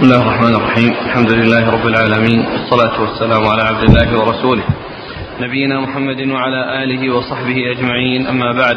بسم 0.00 0.12
الله 0.12 0.22
الرحمن 0.22 0.54
الرحيم. 0.54 0.92
الحمد 1.06 1.32
لله 1.32 1.70
رب 1.70 1.86
العالمين. 1.86 2.46
والصلاة 2.46 3.00
والسلام 3.00 3.46
على 3.46 3.62
عبد 3.62 3.82
الله 3.82 4.18
ورسوله. 4.18 4.62
نبينا 5.40 5.80
محمد 5.80 6.20
وعلى 6.28 6.84
آله 6.84 7.14
وصحبه 7.14 7.56
أجمعين. 7.72 8.26
أما 8.26 8.52
بعد 8.52 8.76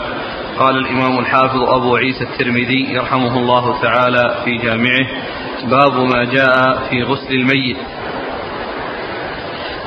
قال 0.59 0.77
الإمام 0.77 1.19
الحافظ 1.19 1.61
أبو 1.61 1.95
عيسى 1.95 2.23
الترمذي 2.23 2.93
يرحمه 2.93 3.39
الله 3.39 3.81
تعالى 3.81 4.35
في 4.45 4.57
جامعه 4.57 5.07
باب 5.63 5.93
ما 5.93 6.23
جاء 6.23 6.79
في 6.89 7.03
غسل 7.03 7.33
الميت. 7.33 7.77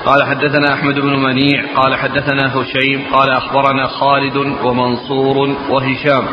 قال 0.07 0.25
حدثنا 0.27 0.75
أحمد 0.75 0.95
بن 0.95 1.23
منيع. 1.23 1.65
قال 1.75 1.97
حدثنا 1.97 2.55
هشيم. 2.57 3.05
قال 3.13 3.31
أخبرنا 3.31 3.87
خالد 3.87 4.37
ومنصور 4.65 5.57
وهشام. 5.71 6.25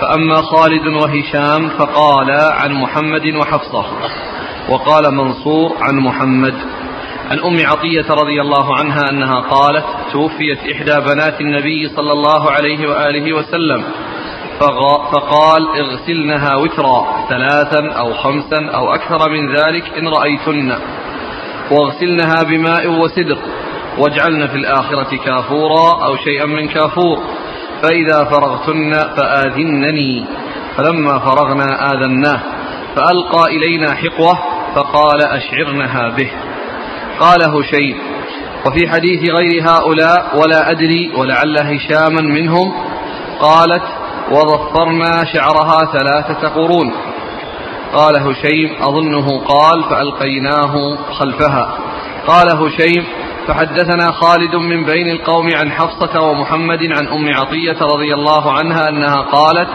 فأما 0.00 0.42
خالد 0.42 0.86
وهشام 0.86 1.68
فقال 1.68 2.30
عن 2.30 2.72
محمد 2.72 3.34
وحفصة 3.36 3.84
وقال 4.68 5.14
منصور 5.14 5.76
عن 5.80 5.96
محمد. 5.96 6.54
عن 7.30 7.38
أم 7.38 7.66
عطية 7.66 8.06
رضي 8.10 8.40
الله 8.40 8.76
عنها 8.78 9.10
أنها 9.10 9.40
قالت 9.40 9.84
توفيت 10.12 10.58
إحدى 10.58 11.00
بنات 11.14 11.40
النبي 11.40 11.88
صلى 11.88 12.12
الله 12.12 12.50
عليه 12.50 12.88
وآله 12.88 13.32
وسلم 13.32 13.84
فقال 15.12 15.68
اغسلنها 15.80 16.56
وترا 16.56 17.06
ثلاثا 17.28 17.92
أو 17.98 18.14
خمسا 18.14 18.70
أو 18.74 18.94
أكثر 18.94 19.30
من 19.30 19.54
ذلك 19.56 19.84
إن 19.98 20.08
رأيتن. 20.08 20.76
واغسلنها 21.70 22.42
بماء 22.42 22.86
وسدر 22.86 23.38
واجعلن 23.98 24.46
في 24.46 24.56
الآخرة 24.56 25.16
كافورا 25.16 26.04
أو 26.04 26.16
شيئا 26.16 26.46
من 26.46 26.68
كافور. 26.68 27.18
فإذا 27.82 28.24
فرغتن 28.24 28.92
فآذنني. 29.16 30.24
فلما 30.76 31.18
فرغنا 31.18 31.92
آذناه. 31.92 32.40
فألقى 32.96 33.56
إلينا 33.56 33.94
حقوة 33.94 34.38
فقال 34.74 35.22
أشعرنها 35.22 36.08
به. 36.08 36.30
قال 37.20 37.42
هشيم 37.42 37.98
وفي 38.66 38.88
حديث 38.88 39.30
غير 39.30 39.62
هؤلاء 39.70 40.38
ولا 40.38 40.70
أدري 40.70 41.12
ولعل 41.16 41.58
هشاما 41.58 42.20
منهم 42.20 42.72
قالت 43.40 43.82
وضفرنا 44.30 45.24
شعرها 45.34 45.78
ثلاثة 45.92 46.48
قرون. 46.48 46.92
قال 47.94 48.16
هشيم 48.16 48.76
أظنه 48.82 49.38
قال 49.38 49.84
فألقيناه 49.90 50.96
خلفها. 51.12 51.78
قال 52.26 52.48
هشيم 52.48 53.04
فحدثنا 53.48 54.12
خالد 54.12 54.56
من 54.56 54.84
بين 54.84 55.08
القوم 55.08 55.54
عن 55.54 55.70
حفصة 55.70 56.20
ومحمد 56.20 56.82
عن 56.82 57.06
أم 57.06 57.28
عطية 57.34 57.78
رضي 57.82 58.14
الله 58.14 58.52
عنها 58.52 58.88
أنها 58.88 59.20
قالت 59.20 59.68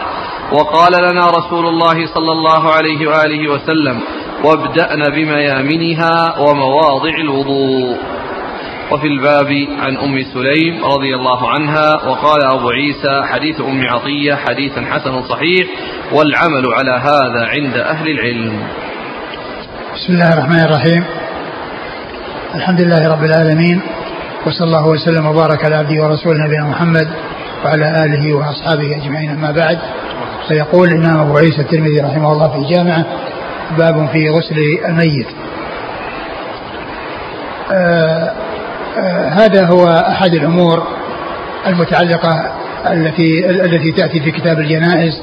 وقال 0.52 0.92
لنا 0.92 1.30
رسول 1.30 1.66
الله 1.66 2.06
صلى 2.14 2.32
الله 2.32 2.72
عليه 2.72 3.06
وآله 3.06 3.48
وسلم 3.48 4.00
وابدأن 4.44 5.02
بميامنها 5.02 6.38
ومواضع 6.38 7.14
الوضوء. 7.18 7.96
وفي 8.90 9.06
الباب 9.06 9.68
عن 9.80 9.96
أم 9.96 10.22
سليم 10.34 10.84
رضي 10.84 11.14
الله 11.14 11.48
عنها 11.48 11.94
وقال 12.08 12.44
أبو 12.44 12.68
عيسى 12.68 13.22
حديث 13.32 13.60
أم 13.60 13.82
عطية 13.88 14.34
حديث 14.34 14.78
حسن 14.78 15.22
صحيح 15.22 15.66
والعمل 16.12 16.64
على 16.74 16.90
هذا 16.90 17.46
عند 17.46 17.76
أهل 17.76 18.08
العلم. 18.08 18.68
بسم 19.94 20.12
الله 20.12 20.32
الرحمن 20.34 20.60
الرحيم. 20.60 21.23
الحمد 22.54 22.80
لله 22.80 23.08
رب 23.08 23.24
العالمين 23.24 23.80
وصلى 24.46 24.66
الله 24.66 24.86
وسلم 24.86 25.26
وبارك 25.26 25.64
على 25.64 25.74
عبده 25.74 26.02
ورسوله 26.02 26.38
نبينا 26.46 26.64
محمد 26.64 27.08
وعلى 27.64 28.04
آله 28.04 28.34
وأصحابه 28.34 28.96
أجمعين. 28.96 29.30
أما 29.30 29.50
بعد 29.50 29.78
فيقول 30.48 30.88
الإمام 30.88 31.20
أبو 31.20 31.36
عيسى 31.36 31.60
الترمذي 31.60 32.00
رحمه 32.00 32.32
الله 32.32 32.48
في 32.48 32.74
جامعة 32.74 33.04
باب 33.78 34.08
في 34.12 34.30
غسل 34.30 34.56
الميت. 34.88 35.26
آه 37.72 38.32
آه 38.98 39.28
هذا 39.28 39.66
هو 39.66 39.86
أحد 40.08 40.34
الأمور 40.34 40.82
المتعلقة 41.66 42.52
التي 42.92 43.50
التي 43.50 43.92
تأتي 43.92 44.20
في 44.20 44.30
كتاب 44.30 44.58
الجنائز 44.58 45.22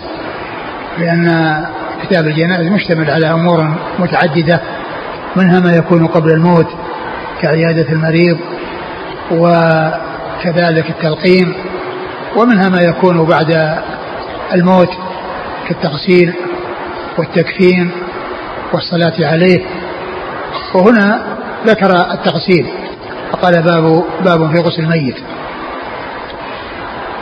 لأن 0.97 1.55
كتاب 2.03 2.27
الجنائز 2.27 2.67
مشتمل 2.67 3.11
على 3.11 3.31
أمور 3.31 3.77
متعددة 3.99 4.61
منها 5.35 5.59
ما 5.59 5.75
يكون 5.75 6.07
قبل 6.07 6.31
الموت 6.31 6.67
كعيادة 7.41 7.89
المريض 7.89 8.37
وكذلك 9.31 10.89
التلقين 10.89 11.53
ومنها 12.35 12.69
ما 12.69 12.81
يكون 12.81 13.25
بعد 13.25 13.77
الموت 14.53 14.89
كالتغسيل 15.67 16.33
والتكفين 17.17 17.91
والصلاة 18.73 19.27
عليه. 19.27 19.61
وهنا 20.73 21.21
ذكر 21.65 21.91
التغسيل 22.11 22.67
فقال 23.31 23.61
باب 23.61 24.03
باب 24.25 24.55
في 24.55 24.61
غسل 24.61 24.83
الميت. 24.83 25.17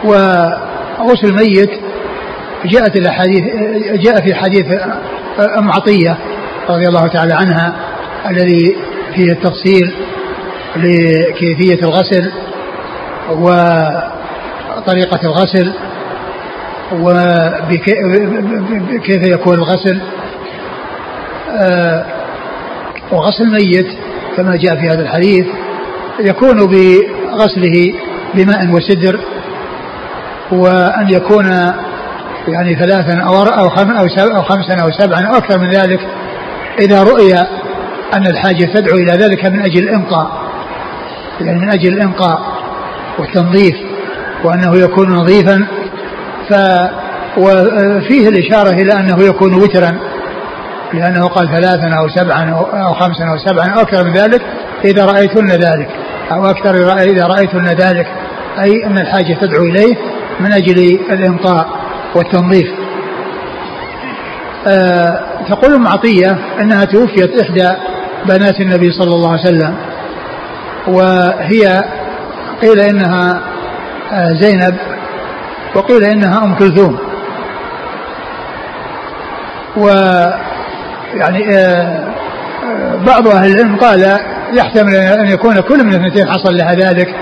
وغسل 0.03 1.27
الميت 1.27 1.71
جاءت 2.65 2.95
الأحاديث 2.95 3.43
جاء 3.93 4.21
في 4.21 4.35
حديث 4.35 4.65
أم 5.57 5.71
عطية 5.71 6.17
رضي 6.69 6.87
الله 6.87 7.07
تعالى 7.07 7.33
عنها 7.33 7.75
الذي 8.29 8.75
فيه 9.19 9.31
التفصيل 9.31 9.93
لكيفية 10.75 11.79
الغسل 11.83 12.31
وطريقه 13.29 15.19
الغسل 15.23 15.73
وكيف 18.91 19.27
يكون 19.27 19.53
الغسل. 19.53 20.01
وغسل 23.11 23.43
الميت 23.43 23.87
كما 24.37 24.55
جاء 24.55 24.75
في 24.75 24.89
هذا 24.89 25.01
الحديث 25.01 25.45
يكون 26.19 26.57
بغسله 26.57 27.93
بماء 28.33 28.71
وسدر 28.71 29.19
وأن 30.51 31.09
يكون 31.09 31.45
يعني 32.47 32.75
ثلاثا 32.75 33.21
أو 33.21 33.43
أو 33.43 33.69
خمسا 34.43 34.83
أو 34.83 34.91
سبعا 34.91 35.21
أو 35.21 35.37
أكثر 35.37 35.59
من 35.59 35.69
ذلك 35.69 35.99
إذا 36.79 37.03
رؤي 37.03 37.33
أن 38.13 38.27
الحاجة 38.27 38.65
تدعو 38.75 38.97
إلى 38.97 39.11
ذلك 39.11 39.45
من 39.45 39.61
أجل 39.61 39.83
الإنقاء. 39.83 40.31
يعني 41.41 41.59
من 41.59 41.69
أجل 41.69 41.93
الإنقاء 41.93 42.41
والتنظيف 43.19 43.75
وأنه 44.43 44.77
يكون 44.77 45.09
نظيفا 45.09 45.67
ف 46.49 46.53
وفيه 47.37 48.29
الإشارة 48.29 48.69
إلى 48.69 48.93
أنه 48.93 49.23
يكون 49.23 49.53
وترا 49.53 49.99
لأنه 50.93 51.27
قال 51.27 51.47
ثلاثا 51.47 51.95
أو 51.99 52.09
سبعا 52.09 52.49
أو 52.73 52.93
خمسا 52.93 53.23
أو 53.23 53.37
سبعا 53.37 53.67
أو 53.67 53.81
أكثر 53.81 54.03
من 54.03 54.13
ذلك 54.13 54.41
إذا 54.85 55.05
رأيتن 55.05 55.47
ذلك 55.47 55.89
أو 56.31 56.45
أكثر 56.49 56.99
إذا 57.01 57.27
رأيتن 57.27 57.65
ذلك. 57.65 58.07
أي 58.59 58.85
أن 58.85 58.97
الحاجة 58.97 59.37
تدعو 59.41 59.63
إليه 59.63 59.95
من 60.39 60.51
أجل 60.53 60.99
الإنقاء 61.11 61.67
والتنظيف. 62.15 62.67
أه 64.67 65.19
تقول 65.49 65.73
ام 65.73 65.87
عطيه 65.87 66.37
أنها 66.61 66.85
توفيت 66.85 67.41
إحدى 67.41 67.69
بنات 68.25 68.61
النبي 68.61 68.91
صلى 68.91 69.15
الله 69.15 69.31
عليه 69.31 69.41
وسلم. 69.41 69.75
وهي 70.87 71.83
قيل 72.61 72.79
إنها 72.79 73.41
زينب 74.41 74.75
وقيل 75.75 76.03
إنها 76.03 76.43
أم 76.43 76.55
كلثوم. 76.55 76.97
و 79.77 79.87
يعني 81.13 81.43
بعض 83.07 83.27
أهل 83.27 83.51
العلم 83.51 83.75
قال 83.75 84.19
يحتمل 84.53 84.95
أن 84.95 85.27
يكون 85.27 85.59
كل 85.59 85.83
من 85.83 85.93
الاثنتين 85.93 86.27
حصل 86.27 86.57
لها 86.57 86.73
ذلك 86.73 87.15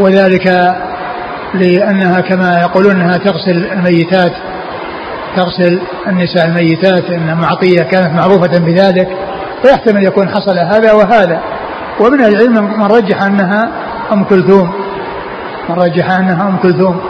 وذلك 0.00 0.74
لأنها 1.54 2.20
كما 2.20 2.60
يقولون 2.60 3.00
إنها 3.00 3.16
تغسل 3.16 3.72
الميتات 3.72 4.32
تغسل 5.36 5.80
النساء 6.06 6.46
الميتات 6.46 7.04
ان 7.10 7.36
معطية 7.36 7.82
كانت 7.82 8.14
معروفة 8.14 8.58
بذلك. 8.58 9.08
فيحتمل 9.62 10.04
يكون 10.04 10.28
حصل 10.28 10.58
هذا 10.58 10.92
وهذا. 10.92 11.40
ومن 12.00 12.24
العلم 12.24 12.78
من 12.78 12.86
رجح 12.86 13.22
أنها 13.22 13.68
أم 14.12 14.24
كلثوم. 14.24 14.70
من 15.68 15.74
رجح 15.74 16.10
أنها 16.10 16.48
أم 16.48 16.56
كلثوم. 16.56 17.00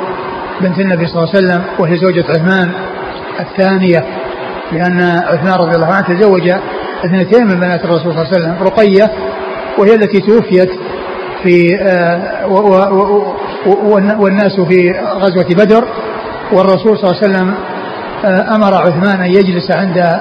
بنت 0.61 0.79
النبي 0.79 1.07
صلى 1.07 1.23
الله 1.23 1.35
عليه 1.35 1.39
وسلم 1.47 1.63
وهي 1.79 1.97
زوجة 1.97 2.25
عثمان 2.29 2.71
الثانية 3.41 4.05
لأن 4.73 5.01
عثمان 5.01 5.55
رضي 5.55 5.77
الله 5.77 5.87
عنه 5.87 6.07
تزوج 6.07 6.49
اثنتين 7.05 7.47
من 7.47 7.61
بنات 7.61 7.85
الرسول 7.85 8.13
صلى 8.13 8.23
الله 8.23 8.27
عليه 8.27 8.39
وسلم 8.39 8.57
رقية 8.63 9.11
وهي 9.79 9.95
التي 9.95 10.21
توفيت 10.21 10.71
في 11.43 11.79
آه 11.83 12.47
والناس 14.19 14.61
في 14.69 14.91
غزوة 15.15 15.47
بدر. 15.51 15.85
والرسول 16.53 16.99
صلى 16.99 17.11
الله 17.11 17.23
عليه 17.23 17.29
وسلم 17.35 17.55
آه 18.25 18.55
أمر 18.57 18.75
عثمان 18.75 19.21
أن 19.21 19.31
يجلس 19.31 19.71
عند 19.71 20.21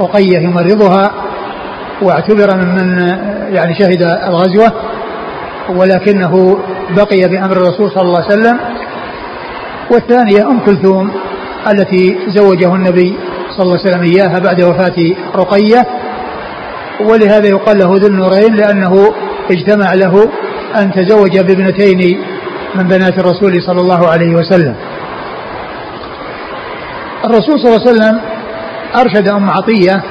رقية 0.00 0.38
يمرضها. 0.38 1.12
واعتبر 2.02 2.56
ممن 2.56 2.98
يعني 3.54 3.74
شهد 3.74 4.02
الغزوة 4.02 4.72
ولكنه 5.68 6.58
بقي 6.96 7.28
بأمر 7.28 7.52
الرسول 7.52 7.90
صلى 7.90 8.02
الله 8.02 8.22
عليه 8.22 8.34
وسلم. 8.34 8.58
والثانية 9.90 10.48
أم 10.50 10.58
كلثوم 10.58 11.10
التي 11.70 12.18
زوجه 12.28 12.74
النبي 12.74 13.16
صلى 13.56 13.62
الله 13.62 13.78
عليه 13.78 13.90
وسلم 13.90 14.02
إياها 14.02 14.38
بعد 14.38 14.62
وفاة 14.62 15.14
رقية. 15.36 15.86
ولهذا 17.00 17.48
يقال 17.48 17.78
له 17.78 17.96
ذو 17.96 18.06
النورين 18.06 18.54
لأنه 18.54 19.12
اجتمع 19.50 19.94
له 19.94 20.28
أن 20.76 20.92
تزوج 20.92 21.38
بابنتين 21.38 22.22
من 22.74 22.88
بنات 22.88 23.18
الرسول 23.18 23.62
صلى 23.62 23.80
الله 23.80 24.08
عليه 24.08 24.34
وسلم. 24.34 24.74
الرسول 27.24 27.60
صلى 27.60 27.76
الله 27.76 27.88
عليه 27.88 27.90
وسلم 27.90 28.20
أرشد 28.96 29.28
أم 29.28 29.50
عطية 29.50 30.02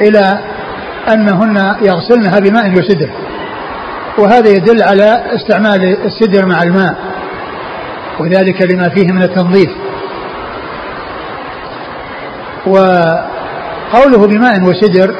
إلى 0.00 0.38
أنهن 1.08 1.76
يغسلنها 1.82 2.38
بماء 2.38 2.72
وسدر 2.72 3.10
وهذا 4.18 4.48
يدل 4.48 4.82
على 4.82 5.22
استعمال 5.34 5.96
السدر 6.04 6.46
مع 6.46 6.62
الماء 6.62 6.96
وذلك 8.20 8.62
لما 8.62 8.88
فيه 8.88 9.12
من 9.12 9.22
التنظيف. 9.22 9.70
وقوله 12.66 14.26
بماء 14.26 14.62
وسدر 14.62 15.14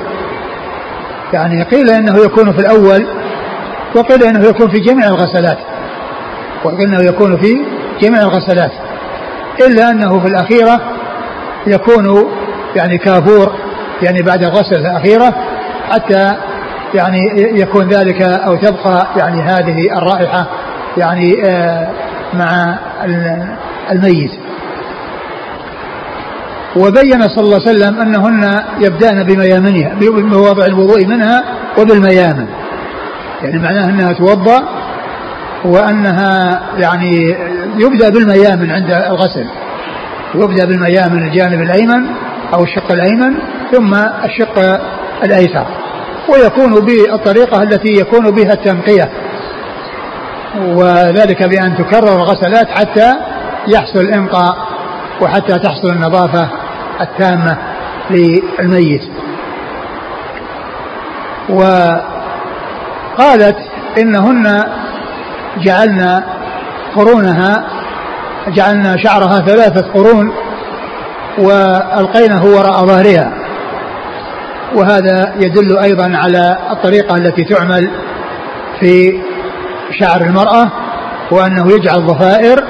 يعني 1.33 1.63
قيل 1.63 1.91
إنه 1.91 2.19
يكون 2.25 2.53
في 2.53 2.59
الأول 2.59 3.07
وقيل 3.97 4.23
إنه 4.23 4.45
يكون 4.49 4.71
في 4.71 4.81
جميع 4.81 5.09
الغسلات 5.09 5.59
وقيل 6.65 6.81
إنه 6.81 7.09
يكون 7.09 7.37
في 7.37 7.65
جميع 8.01 8.21
الغسلات 8.21 8.73
إلا 9.67 9.91
أنه 9.91 10.21
في 10.21 10.27
الأخيرة 10.27 10.81
يكون 11.67 12.31
يعني 12.77 12.99
كافور 12.99 13.53
يعني 14.03 14.23
بعد 14.23 14.43
الغسل 14.43 14.77
الأخيرة 14.77 15.35
حتى 15.91 16.37
يعني 16.95 17.19
يكون 17.61 17.89
ذلك 17.89 18.23
أو 18.23 18.57
تبقى 18.57 19.07
يعني 19.17 19.43
هذه 19.43 19.99
الرائحة 19.99 20.47
يعني 20.97 21.45
آه 21.45 21.89
مع 22.35 22.79
الميت. 23.93 24.31
وبين 26.77 27.23
صلى 27.29 27.45
الله 27.45 27.61
عليه 27.67 27.71
وسلم 27.71 28.01
أنهن 28.01 28.63
يبدأن 28.81 29.23
بميامنها 29.23 29.95
بمواضع 29.95 30.65
الوضوء 30.65 31.07
منها 31.07 31.45
وبالميامن. 31.79 32.47
يعني 33.43 33.59
معناه 33.59 33.85
أنها 33.85 34.13
توضأ 34.13 34.69
وأنها 35.65 36.61
يعني 36.79 37.37
يبدأ 37.77 38.09
بالميامن 38.09 38.71
عند 38.71 38.91
الغسل. 38.91 39.47
يبدأ 40.35 40.65
بالميامن 40.65 41.23
الجانب 41.23 41.61
الأيمن 41.61 42.07
أو 42.55 42.63
الشق 42.63 42.93
الأيمن 42.93 43.35
ثم 43.73 43.95
الشق 44.25 44.81
الأيسر. 45.25 45.67
ويكون 46.33 46.85
بالطريقة 46.85 47.63
التي 47.63 47.93
يكون 48.01 48.31
بها 48.31 48.53
التنقية. 48.53 49.11
وذلك 50.61 51.43
بأن 51.43 51.77
تكرر 51.77 52.17
الغسلات 52.17 52.69
حتى 52.71 53.13
يحصل 53.69 54.01
الانقاء 54.01 54.57
وحتى 55.21 55.59
تحصل 55.59 55.91
النظافة 55.91 56.49
التامة 57.01 57.57
للميت. 58.11 59.03
وقالت 61.49 62.09
إنهن 63.99 64.65
جعلنا 65.59 66.25
قرونها 66.97 67.65
جعلنا 68.49 68.97
شعرها 68.97 69.39
ثلاثة 69.39 69.93
قرون 69.93 70.33
وألقينه 71.39 72.45
وراء 72.45 72.87
ظهرها. 72.87 73.40
وهذا 74.75 75.35
يدل 75.41 75.79
أيضا 75.79 76.17
على 76.17 76.59
الطريقة 76.71 77.15
التي 77.17 77.45
تعمل 77.45 77.91
في 78.81 79.21
شعر 80.01 80.21
المرأة 80.21 80.71
وأنه 81.31 81.73
يجعل 81.73 82.07
ضفائر 82.07 82.65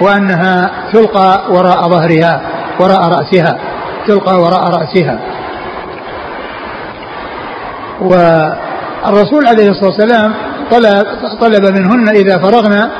وأنها 0.00 0.70
تلقى 0.92 1.44
وراء 1.50 1.88
ظهرها 1.88 2.40
وراء 2.80 3.00
رأسها 3.00 3.58
تلقى 4.06 4.40
وراء 4.40 4.70
رأسها. 4.70 5.18
والرسول 8.00 9.46
عليه 9.46 9.70
الصلاة 9.70 9.90
والسلام 9.90 10.34
طلب, 10.70 11.06
طلب 11.40 11.76
منهن 11.76 12.08
إذا 12.08 12.38
فرغنا 12.38 12.90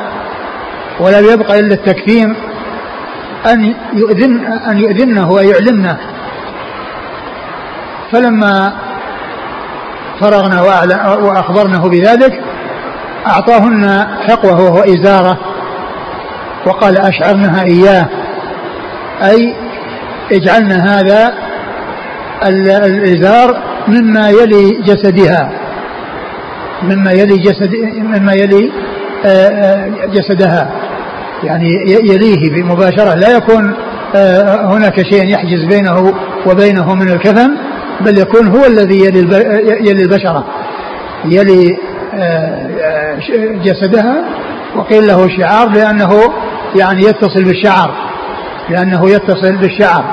ولم 1.01 1.25
يبق 1.33 1.53
إلا 1.53 1.75
التكفيم 1.75 2.37
أن 3.53 3.75
يؤذن 3.93 4.45
أن 4.47 4.79
يؤذنه 4.79 5.31
ويعلمنه. 5.31 5.97
فلما 8.13 8.73
فرغنا 10.21 10.63
وأخبرنه 11.15 11.89
بذلك 11.89 12.41
أعطاهن 13.27 14.07
حقوه 14.29 14.61
وهو 14.61 14.79
إزارة 14.79 15.39
وقال 16.67 16.99
أشعرنها 16.99 17.63
إياه. 17.65 18.09
أي 19.23 19.55
اجعلنا 20.33 20.99
هذا 20.99 21.35
الإزار 22.87 23.63
مما 23.89 24.29
يلي 24.31 24.71
جسدها. 24.71 25.51
مما 26.83 27.13
يلي 27.13 27.37
جسد 27.37 27.75
مما 27.97 28.33
يلي 28.33 28.73
آه، 29.25 29.49
آه، 29.49 30.07
جسدها. 30.07 30.71
يعني 31.45 31.69
يليه 31.87 32.63
مباشرة 32.63 33.15
لا 33.15 33.37
يكون 33.37 33.75
آه، 34.15 34.67
هناك 34.77 35.03
شيء 35.03 35.29
يحجز 35.29 35.65
بينه 35.65 36.15
وبينه 36.47 36.95
من 36.95 37.09
الكفن. 37.09 37.70
بل 38.01 38.19
يكون 38.19 38.49
هو 38.49 38.65
الذي 38.65 39.05
يلي 39.05 39.19
يلي 39.89 40.03
البشرة 40.03 40.45
يلي 41.25 41.77
جسدها 43.65 44.25
وقيل 44.77 45.07
له 45.07 45.29
شعار 45.39 45.69
لأنه 45.69 46.11
يعني 46.77 47.05
يتصل 47.05 47.45
بالشعر 47.45 47.95
لأنه 48.71 49.11
يتصل 49.11 49.57
بالشعر. 49.57 50.05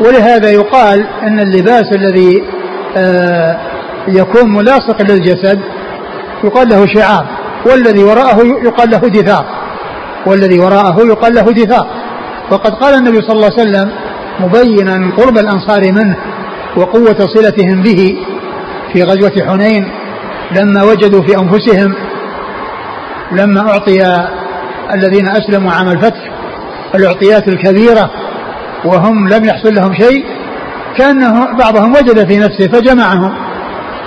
ولهذا 0.00 0.50
يقال 0.50 1.06
أن 1.22 1.40
اللباس 1.40 1.92
الذي 1.92 2.44
آه، 2.96 3.56
يكون 4.08 4.54
ملاصق 4.54 5.02
للجسد 5.02 5.60
يقال 6.44 6.68
له 6.68 6.86
شعار 6.86 7.26
والذي 7.66 8.04
وراءه 8.04 8.46
يقال 8.64 8.90
له 8.90 8.98
دثار 8.98 9.44
والذي 10.26 10.58
وراءه 10.58 11.06
يقال 11.06 11.34
له 11.34 11.42
دثار. 11.42 11.86
وقد 12.50 12.74
قال 12.74 12.94
النبي 12.94 13.16
صلى 13.16 13.32
الله 13.32 13.50
عليه 13.58 13.62
وسلم 13.62 13.90
مبينا 14.40 15.12
قرب 15.16 15.38
الأنصار 15.38 15.92
منه 15.92 16.16
وقوة 16.80 17.16
صلتهم 17.34 17.82
به 17.82 18.16
في 18.92 19.02
غزوة 19.02 19.46
حنين 19.48 19.90
لما 20.56 20.82
وجدوا 20.82 21.22
في 21.22 21.38
أنفسهم 21.38 21.94
لما 23.32 23.70
أعطي 23.70 24.26
الذين 24.94 25.28
أسلموا 25.28 25.72
عام 25.72 25.88
الفتح 25.88 26.30
الأعطيات 26.94 27.48
الكبيرة 27.48 28.10
وهم 28.84 29.28
لم 29.28 29.44
يحصل 29.44 29.74
لهم 29.74 29.94
شيء 29.94 30.24
كأنه 30.96 31.56
بعضهم 31.58 31.92
وجد 31.92 32.28
في 32.28 32.38
نفسه 32.38 32.68
فجمعهم 32.68 33.34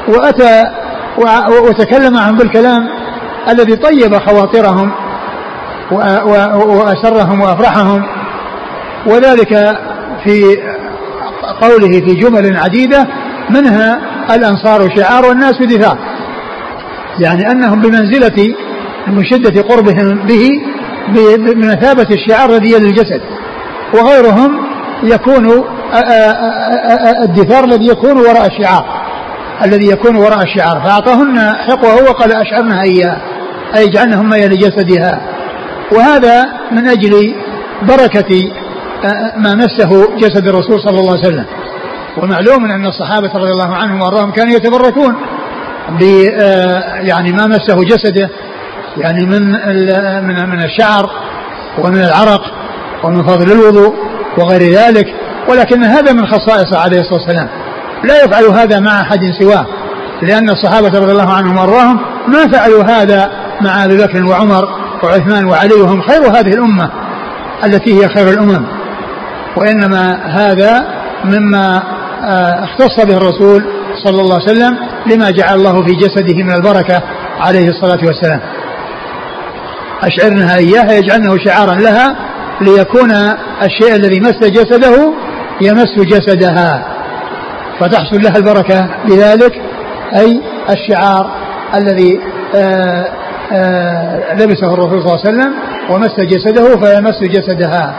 وأتى 0.08 0.64
وتكلم 1.64 2.14
معهم 2.14 2.38
بالكلام 2.38 2.90
الذي 3.50 3.76
طيب 3.76 4.18
خواطرهم 4.18 4.92
وأسرهم 6.66 7.42
وأفرحهم 7.42 8.04
وذلك 9.06 9.78
في 10.24 10.58
قوله 11.64 12.00
في 12.00 12.16
جمل 12.16 12.58
عديدة 12.58 13.08
منها 13.50 14.00
الأنصار 14.36 14.96
شعار 14.96 15.26
والناس 15.26 15.54
دفاع 15.62 15.98
يعني 17.20 17.52
أنهم 17.52 17.82
بمنزلة 17.82 18.56
من 19.08 19.26
شدة 19.26 19.62
قربهم 19.62 20.26
به 20.28 20.50
بمثابة 21.38 22.08
الشعار 22.12 22.50
الذي 22.50 22.72
يلي 22.72 22.88
الجسد 22.88 23.22
وغيرهم 23.94 24.52
يكون 25.04 25.64
الدثار 27.24 27.64
الذي 27.64 27.88
يكون 27.88 28.18
وراء 28.18 28.46
الشعار. 28.46 28.86
الذي 29.66 29.88
يكون 29.88 30.16
وراء 30.16 30.44
الشعار. 30.44 30.82
فأعطاهن 30.86 31.54
حقوه 31.68 32.04
وقال 32.10 32.32
أشعرنها 32.32 32.82
إياه. 32.82 33.18
أي 33.76 33.90
جعلنهم 33.90 34.30
ما 34.30 34.38
يلي 34.38 34.56
جسدها. 34.56 35.22
وهذا 35.92 36.46
من 36.72 36.88
أجل 36.88 37.36
بركة 37.82 38.52
ما 39.38 39.56
مسه 39.56 40.18
جسد 40.18 40.48
الرسول 40.48 40.80
صلى 40.82 41.00
الله 41.00 41.12
عليه 41.12 41.28
وسلم. 41.28 41.46
ومعلوم 42.18 42.66
أن 42.66 42.86
الصحابة 42.86 43.32
رضي 43.36 43.52
الله 43.52 43.76
عنهم 43.76 44.02
وأرضاهم 44.02 44.32
كانوا 44.32 44.54
يتبركون 44.54 45.16
ب 46.00 46.02
يعني 47.08 47.32
ما 47.32 47.48
مسه 47.48 47.84
جسده 47.84 48.30
يعني 48.98 49.26
من 49.26 49.42
من 50.28 50.50
من 50.50 50.64
الشعر 50.64 51.10
ومن 51.78 52.04
العرق 52.04 52.42
ومن 53.04 53.24
فضل 53.24 53.52
الوضوء 53.52 53.94
وغير 54.38 54.74
ذلك. 54.74 55.14
ولكن 55.50 55.84
هذا 55.84 56.14
من 56.14 56.28
خصائصه 56.28 56.80
عليه 56.80 57.00
الصلاة 57.00 57.22
والسلام. 57.22 57.50
لا 58.04 58.24
يفعل 58.24 58.44
هذا 58.44 58.80
مع 58.80 59.02
أحد 59.02 59.20
سواه 59.40 59.66
لأن 60.22 60.50
الصحابة 60.50 61.00
رضي 61.00 61.12
الله 61.12 61.34
عنهم 61.34 61.58
وأرضاهم 61.58 62.00
ما 62.28 62.48
فعلوا 62.52 62.84
هذا 62.84 63.32
مع 63.62 63.86
أبي 63.86 63.98
بكر 63.98 64.26
وعمر 64.26 64.68
وعثمان 65.04 65.46
وعلي 65.46 65.74
وهم 65.74 66.02
خير 66.02 66.22
هذه 66.28 66.54
الأمة 66.54 66.90
التي 67.66 67.94
هي 68.02 68.10
خير 68.10 68.30
الأمم. 68.30 68.66
وإنما 69.58 70.20
هذا 70.26 70.88
مما 71.26 71.84
آه، 72.24 72.64
اختص 72.64 73.06
به 73.06 73.18
الرسول 73.18 73.64
صلى 74.04 74.22
الله 74.22 74.36
عليه 74.36 74.52
وسلم 74.52 74.78
لما 75.06 75.30
جعل 75.32 75.56
الله 75.56 75.86
في 75.86 75.96
جسده 75.96 76.44
من 76.44 76.52
البركة 76.52 77.02
عليه 77.40 77.70
الصلاة 77.70 78.00
والسلام. 78.06 78.40
أشعرنها 80.04 80.58
إياها 80.58 80.94
يجعلنه 80.94 81.38
شعارا 81.46 81.76
لها 81.76 82.16
ليكون 82.62 83.12
الشيء 83.64 83.96
الذي 83.96 84.20
مس 84.20 84.50
جسده 84.50 85.14
يمس 85.62 86.00
جسدها 86.00 86.86
فتحصل 87.80 88.22
لها 88.22 88.38
البركة 88.38 88.90
بذلك 89.06 89.62
أي 90.16 90.42
الشعار 90.70 91.32
الذي 91.76 92.20
آآ 92.56 93.06
آآ 93.54 94.34
لبسه 94.34 94.74
الرسول 94.74 95.02
صلى 95.02 95.14
الله 95.14 95.20
عليه 95.26 95.30
وسلم 95.30 95.54
ومس 95.90 96.20
جسده 96.20 96.80
فيمس 96.80 97.24
جسدها 97.24 97.94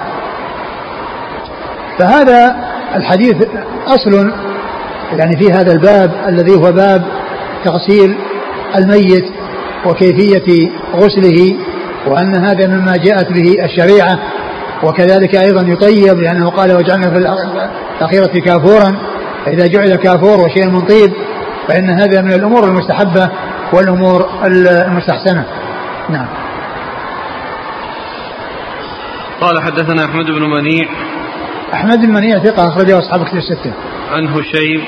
فهذا 1.99 2.57
الحديث 2.95 3.37
أصل 3.87 4.33
يعني 5.13 5.37
في 5.37 5.53
هذا 5.53 5.73
الباب 5.73 6.11
الذي 6.29 6.55
هو 6.55 6.73
باب 6.73 7.05
تغسيل 7.65 8.17
الميت 8.77 9.25
وكيفية 9.87 10.71
غسله 10.95 11.57
وأن 12.07 12.37
هذا 12.37 12.67
مما 12.67 12.97
جاءت 12.97 13.33
به 13.33 13.65
الشريعة 13.65 14.19
وكذلك 14.83 15.37
أيضا 15.37 15.63
يطيب 15.63 16.19
لأنه 16.19 16.51
قال 16.51 16.77
وجعلنا 16.77 17.11
في 17.11 17.17
الأخيرة 18.01 18.41
كافورا 18.41 18.97
فإذا 19.45 19.67
جعل 19.67 19.95
كافور 19.95 20.41
وشيء 20.41 20.67
من 20.67 20.81
طيب 20.81 21.13
فإن 21.69 21.91
هذا 21.91 22.21
من 22.21 22.33
الأمور 22.33 22.65
المستحبة 22.65 23.31
والأمور 23.73 24.29
المستحسنة. 24.45 25.45
نعم. 26.11 26.27
قال 29.41 29.63
حدثنا 29.63 30.05
أحمد 30.05 30.27
بن 30.27 30.43
منيع 30.43 30.89
أحمد 31.75 32.01
بن 32.01 32.13
منيع 32.13 32.39
ثقة 32.39 32.69
أخرجه 32.69 32.99
أصحاب 32.99 33.25
كتب 33.25 33.37
الستة. 33.37 33.73
عن 34.13 34.27
هشيم. 34.29 34.85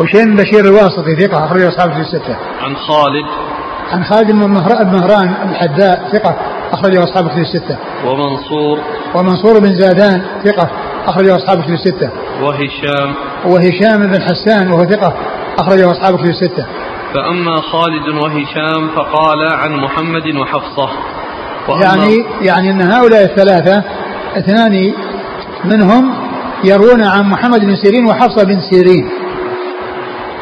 هشيم 0.00 0.36
بشير 0.36 0.64
الواسطي 0.64 1.16
ثقة 1.16 1.44
أخرجه 1.44 1.68
أصحاب 1.68 1.90
كتب 1.90 2.00
الستة. 2.00 2.36
عن 2.62 2.76
خالد. 2.76 3.24
عن 3.92 4.04
خالد 4.04 4.30
بن 4.30 4.38
مهران 4.92 5.34
الحذاء 5.50 6.08
ثقة 6.12 6.36
أخرجه 6.72 7.04
أصحاب 7.04 7.28
كتب 7.28 7.38
الستة. 7.38 7.76
ومنصور. 8.06 8.78
ومنصور 9.14 9.58
بن 9.58 9.74
زادان 9.80 10.22
ثقة 10.44 10.70
أخرجه 11.06 11.36
أصحاب 11.36 11.62
كتب 11.62 11.72
الستة. 11.72 12.10
وهشام. 12.42 13.14
وهشام 13.46 14.06
بن 14.06 14.22
حسان 14.22 14.72
وهو 14.72 14.84
ثقة 14.84 15.14
أخرجه 15.58 15.90
أصحاب 15.90 16.16
كتب 16.16 16.28
الستة. 16.28 16.66
فأما 17.14 17.56
خالد 17.56 18.08
وهشام 18.08 18.88
فقال 18.96 19.54
عن 19.54 19.72
محمد 19.72 20.36
وحفصة. 20.36 20.90
يعني 21.68 22.24
يعني 22.42 22.70
أن 22.70 22.80
هؤلاء 22.80 23.24
الثلاثة 23.24 23.84
اثنان 24.36 24.92
منهم 25.64 26.19
يروون 26.64 27.04
عن 27.04 27.30
محمد 27.30 27.60
بن 27.60 27.76
سيرين 27.76 28.06
وحفصة 28.06 28.44
بن 28.44 28.60
سيرين. 28.60 29.08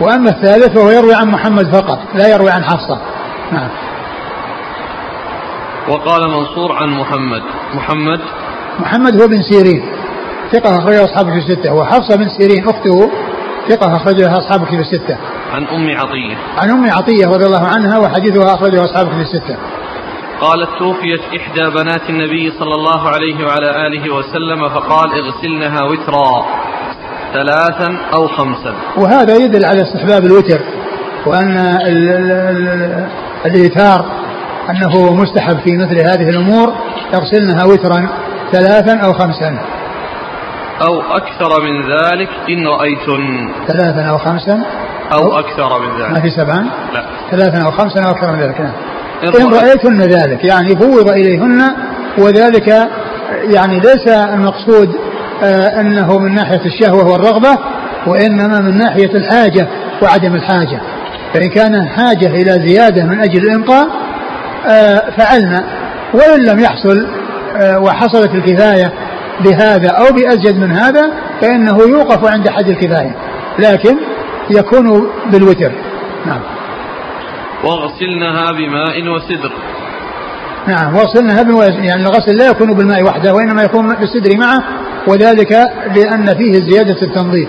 وأما 0.01 0.31
الثالث 0.31 0.79
فهو 0.79 0.91
يروي 0.91 1.15
عن 1.15 1.29
محمد 1.29 1.75
فقط 1.75 1.99
لا 2.15 2.29
يروي 2.29 2.51
عن 2.51 2.65
حفصة. 2.65 3.01
نعم. 3.53 3.69
وقال 5.89 6.31
منصور 6.31 6.73
عن 6.73 6.89
محمد. 6.89 7.43
محمد؟ 7.75 8.21
محمد 8.79 9.21
هو 9.21 9.29
بن 9.29 9.43
سيرين. 9.43 9.83
ثقة 10.53 10.79
أخرجها 10.79 11.05
أصحاب 11.05 11.27
في 11.27 11.39
الستة. 11.39 11.75
وحفصة 11.75 12.17
بن 12.17 12.29
سيرين 12.29 12.69
أخته 12.69 13.11
ثقة 13.69 13.97
أخرجها 13.97 14.39
أصحاب 14.39 14.65
في 14.65 14.75
الستة. 14.75 15.17
عن 15.53 15.65
أم 15.65 15.97
عطية. 15.97 16.37
عن 16.59 16.71
أم 16.71 16.91
عطية 16.91 17.27
رضي 17.27 17.47
الله 17.47 17.67
عنها 17.67 17.99
وحديثها 17.99 18.55
أخرجه 18.55 18.85
أصحاب 18.85 19.09
في 19.09 19.21
الستة. 19.21 19.57
قالت 20.41 20.69
توفيت 20.79 21.21
إحدى 21.37 21.71
بنات 21.71 22.11
النبي 22.11 22.51
صلى 22.51 22.75
الله 22.75 23.09
عليه 23.09 23.47
وعلى 23.47 23.87
آله 23.87 24.15
وسلم 24.15 24.69
فقال 24.69 25.09
اغسلنها 25.23 25.83
وترا 25.83 26.47
ثلاثا 27.33 27.99
أو 28.15 28.29
خمسا. 28.29 28.75
وهذا 28.97 29.37
يدل 29.37 29.65
على 29.65 29.83
استحباب 29.83 30.25
الوتر 30.25 30.61
وأن 31.27 31.79
الإيثار 33.47 34.05
أنه 34.71 35.15
مستحب 35.15 35.59
في 35.59 35.77
مثل 35.77 35.99
هذه 35.99 36.29
الأمور 36.29 36.75
يغسلنها 37.15 37.65
وترا 37.65 38.09
ثلاثا 38.53 38.97
أو 38.97 39.13
خمسا. 39.13 39.59
أو 40.89 41.01
أكثر 41.01 41.63
من 41.63 41.83
ذلك 41.83 42.31
إن 42.49 42.67
رأيتن. 42.67 43.53
ثلاثا 43.67 44.03
أو 44.11 44.19
خمسا؟ 44.19 44.65
أو, 45.13 45.19
أو 45.19 45.39
أكثر 45.39 45.79
من 45.79 46.01
ذلك. 46.01 46.11
ما 46.11 46.21
في 46.21 46.31
سبعا 46.31 46.69
لا. 46.95 47.07
ثلاثا 47.31 47.67
أو 47.67 47.71
خمسا 47.71 48.05
أو 48.05 48.11
أكثر 48.11 48.33
من 48.33 48.41
ذلك 48.41 48.61
نعم. 48.61 48.73
إن 49.23 49.53
رأيتن 49.53 49.99
ذلك 49.99 50.45
يعني 50.45 50.69
فوض 50.77 51.09
إليهن 51.11 51.63
وذلك 52.19 52.89
يعني 53.43 53.81
ليس 53.81 54.09
المقصود 54.09 54.89
آه 55.43 55.81
أنه 55.81 56.19
من 56.19 56.35
ناحية 56.35 56.61
الشهوة 56.67 57.13
والرغبة 57.13 57.59
وإنما 58.07 58.61
من 58.61 58.79
ناحية 58.79 59.11
الحاجة 59.15 59.69
وعدم 60.03 60.35
الحاجة. 60.35 60.81
فإن 61.35 61.49
كان 61.49 61.89
حاجة 61.89 62.27
إلى 62.27 62.69
زيادة 62.69 63.05
من 63.05 63.21
أجل 63.21 63.43
الإنقاء 63.43 63.89
آه 64.67 65.03
فعلنا. 65.17 65.65
وإن 66.15 66.45
لم 66.45 66.59
يحصل 66.61 67.07
آه 67.57 67.79
وحصلت 67.79 68.35
الكفاية 68.35 68.93
بهذا 69.45 69.89
أو 69.89 70.15
بأزيد 70.15 70.59
من 70.59 70.73
هذا 70.73 71.11
فإنه 71.41 71.79
يوقف 71.83 72.25
عند 72.25 72.49
حد 72.49 72.69
الكفاية 72.69 73.17
لكن 73.59 73.97
يكون 74.51 75.07
بالوتر. 75.33 75.73
نعم. 76.27 76.41
واغسلنها 77.65 78.53
بماء 78.53 79.09
وسدر 79.09 79.53
نعم 80.67 80.97
واغسلنها 80.97 81.43
بماء 81.43 81.85
يعني 81.85 82.03
الغسل 82.03 82.37
لا 82.37 82.51
يكون 82.51 82.75
بالماء 82.75 83.03
وحده 83.05 83.35
وإنما 83.35 83.63
يكون 83.63 83.95
بالسدر 83.95 84.37
معه 84.37 84.65
وذلك 85.07 85.53
لأن 85.97 86.27
فيه 86.27 86.53
زيادة 86.53 87.03
التنظيف. 87.03 87.49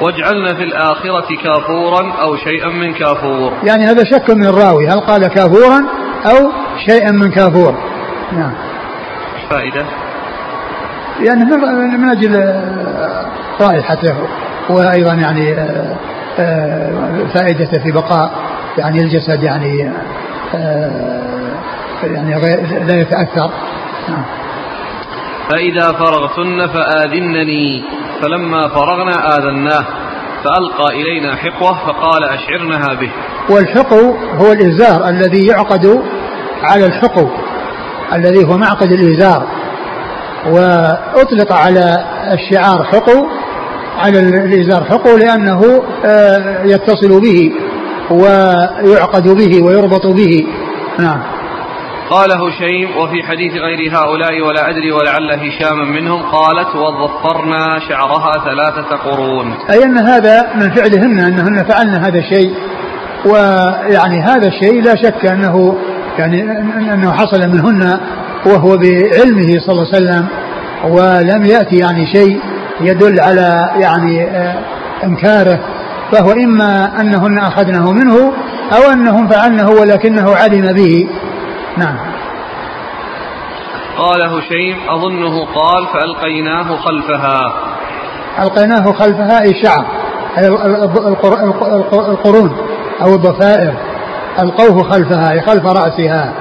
واجعلنا 0.00 0.54
في 0.54 0.64
الآخرة 0.64 1.36
كافورا 1.44 2.12
أو 2.22 2.36
شيئا 2.36 2.68
من 2.68 2.94
كافور. 2.94 3.52
يعني 3.64 3.84
هذا 3.84 4.04
شك 4.04 4.30
من 4.30 4.46
الراوي 4.46 4.88
هل 4.88 5.00
قال 5.00 5.26
كافورا 5.26 5.84
أو 6.26 6.52
شيئا 6.86 7.10
من 7.10 7.30
كافور؟ 7.30 7.74
نعم. 8.32 8.52
فائدة؟ 9.50 9.86
يعني 11.20 11.44
من 11.98 12.10
أجل 12.10 12.62
رائحته 13.60 14.14
وأيضا 14.70 15.14
يعني 15.14 15.56
فائدته 17.34 17.82
في 17.82 17.92
بقاء 17.92 18.30
يعني 18.78 19.00
الجسد 19.00 19.42
يعني 19.42 19.92
يعني 22.02 22.40
لا 22.86 23.00
يتأثر. 23.00 23.50
نعم. 24.08 24.24
فإذا 25.50 25.92
فرغتن 25.92 26.66
فآذنني 26.66 27.84
فلما 28.22 28.68
فرغنا 28.68 29.36
آذناه 29.36 29.84
فألقى 30.44 30.94
إلينا 30.94 31.36
حقوة 31.36 31.72
فقال 31.72 32.24
أشعرنها 32.24 32.94
به. 33.00 33.10
والحقو 33.50 34.14
هو 34.34 34.52
الإزار 34.52 35.08
الذي 35.08 35.46
يعقد 35.46 36.02
على 36.62 36.86
الحقو 36.86 37.28
الذي 38.12 38.44
هو 38.44 38.58
معقد 38.58 38.92
الإزار. 38.92 39.46
وأطلق 40.46 41.52
على 41.52 42.04
الشعار 42.32 42.84
حقو 42.84 43.26
على 43.98 44.18
الإزار 44.18 44.84
حقو 44.84 45.16
لأنه 45.16 45.82
يتصل 46.64 47.20
به. 47.20 47.52
ويعقد 48.10 49.28
به 49.28 49.62
ويربط 49.64 50.06
به. 50.06 50.46
نعم. 50.98 51.22
قال 52.10 52.30
هشيم 52.32 52.96
وفي 52.96 53.22
حديث 53.22 53.52
غير 53.52 53.96
هؤلاء 53.96 54.40
ولا 54.40 54.70
أدري 54.70 54.92
ولعل 54.92 55.30
هشاما 55.32 55.84
منهم 55.84 56.22
قالت 56.22 56.76
وظفرنا 56.76 57.78
شعرها 57.88 58.32
ثلاثة 58.44 58.96
قرون. 58.96 59.54
أي 59.70 59.84
أن 59.84 59.98
هذا 59.98 60.46
من 60.54 60.70
فعلهن 60.70 61.18
أنهن 61.18 61.64
فعلن 61.64 62.04
هذا 62.04 62.18
الشيء 62.18 62.54
ويعني 63.26 64.20
هذا 64.20 64.48
الشيء 64.48 64.82
لا 64.82 64.94
شك 64.96 65.26
أنه 65.26 65.78
يعني 66.18 66.42
أنه 66.94 67.12
حصل 67.12 67.48
منهن 67.48 68.00
وهو 68.46 68.76
بعلمه 68.76 69.60
صلى 69.66 69.72
الله 69.72 69.86
عليه 69.94 69.96
وسلم. 69.96 70.26
ولم 70.84 71.44
يأتي 71.44 71.76
يعني 71.76 72.06
شيء 72.12 72.40
يدل 72.80 73.20
على 73.20 73.70
يعني 73.80 74.28
إنكاره. 75.04 75.60
فهو 76.12 76.32
إما 76.32 77.00
أنهن 77.00 77.38
أخذنه 77.38 77.92
منه 77.92 78.32
أو 78.72 78.92
أنهم 78.92 79.28
فعلنه 79.28 79.70
ولكنه 79.70 80.36
علم 80.36 80.72
به. 80.72 81.08
نعم. 81.76 81.98
قال 83.98 84.22
هشيم 84.22 84.76
أظنه 84.88 85.44
قال 85.44 85.86
فألقيناه 85.92 86.76
خلفها. 86.76 87.40
ألقيناه 88.38 88.92
خلفها 88.92 89.42
أي 89.42 89.62
شعر 89.62 89.84
أي 90.38 90.48
القرون 92.08 92.56
أو 93.02 93.14
الضفائر 93.14 93.74
ألقوه 94.38 94.90
خلفها 94.90 95.32
أي 95.32 95.40
خلف 95.40 95.66
رأسها. 95.66 96.32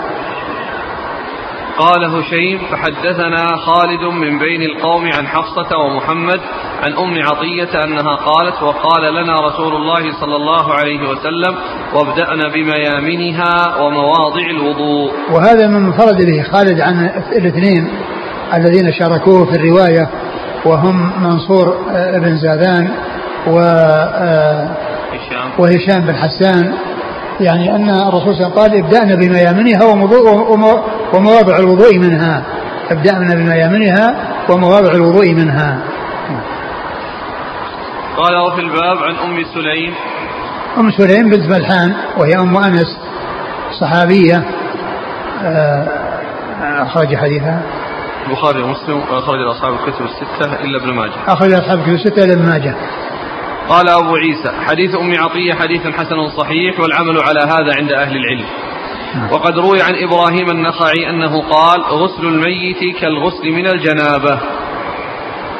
قال 1.78 2.06
هشيم 2.06 2.60
فحدثنا 2.72 3.46
خالد 3.56 4.04
من 4.04 4.40
بين 4.40 4.62
القوم 4.62 5.04
عن 5.06 5.28
حفصة 5.28 5.78
ومحمد 5.78 6.40
عن 6.84 6.94
أم 6.94 7.22
عطية 7.24 7.84
أنها 7.84 8.16
قالت 8.16 8.64
وقال 8.64 9.14
لنا 9.14 9.34
رسول 9.48 9.76
الله 9.76 10.20
صلى 10.22 10.36
الله 10.36 10.74
عليه 10.74 11.10
وسلم 11.10 11.56
وابدأنا 11.94 12.48
بميامنها 12.54 13.76
ومواضع 13.82 14.46
الوضوء. 14.50 15.12
وهذا 15.32 15.68
من 15.68 15.86
انفرد 15.86 16.18
به 16.18 16.44
خالد 16.52 16.82
عن 16.82 17.10
الاثنين 17.36 17.88
الذين 18.54 18.92
شاركوه 18.92 19.46
في 19.46 19.56
الرواية 19.56 20.10
وهم 20.66 21.24
منصور 21.24 21.78
بن 22.20 22.38
زادان 22.38 22.92
و 23.48 23.58
وهشام 25.60 26.02
بن 26.02 26.16
حسان 26.16 26.74
يعني 27.40 27.76
أن 27.76 27.90
الرسول 27.90 28.36
صلى 28.36 28.48
الله 28.48 28.64
عليه 28.64 28.74
وسلم 28.74 28.84
قال 28.84 28.84
ابدأنا 28.84 29.16
بميامنها 29.16 29.84
ومواضع 31.14 31.58
الوضوء 31.60 31.98
منها. 32.00 32.44
ابدأنا 32.90 33.36
بميامنها 33.36 34.16
ومواضع 34.50 34.92
الوضوء 34.92 35.34
منها. 35.34 35.80
قال 38.18 38.38
وفي 38.38 38.62
الباب 38.62 38.98
عن 38.98 39.16
أم 39.16 39.44
سليم. 39.54 39.94
أم 40.78 40.92
سليم 40.92 41.30
بنت 41.30 41.46
ملحان 41.50 41.94
وهي 42.18 42.36
أم 42.36 42.58
أنس 42.58 42.98
صحابية. 43.80 44.44
آه، 45.44 45.88
أخرج 46.62 47.16
حديثها. 47.16 47.62
البخاري 48.28 48.62
ومسلم 48.62 49.02
أخرج 49.12 49.40
أصحاب 49.56 49.74
الكتب 49.74 50.06
الستة 50.06 50.54
إلا 50.64 50.84
ابن 50.84 50.94
ماجه. 50.94 51.12
أخرج 51.28 51.54
أصحاب 51.54 51.80
الكتب 51.80 51.94
الستة 51.94 52.24
إلا 52.24 52.34
ابن 52.34 52.46
ماجه. 52.46 52.76
قال 53.70 53.90
أبو 53.90 54.16
عيسى 54.16 54.52
حديث 54.68 54.96
أم 54.96 55.16
عطية 55.16 55.54
حديث 55.54 55.82
حسن 55.82 56.30
صحيح 56.38 56.80
والعمل 56.80 57.20
على 57.20 57.40
هذا 57.40 57.76
عند 57.78 57.92
أهل 57.92 58.18
العلم. 58.18 58.46
نعم. 59.16 59.32
وقد 59.32 59.54
روي 59.58 59.82
عن 59.82 59.94
إبراهيم 59.96 60.50
النخعي 60.50 61.10
أنه 61.10 61.42
قال 61.42 61.82
غسل 61.82 62.26
الميت 62.28 62.98
كالغسل 63.02 63.52
من 63.52 63.68
الجنابة. 63.68 64.40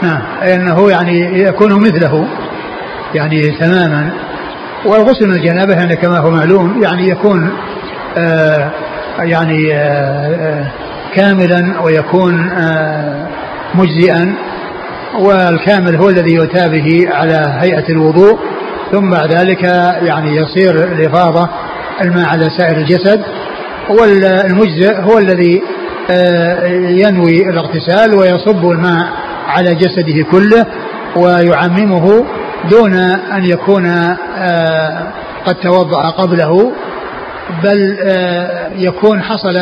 نعم 0.02 0.22
أنه 0.42 0.92
يعني 0.92 1.40
يكون 1.40 1.82
مثله 1.82 2.28
يعني 3.16 3.52
تماما. 3.52 4.12
والغسل 4.86 5.28
من 5.28 5.36
الجنابة 5.36 5.74
يعني 5.74 5.96
كما 5.96 6.18
هو 6.18 6.32
معلوم 6.32 6.84
يعني 6.84 7.10
يكون 7.10 7.52
آه 8.18 8.72
يعني 9.20 9.74
آه 9.74 10.36
آه 10.36 10.72
كاملا 11.16 11.82
ويكون 11.82 12.50
آه 12.50 13.28
مجزئا. 13.76 14.36
والكامل 15.16 15.96
هو 15.96 16.10
الذي 16.10 16.34
يؤتى 16.34 16.70
به 16.70 17.08
على 17.12 17.58
هيئة 17.60 17.90
الوضوء 17.90 18.40
ثم 18.92 19.10
بعد 19.10 19.32
ذلك 19.32 19.64
يعني 20.02 20.36
يصير 20.36 20.84
الإفاضة 20.84 21.50
الماء 22.02 22.26
على 22.26 22.50
سائر 22.58 22.78
الجسد 22.78 23.22
والمجزئ 23.90 25.02
هو 25.02 25.18
الذي 25.18 25.62
آه، 26.12 26.68
ينوي 26.90 27.50
الاغتسال 27.50 28.16
ويصب 28.16 28.72
الماء 28.72 29.08
على 29.48 29.76
جسده 29.76 30.24
كله 30.32 30.66
ويعممه 31.16 32.26
دون 32.70 32.94
أن 33.34 33.46
يكون 33.46 33.86
آه، 34.38 35.08
قد 35.46 35.56
توضأ 35.56 36.10
قبله 36.10 36.72
بل 37.64 37.98
آه، 38.02 38.72
يكون 38.76 39.22
حصل 39.22 39.60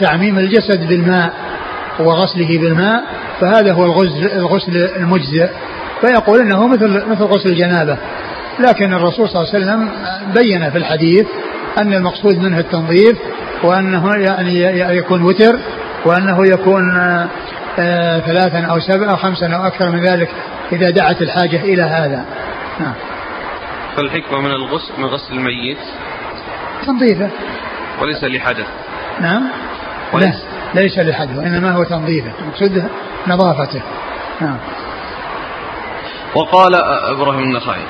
تعميم 0.00 0.38
الجسد 0.38 0.88
بالماء 0.88 1.32
وغسله 2.00 2.58
بالماء 2.58 3.02
فهذا 3.40 3.72
هو 3.72 3.84
الغسل 3.84 4.32
الغسل 4.32 4.76
المجزئ. 4.96 5.48
فيقول 6.00 6.40
إنه 6.40 6.66
مثل 6.66 7.06
مثل 7.08 7.24
غسل 7.24 7.48
الجنابة. 7.48 7.98
لكن 8.60 8.92
الرسول 8.94 9.28
صلى 9.28 9.42
الله 9.42 9.54
عليه 9.54 9.64
وسلم 9.64 9.90
بين 10.34 10.70
في 10.70 10.78
الحديث 10.78 11.26
أن 11.78 11.94
المقصود 11.94 12.38
منه 12.38 12.58
التنظيف 12.58 13.18
وأنه 13.62 14.14
يعني 14.14 14.60
يكون 14.96 15.22
وتر 15.22 15.58
وأنه 16.04 16.46
يكون 16.46 16.96
آه، 17.78 18.18
ثلاثا 18.18 18.60
أو 18.60 18.80
سبعا 18.80 19.10
أو 19.10 19.16
خمسا 19.16 19.46
أو 19.46 19.66
أكثر 19.66 19.90
من 19.90 20.00
ذلك 20.00 20.28
إذا 20.72 20.90
دعت 20.90 21.22
الحاجة 21.22 21.60
إلى 21.62 21.82
هذا. 21.82 22.24
نعم. 22.80 22.94
فالحكمة 23.96 24.40
من 24.40 24.50
الغسل 24.50 24.92
من 24.98 25.04
غسل 25.04 25.34
الميت. 25.34 25.78
تنظيفه. 26.86 27.30
وليس 28.02 28.24
لحدث. 28.24 28.66
نعم. 29.20 29.42
وليس. 30.12 30.44
ليس 30.74 30.98
لحدث 30.98 31.36
وإنما 31.36 31.72
هو 31.72 31.84
تنظيفه 31.84 32.32
المقصود 32.40 32.84
نظافته. 33.26 33.82
نعم. 34.40 34.58
وقال 36.34 36.74
إبراهيم 37.10 37.42
النخعي. 37.42 37.82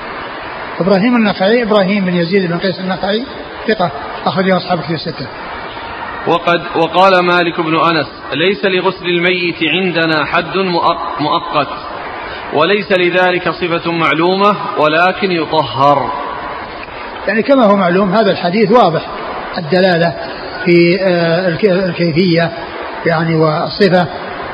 إبراهيم 0.80 1.16
النخعي 1.16 1.62
إبراهيم 1.62 2.04
بن 2.04 2.14
يزيد 2.14 2.50
بن 2.50 2.58
قيس 2.58 2.80
النخعي 2.80 3.25
ثقة 3.68 3.90
اخرجه 4.26 4.56
أصحاب 4.56 4.80
كتب 4.80 4.94
الستة. 4.94 5.26
وقد 6.26 6.62
وقال 6.76 7.25
مالك 7.25 7.61
بن 7.61 7.76
أنس 7.76 8.06
ليس 8.32 8.64
لغسل 8.64 9.06
الميت 9.06 9.56
عندنا 9.62 10.25
حد 10.25 10.56
مؤقت 11.20 11.68
وليس 12.54 12.92
لذلك 12.92 13.50
صفة 13.50 13.92
معلومة 13.92 14.56
ولكن 14.78 15.32
يطهر. 15.32 16.12
يعني 17.28 17.42
كما 17.42 17.64
هو 17.64 17.76
معلوم 17.76 18.12
هذا 18.12 18.30
الحديث 18.30 18.70
واضح 18.70 19.06
الدلالة 19.58 20.14
في 20.64 20.99
آه، 21.00 21.49
الكيفية 21.88 22.52
يعني 23.06 23.34
والصفة 23.34 24.06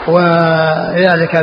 وذلك 0.09 1.37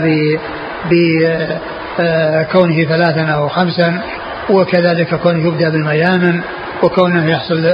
بكونه 0.91 2.83
ثلاثا 2.83 3.25
أو 3.25 3.47
خمسا 3.47 4.01
وكذلك 4.49 5.15
كونه 5.15 5.47
يبدأ 5.47 5.69
بالميامن 5.69 6.41
وكونه 6.83 7.31
يحصل 7.31 7.65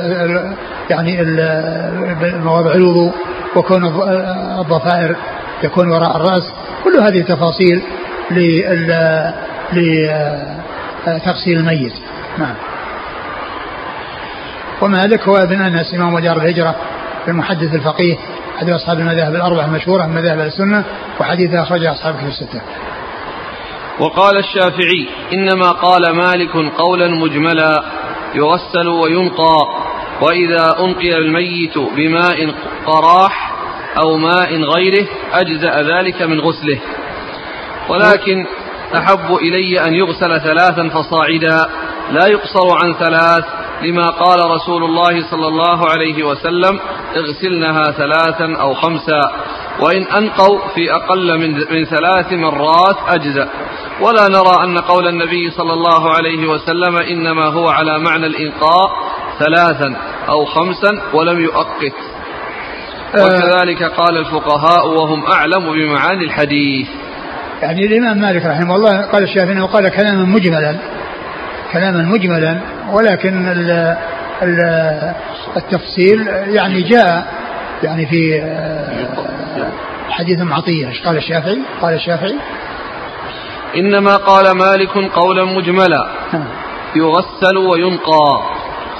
يعني 0.90 1.18
مواضع 2.44 2.72
الوضوء 2.72 3.14
وكون 3.56 3.86
الضفائر 4.60 5.16
يكون 5.64 5.92
وراء 5.92 6.18
الرأس. 6.18 6.54
كل 6.84 7.00
هذه 7.00 7.22
تفاصيل 7.22 7.82
لتغسيل 11.08 11.58
الميت. 11.58 11.94
نعم. 12.38 12.56
ومالك 14.82 15.28
هو 15.28 15.36
ابن 15.36 15.62
أنس 15.62 15.94
إمام 15.94 16.20
دار 16.20 16.38
الهجرة 16.38 16.76
المحدث 17.28 17.74
الفقيه. 17.74 18.16
أحد 18.58 18.70
أصحاب 18.70 19.00
المذاهب 19.00 19.36
الأربعة 19.36 19.66
المشهوره 19.66 20.06
من 20.06 20.16
مذاهب 20.16 20.40
السنة 20.40 20.84
وحديثه 21.20 21.62
أخرجه 21.62 21.92
أصحاب 21.92 22.16
كتب 22.16 22.28
الستة. 22.28 22.62
وقال 24.00 24.38
الشافعي 24.38 25.08
إنما 25.34 25.72
قال 25.72 26.16
مالك 26.16 26.56
قولا 26.78 27.08
مجملا 27.08 27.84
يغسل 28.36 28.88
وينقى 28.88 29.68
وإذا 30.22 30.76
أنقي 30.80 31.18
الميت 31.18 31.78
بماء 31.78 32.54
قراح 32.86 33.54
أو 34.04 34.18
ماء 34.18 34.62
غيره 34.62 35.08
أجزأ 35.34 35.82
ذلك 35.82 36.22
من 36.22 36.40
غسله 36.40 36.80
ولكن 37.90 38.46
أحب 38.98 39.36
إلي 39.36 39.86
أن 39.86 39.94
يغسل 39.94 40.42
ثلاثا 40.42 40.90
فصاعدا 40.90 41.70
لا 42.12 42.28
يقصر 42.28 42.78
عن 42.84 42.94
ثلاث 42.94 43.46
لما 43.82 44.10
قال 44.10 44.40
رسول 44.52 44.84
الله 44.84 45.32
صلى 45.32 45.48
الله 45.48 45.90
عليه 45.90 46.24
وسلم 46.24 46.80
اغسلنها 47.16 47.84
ثلاثا 47.84 48.62
أو 48.62 48.74
خمسا 48.74 49.22
وإن 49.80 50.04
أنقوا 50.04 50.60
في 50.76 50.92
أقل 50.92 51.40
من, 51.40 51.54
من 51.54 51.86
ثلاث 51.86 52.34
مرات 52.34 52.98
أجزأ. 53.08 53.50
ولا 54.02 54.28
نرى 54.28 54.64
أن 54.64 54.78
قول 54.78 55.08
النبي 55.08 55.50
صلى 55.50 55.74
الله 55.74 56.14
عليه 56.14 56.48
وسلم 56.48 56.98
إنما 56.98 57.46
هو 57.46 57.68
على 57.68 58.00
معنى 58.00 58.26
الإنقاء 58.26 58.90
ثلاثا 59.40 59.96
أو 60.30 60.46
خمسا 60.46 61.02
ولم 61.14 61.40
يؤقت. 61.40 61.98
وكذلك 63.16 63.84
قال 63.84 64.18
الفقهاء 64.18 64.88
وهم 64.88 65.26
أعلم 65.26 65.74
بمعاني 65.74 66.26
الحديث. 66.26 66.88
يعني 67.62 67.86
الإمام 67.86 68.18
مالك 68.18 68.46
رحمه 68.46 68.76
الله 68.76 69.02
قال 69.02 69.24
الشافعي 69.24 69.62
وقال 69.62 69.90
كلاما 69.90 70.24
مجملا. 70.24 70.97
كلاما 71.74 72.02
مجملا 72.02 72.60
ولكن 72.92 73.48
ال 73.48 73.98
ال 74.44 74.60
التفصيل 75.58 76.28
يعني 76.28 76.82
جاء 76.82 77.28
يعني 77.84 78.06
في 78.06 78.42
آه، 78.42 79.08
حديث 80.10 80.40
معطية 80.40 80.88
إيش 80.88 81.02
قال 81.02 81.18
الشافعي؟ 81.18 81.60
قال 81.82 81.94
الشافعي 81.94 82.36
إنما 83.76 84.16
قال 84.16 84.52
مالك 84.52 84.98
قولا 85.14 85.46
مجملا 85.46 86.10
نعم. 86.34 86.48
يغسل 86.96 87.58
وينقى 87.58 88.42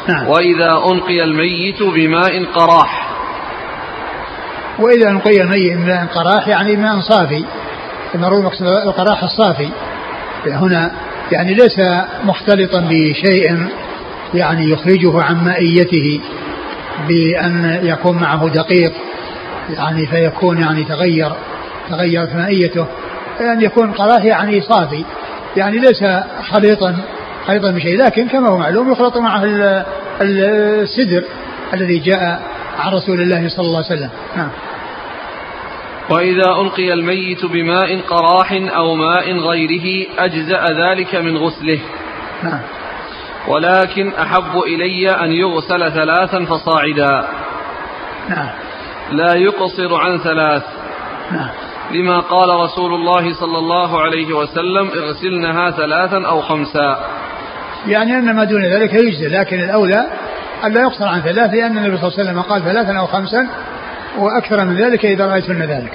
نعم. 0.08 0.28
وإذا 0.28 0.72
أنقي 0.92 1.24
الميت 1.24 1.84
بماء 1.84 2.46
قراح 2.46 3.08
وإذا 4.80 5.10
أنقي 5.10 5.42
الميت 5.42 5.78
بماء 5.78 6.06
قراح 6.06 6.48
يعني 6.48 6.76
ماء 6.76 7.00
صافي 7.00 7.46
المرور 8.16 8.52
القراح 8.62 9.24
الصافي 9.24 9.70
هنا 10.46 10.92
يعني 11.32 11.54
ليس 11.54 11.80
مختلطا 12.24 12.80
بشيء 12.90 13.68
يعني 14.34 14.70
يخرجه 14.70 15.22
عن 15.22 15.44
مائيته 15.46 16.20
بأن 17.08 17.80
يكون 17.84 18.18
معه 18.18 18.50
دقيق 18.50 18.94
يعني 19.70 20.08
فيكون 20.08 20.58
يعني 20.58 20.84
تغير 20.84 21.32
تغيرت 21.90 22.36
مائيته 22.36 22.86
أن 23.42 23.62
يكون 23.62 23.92
قراه 23.92 24.20
يعني 24.20 24.62
صافي 24.62 25.04
يعني 25.58 25.78
ليس 25.80 26.04
خليطا 26.52 26.96
خليطا 27.48 27.72
بشيء 27.72 27.98
لكن 27.98 28.28
كما 28.28 28.50
هو 28.50 28.58
معلوم 28.58 28.92
يخلط 28.92 29.18
معه 29.18 29.44
السدر 30.22 31.24
الذي 31.74 32.00
جاء 32.00 32.42
عن 32.80 32.92
رسول 32.92 33.22
الله 33.22 33.50
صلى 33.50 33.66
الله 33.66 33.78
عليه 33.78 33.88
وسلم. 33.88 34.10
نعم. 34.38 34.50
وإذا 36.10 36.52
ألقي 36.62 36.94
الميت 36.94 37.46
بماء 37.46 38.02
قراح 38.02 38.52
أو 38.52 38.96
ماء 38.96 39.38
غيره 39.38 40.08
أجزأ 40.20 40.64
ذلك 40.64 41.16
من 41.16 41.38
غسله. 41.38 41.80
نعم. 42.44 42.60
ولكن 43.48 44.14
أحب 44.14 44.58
إلي 44.68 45.12
أن 45.12 45.32
يغسل 45.32 45.92
ثلاثا 45.92 46.46
فصاعدا. 46.46 47.28
نعم. 48.30 48.50
لا 49.12 49.34
يقصر 49.36 49.96
عن 49.96 50.18
ثلاث. 50.18 50.64
نعم. 51.32 51.50
لما 51.92 52.20
قال 52.20 52.50
رسول 52.50 52.94
الله 52.94 53.34
صلى 53.34 53.58
الله 53.58 54.02
عليه 54.02 54.34
وسلم 54.34 54.88
اغسلنها 54.88 55.72
ثلاثا 55.72 56.28
أو 56.28 56.42
خمسا. 56.42 57.00
يعني 57.88 58.18
أن 58.18 58.36
ما 58.36 58.44
دون 58.44 58.66
ذلك 58.66 58.94
يجزي 58.94 59.28
لكن 59.28 59.60
الأولى 59.60 60.08
ألا 60.66 60.82
يقصر 60.82 61.06
عن 61.06 61.22
ثلاث 61.22 61.54
لأن 61.54 61.78
النبي 61.78 61.98
صلى 61.98 62.08
الله 62.08 62.20
عليه 62.20 62.30
وسلم 62.30 62.42
قال 62.42 62.64
ثلاثا 62.64 63.00
أو 63.00 63.06
خمسا 63.06 63.48
وأكثر 64.18 64.66
من 64.66 64.76
ذلك 64.76 65.06
إذا 65.06 65.28
رأيتن 65.28 65.62
ذلك. 65.62 65.94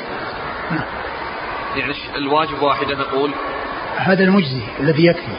يعني 1.76 1.94
الواجب 2.16 2.62
واحدة 2.62 2.94
نقول 2.94 3.30
هذا 3.96 4.24
المجزي 4.24 4.62
الذي 4.80 5.06
يكفي 5.06 5.36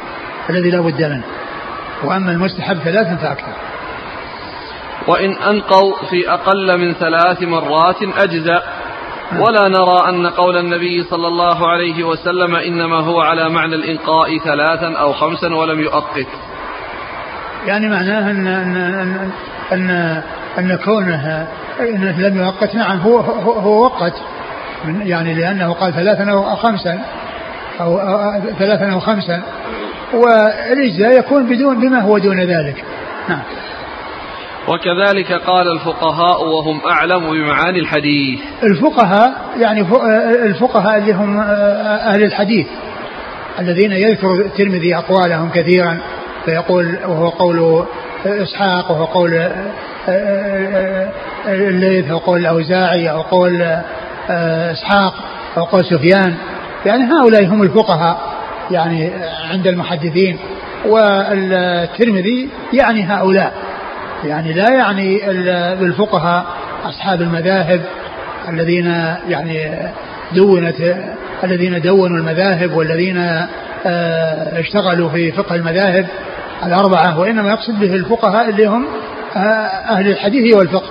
الذي 0.49 0.69
لا 0.69 0.81
بد 0.81 1.03
منه. 1.03 1.23
وأما 2.03 2.31
المستحب 2.31 2.77
ثلاثا 2.77 3.15
فأكثر. 3.15 3.53
وإن 5.07 5.31
أنقوا 5.31 5.93
في 6.09 6.29
أقل 6.29 6.79
من 6.79 6.93
ثلاث 6.93 7.41
مرات 7.41 8.03
أجزأ. 8.17 8.61
ولا 9.39 9.67
نرى 9.67 10.09
أن 10.09 10.27
قول 10.27 10.57
النبي 10.57 11.03
صلى 11.03 11.27
الله 11.27 11.67
عليه 11.71 12.03
وسلم 12.03 12.55
إنما 12.55 12.99
هو 12.99 13.21
على 13.21 13.49
معنى 13.49 13.75
الإنقاء 13.75 14.37
ثلاثا 14.37 14.97
أو 14.97 15.13
خمسا 15.13 15.55
ولم 15.55 15.79
يؤقت. 15.79 16.27
يعني 17.65 17.89
معناه 17.89 18.31
أن 18.31 18.47
أن 18.47 18.77
أن, 18.77 19.31
أن, 19.71 20.21
أن 20.57 20.75
كونها 20.85 21.47
إنه 21.47 21.62
لم 22.17 22.37
يؤقت. 22.37 22.75
نعم 22.75 22.99
هو 22.99 23.19
هو, 23.19 23.51
هو 23.51 23.83
وقت. 23.83 24.13
يعني 25.03 25.33
لأنه 25.33 25.73
قال 25.73 25.93
ثلاثا 25.93 26.31
أو 26.31 26.55
خمسا. 26.55 26.99
أو 27.81 27.99
ثلاثا 28.59 28.91
أو 28.91 28.99
خمسا. 28.99 29.41
والإجزاء 30.13 31.19
يكون 31.19 31.45
بدون 31.45 31.79
بما 31.79 31.99
هو 31.99 32.17
دون 32.17 32.39
ذلك. 32.39 32.83
نعم. 33.29 33.41
وكذلك 34.67 35.33
قال 35.33 35.71
الفقهاء 35.71 36.45
وهم 36.45 36.81
أعلم 36.89 37.31
بمعاني 37.31 37.79
الحديث. 37.79 38.39
الفقهاء 38.63 39.33
يعني 39.59 39.81
الفقهاء 40.45 40.97
اللي 40.97 41.11
هم 41.11 41.39
أهل 41.39 42.23
الحديث. 42.23 42.67
الذين 43.59 43.91
يذكر 43.91 44.31
الترمذي 44.31 44.95
أقوالهم 44.95 45.49
كثيرا. 45.49 45.97
فيقول 46.45 46.97
وهو 47.05 47.29
قول 47.29 47.85
إسحاق 48.25 48.91
وهو 48.91 49.05
قول 49.05 49.49
الليث 51.47 52.11
وقول 52.11 52.39
الأوزاعي 52.39 53.11
أو 53.11 53.21
قول 53.21 53.61
إسحاق 54.71 55.13
أو 55.57 55.63
قول 55.63 55.85
سفيان. 55.85 56.35
يعني 56.85 57.03
هؤلاء 57.03 57.45
هم 57.45 57.63
الفقهاء 57.63 58.17
يعني 58.71 59.11
عند 59.51 59.67
المحدثين. 59.67 60.39
والترمذي 60.85 62.49
يعني 62.73 63.03
هؤلاء. 63.03 63.53
يعني 64.23 64.53
لا 64.53 64.69
يعني 64.69 65.21
بالفقهاء 65.79 66.45
أصحاب 66.85 67.21
المذاهب 67.21 67.81
الذين 68.49 68.85
يعني 69.27 69.69
دونت 70.35 70.75
الذين 71.43 71.81
دونوا 71.81 72.17
المذاهب 72.17 72.73
والذين 72.73 73.17
آه، 73.85 74.59
اشتغلوا 74.59 75.09
في 75.09 75.31
فقه 75.31 75.55
المذاهب 75.55 76.05
الأربعة 76.65 77.19
وإنما 77.19 77.49
يقصد 77.49 77.79
به 77.79 77.95
الفقهاء 77.95 78.49
اللي 78.49 78.65
هم 78.65 78.85
آه، 78.85 79.12
أهل 79.35 80.07
الحديث 80.07 80.55
والفقه 80.55 80.89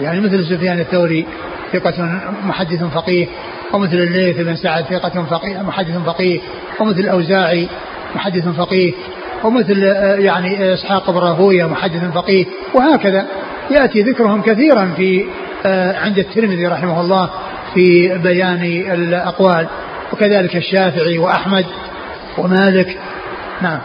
يعني 0.00 0.20
مثل 0.20 0.46
سفيان 0.46 0.80
الثوري 0.80 1.26
ثقة 1.72 2.20
محدث 2.46 2.84
فقيه 2.84 3.26
ومثل 3.72 3.96
الليث 3.96 4.40
بن 4.40 4.56
سعد 4.56 4.84
ثقة 4.84 5.24
فقيه 5.24 5.62
محدث 5.62 5.98
فقيه 6.06 6.40
ومثل 6.80 7.00
الأوزاعي 7.00 7.68
محدث 8.14 8.48
فقيه 8.48 8.92
ومثل 9.44 9.84
آه، 9.84 10.14
يعني 10.14 10.74
إسحاق 10.74 11.10
بن 11.10 11.18
راهوية 11.18 11.64
محدث 11.64 12.04
فقيه 12.14 12.46
وهكذا. 12.74 13.26
يأتي 13.70 14.02
ذكرهم 14.02 14.42
كثيرا 14.42 14.92
في 14.96 15.24
آه، 15.66 15.98
عند 15.98 16.18
الترمذي 16.18 16.66
رحمه 16.66 17.00
الله 17.00 17.30
في 17.74 18.18
بيان 18.18 18.62
الأقوال 18.92 19.66
وكذلك 20.12 20.56
الشافعي 20.56 21.18
وأحمد 21.18 21.64
ومالك. 22.38 22.98
نعم. 23.62 23.78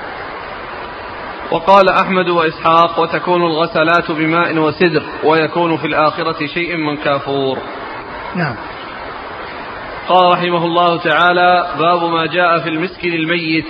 وقال 1.52 1.90
أحمد 1.90 2.30
وإسحاق 2.30 3.00
وتكون 3.00 3.42
الغسلات 3.42 4.12
بماء 4.12 4.58
وسدر 4.58 5.04
ويكون 5.24 5.78
في 5.78 5.88
الآخرة 5.88 6.48
شيء 6.54 6.78
من 6.78 6.98
كافور. 6.98 7.58
نعم. 8.36 8.56
قال 10.08 10.32
رحمه 10.32 10.66
الله 10.66 10.98
تعالى 10.98 11.68
باب 11.80 12.04
ما 12.04 12.26
جاء 12.26 12.60
في 12.60 12.70
المسك 12.70 13.06
للميت 13.06 13.66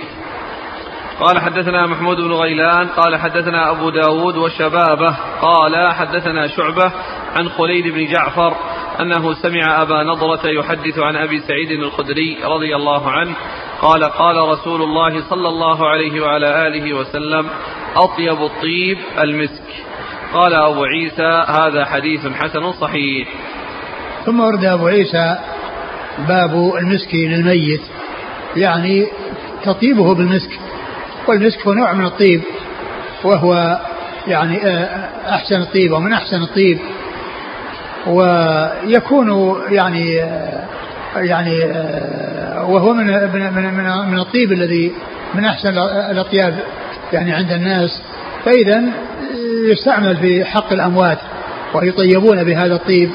قال 1.20 1.38
حدثنا 1.38 1.86
محمود 1.86 2.16
بن 2.16 2.32
غيلان 2.32 2.88
قال 2.88 3.16
حدثنا 3.16 3.70
أبو 3.70 3.90
داود 3.90 4.36
وشبابه 4.36 5.16
قال 5.42 5.92
حدثنا 5.92 6.46
شعبة 6.46 6.92
عن 7.34 7.48
خليد 7.48 7.94
بن 7.94 8.06
جعفر 8.06 8.56
أنه 9.00 9.34
سمع 9.34 9.82
أبا 9.82 10.02
نضرة 10.02 10.48
يحدث 10.48 10.98
عن 10.98 11.16
أبي 11.16 11.40
سعيد 11.40 11.70
الخدري 11.70 12.38
رضي 12.44 12.76
الله 12.76 13.10
عنه 13.10 13.34
قال 13.80 14.04
قال 14.04 14.36
رسول 14.36 14.82
الله 14.82 15.20
صلى 15.30 15.48
الله 15.48 15.88
عليه 15.88 16.20
وعلى 16.20 16.66
آله 16.66 16.94
وسلم 16.94 17.46
أطيب 17.96 18.42
الطيب 18.42 18.98
المسك. 19.18 19.62
قال 20.34 20.54
أبو 20.54 20.84
عيسى 20.84 21.44
هذا 21.48 21.84
حديث 21.84 22.26
حسن 22.26 22.72
صحيح. 22.72 23.28
ثم 24.26 24.40
ورد 24.40 24.64
أبو 24.64 24.86
عيسى 24.86 25.38
باب 26.28 26.74
المسك 26.78 27.14
للميت 27.14 27.82
يعني 28.56 29.06
تطيبه 29.64 30.14
بالمسك. 30.14 30.69
والمسك 31.28 31.66
هو 31.66 31.72
نوع 31.72 31.92
من 31.92 32.04
الطيب 32.04 32.42
وهو 33.24 33.80
يعني 34.26 34.66
آه، 34.66 35.08
أحسن 35.28 35.60
الطيب 35.60 35.92
ومن 35.92 36.12
أحسن 36.12 36.42
الطيب. 36.42 36.78
ويكون 38.06 39.56
يعني 39.70 40.22
آه، 40.22 40.66
يعني 41.16 41.64
آه، 41.64 42.66
وهو 42.70 42.94
من 42.94 43.06
من 43.06 43.74
من, 43.74 44.10
من 44.10 44.18
الطيب 44.18 44.52
الذي 44.52 44.92
من 45.34 45.44
أحسن 45.44 45.68
الأطياب 46.10 46.58
يعني 47.12 47.32
عند 47.32 47.52
الناس. 47.52 48.02
فإذا 48.44 48.82
يستعمل 49.70 50.16
في 50.16 50.44
حق 50.44 50.72
الأموات 50.72 51.18
ويطيبون 51.74 52.44
بهذا 52.44 52.74
الطيب 52.74 53.10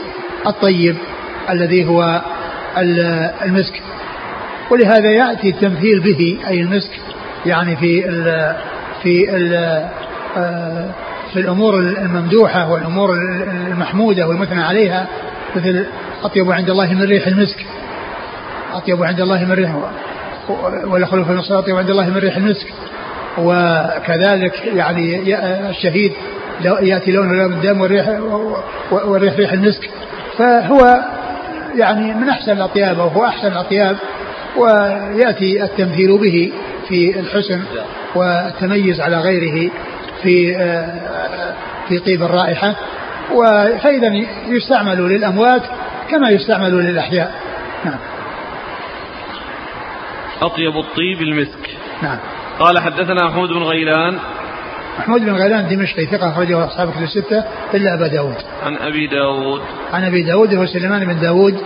الطيب 0.48 0.96
الذي 1.50 1.86
هو 1.86 2.22
المسك. 3.44 3.82
ولهذا 4.72 5.12
يأتي 5.12 5.50
التمثيل 5.50 6.00
به 6.00 6.38
أي 6.48 6.62
المسك 6.62 6.92
يعني 7.46 7.76
في 7.76 8.10
ال 8.10 8.56
في 9.04 9.36
ال 9.36 9.54
آه، 10.38 10.90
في 11.34 11.40
الأمور 11.40 11.80
الممدوحة 11.80 12.72
والأمور 12.72 13.14
المحمودة 13.68 14.28
والمثنى 14.28 14.64
عليها 14.64 15.08
مثل 15.56 15.86
أطيب 16.24 16.52
عند 16.52 16.70
الله 16.70 16.94
من 16.94 17.04
ريح 17.04 17.28
المسك. 17.28 17.66
أطيب 18.74 19.04
عند 19.04 19.20
الله 19.22 19.46
من 19.46 19.52
ريح 19.52 19.76
ولا 20.88 21.06
خلوف 21.06 21.30
النصر 21.30 21.60
أطيب 21.60 21.78
عند 21.78 21.90
الله 21.90 22.10
من 22.10 22.18
ريح 22.18 22.38
المسك. 22.38 22.68
وكذلك 23.38 24.66
يعني 24.66 25.36
الشهيد 25.70 26.12
يأتي 26.82 27.12
لونه 27.12 27.34
لون 27.34 27.54
الدم 27.54 27.82
والريح 27.82 28.20
والريح 28.92 29.36
ريح 29.36 29.52
المسك. 29.52 29.90
فهو 30.38 31.00
يعني 31.76 32.14
من 32.14 32.30
أحسن 32.30 32.52
الأطياب 32.52 32.98
وهو 32.98 33.26
أحسن 33.26 33.48
الأطياب 33.48 33.98
ويأتي 34.58 35.64
التمثيل 35.64 36.18
به. 36.18 36.52
في 36.88 37.20
الحسن 37.20 37.64
والتميز 38.16 39.02
على 39.02 39.18
غيره 39.18 39.72
في 40.24 40.58
آه، 40.58 41.54
في 41.88 42.00
طيب 42.00 42.24
الرائحة. 42.24 42.76
فإذا 43.84 44.14
يستعمل 44.48 44.98
للأموات 44.98 45.62
كما 46.10 46.30
يستعمل 46.30 46.72
للأحياء. 46.72 47.36
نعم. 47.86 48.00
أطيب 50.42 50.78
الطيب 50.78 51.22
المسك. 51.22 51.70
نعم. 52.02 52.18
قال 52.60 52.80
حدثنا 52.80 53.28
محمود 53.30 53.50
بن 53.50 53.64
غيلان. 53.64 54.18
محمود 55.00 55.22
بن 55.22 55.32
غيلان 55.32 55.68
دمشقي 55.68 56.06
ثقة 56.06 56.30
أخرجه 56.30 56.66
أصحاب 56.66 56.92
كتب 56.92 57.04
الستة 57.04 57.44
إلا 57.74 57.94
أبا 57.94 58.08
داود. 58.08 58.36
عن 58.66 58.76
أبي 58.76 59.08
داود. 59.08 59.62
عن 59.94 60.04
أبي 60.04 60.24
داود 60.24 60.54
هو 60.54 60.66
سليمان 60.66 61.06
بن 61.06 61.20
داود 61.20 61.62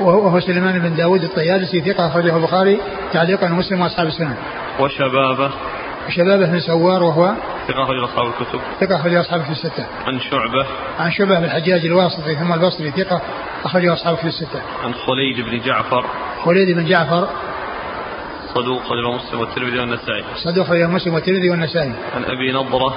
وهو 0.00 0.40
سليمان 0.40 0.78
بن 0.78 0.96
داود 0.96 1.24
الطيالسي 1.24 1.80
ثقة 1.80 2.06
أخرجه 2.06 2.36
البخاري 2.36 2.80
تعليقا 3.12 3.52
ومسلم 3.52 3.80
وأصحاب 3.80 4.06
السنة. 4.06 4.36
وشبابة. 4.80 5.50
شبابة 6.08 6.46
بن 6.46 6.60
سوار 6.60 7.02
وهو 7.02 7.34
ثقة 7.68 7.82
أخرج 7.82 8.02
أصحاب 8.04 8.26
الكتب. 8.26 8.60
ثقة 8.80 8.96
أخرج 8.96 9.14
أصحاب 9.14 9.40
الكتب 9.40 9.52
الستة. 9.52 9.86
عن 10.06 10.20
شعبة. 10.20 10.66
عن 10.98 11.10
شعبة 11.10 11.38
بن 11.38 11.44
الحجاج 11.44 11.86
الواسطي 11.86 12.34
ثم 12.34 12.52
البصري 12.52 12.90
ثقة 12.90 13.22
أخرج 13.64 13.86
أصحاب 13.86 14.14
الكتب 14.14 14.28
الستة. 14.28 14.60
عن 14.84 14.94
خليد 14.94 15.40
بن 15.40 15.66
جعفر. 15.66 16.04
خليد 16.44 16.76
بن 16.76 16.84
جعفر. 16.84 17.28
صدوق 18.54 18.82
أخرجه 18.82 19.16
مسلم 19.16 19.40
والترمذي 19.40 19.78
والنسائي. 19.78 20.24
صدوق 20.44 20.64
أخرجه 20.64 20.86
مسلم 20.86 21.14
والترمذي 21.14 21.50
والنسائي. 21.50 21.92
عن 22.16 22.24
أبي 22.24 22.52
نضرة. 22.52 22.94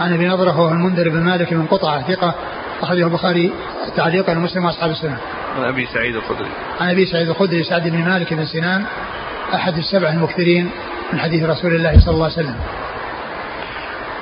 عن 0.00 0.12
أبي 0.12 0.28
نضرة 0.28 0.50
هو 0.50 0.68
المنذر 0.68 1.08
بن 1.08 1.22
مالك 1.22 1.52
من 1.52 1.66
قطعة 1.66 2.14
ثقة 2.14 2.34
أخرجه 2.82 3.04
البخاري. 3.04 3.52
تعليقا 3.96 4.38
ومسلم 4.38 4.64
وأصحاب 4.64 4.90
السنة. 4.90 5.18
عن 5.56 5.64
أبي 5.64 5.86
سعيد 5.86 6.16
الخدري. 6.16 6.48
عن 6.80 6.90
أبي 6.90 7.06
سعيد 7.06 7.28
الخدري 7.28 7.64
سعد 7.64 7.88
بن 7.88 7.98
مالك 7.98 8.34
بن 8.34 8.44
سنان 8.44 8.84
أحد 9.54 9.76
السبع 9.76 10.08
المكثرين 10.08 10.70
من 11.12 11.18
حديث 11.18 11.44
رسول 11.44 11.74
الله 11.74 12.00
صلى 12.00 12.14
الله 12.14 12.24
عليه 12.24 12.34
وسلم. 12.34 12.56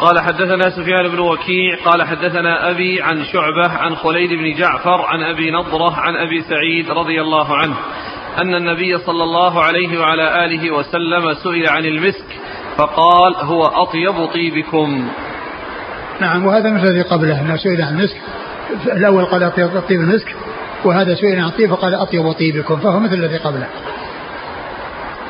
قال 0.01 0.21
حدثنا 0.21 0.71
سفيان 0.71 1.09
بن 1.09 1.19
وكيع 1.19 1.77
قال 1.85 2.03
حدثنا 2.03 2.71
أبي 2.71 3.03
عن 3.03 3.25
شعبة 3.25 3.69
عن 3.69 3.95
خليد 3.95 4.31
بن 4.31 4.55
جعفر 4.55 5.07
عن 5.07 5.23
أبي 5.23 5.51
نضرة 5.51 5.95
عن 6.01 6.17
أبي 6.17 6.43
سعيد 6.43 6.91
رضي 6.91 7.21
الله 7.21 7.57
عنه 7.57 7.77
أن 8.39 8.55
النبي 8.55 8.99
صلى 8.99 9.23
الله 9.25 9.65
عليه 9.65 10.01
وعلى 10.01 10.45
آله 10.45 10.71
وسلم 10.71 11.35
سئل 11.35 11.69
عن 11.69 11.85
المسك 11.85 12.25
فقال 12.77 13.35
هو 13.37 13.67
أطيب 13.67 14.27
طيبكم. 14.27 15.09
نعم 16.21 16.47
وهذا 16.47 16.71
مثل 16.71 16.87
الذي 16.87 17.03
قبله 17.03 17.41
أنه 17.41 17.57
سئل 17.57 17.83
عن 17.83 17.99
المسك. 17.99 18.17
الأول 18.87 19.25
قال 19.25 19.43
أطيب 19.43 19.81
طيب 19.89 20.01
المسك 20.01 20.35
وهذا 20.85 21.15
سئل 21.15 21.41
عن 21.41 21.51
طيب 21.51 21.71
فقال 21.71 21.95
أطيب 21.95 22.33
طيبكم 22.33 22.77
فهو 22.77 23.01
مثل 23.01 23.15
الذي 23.15 23.37
قبله. 23.37 23.67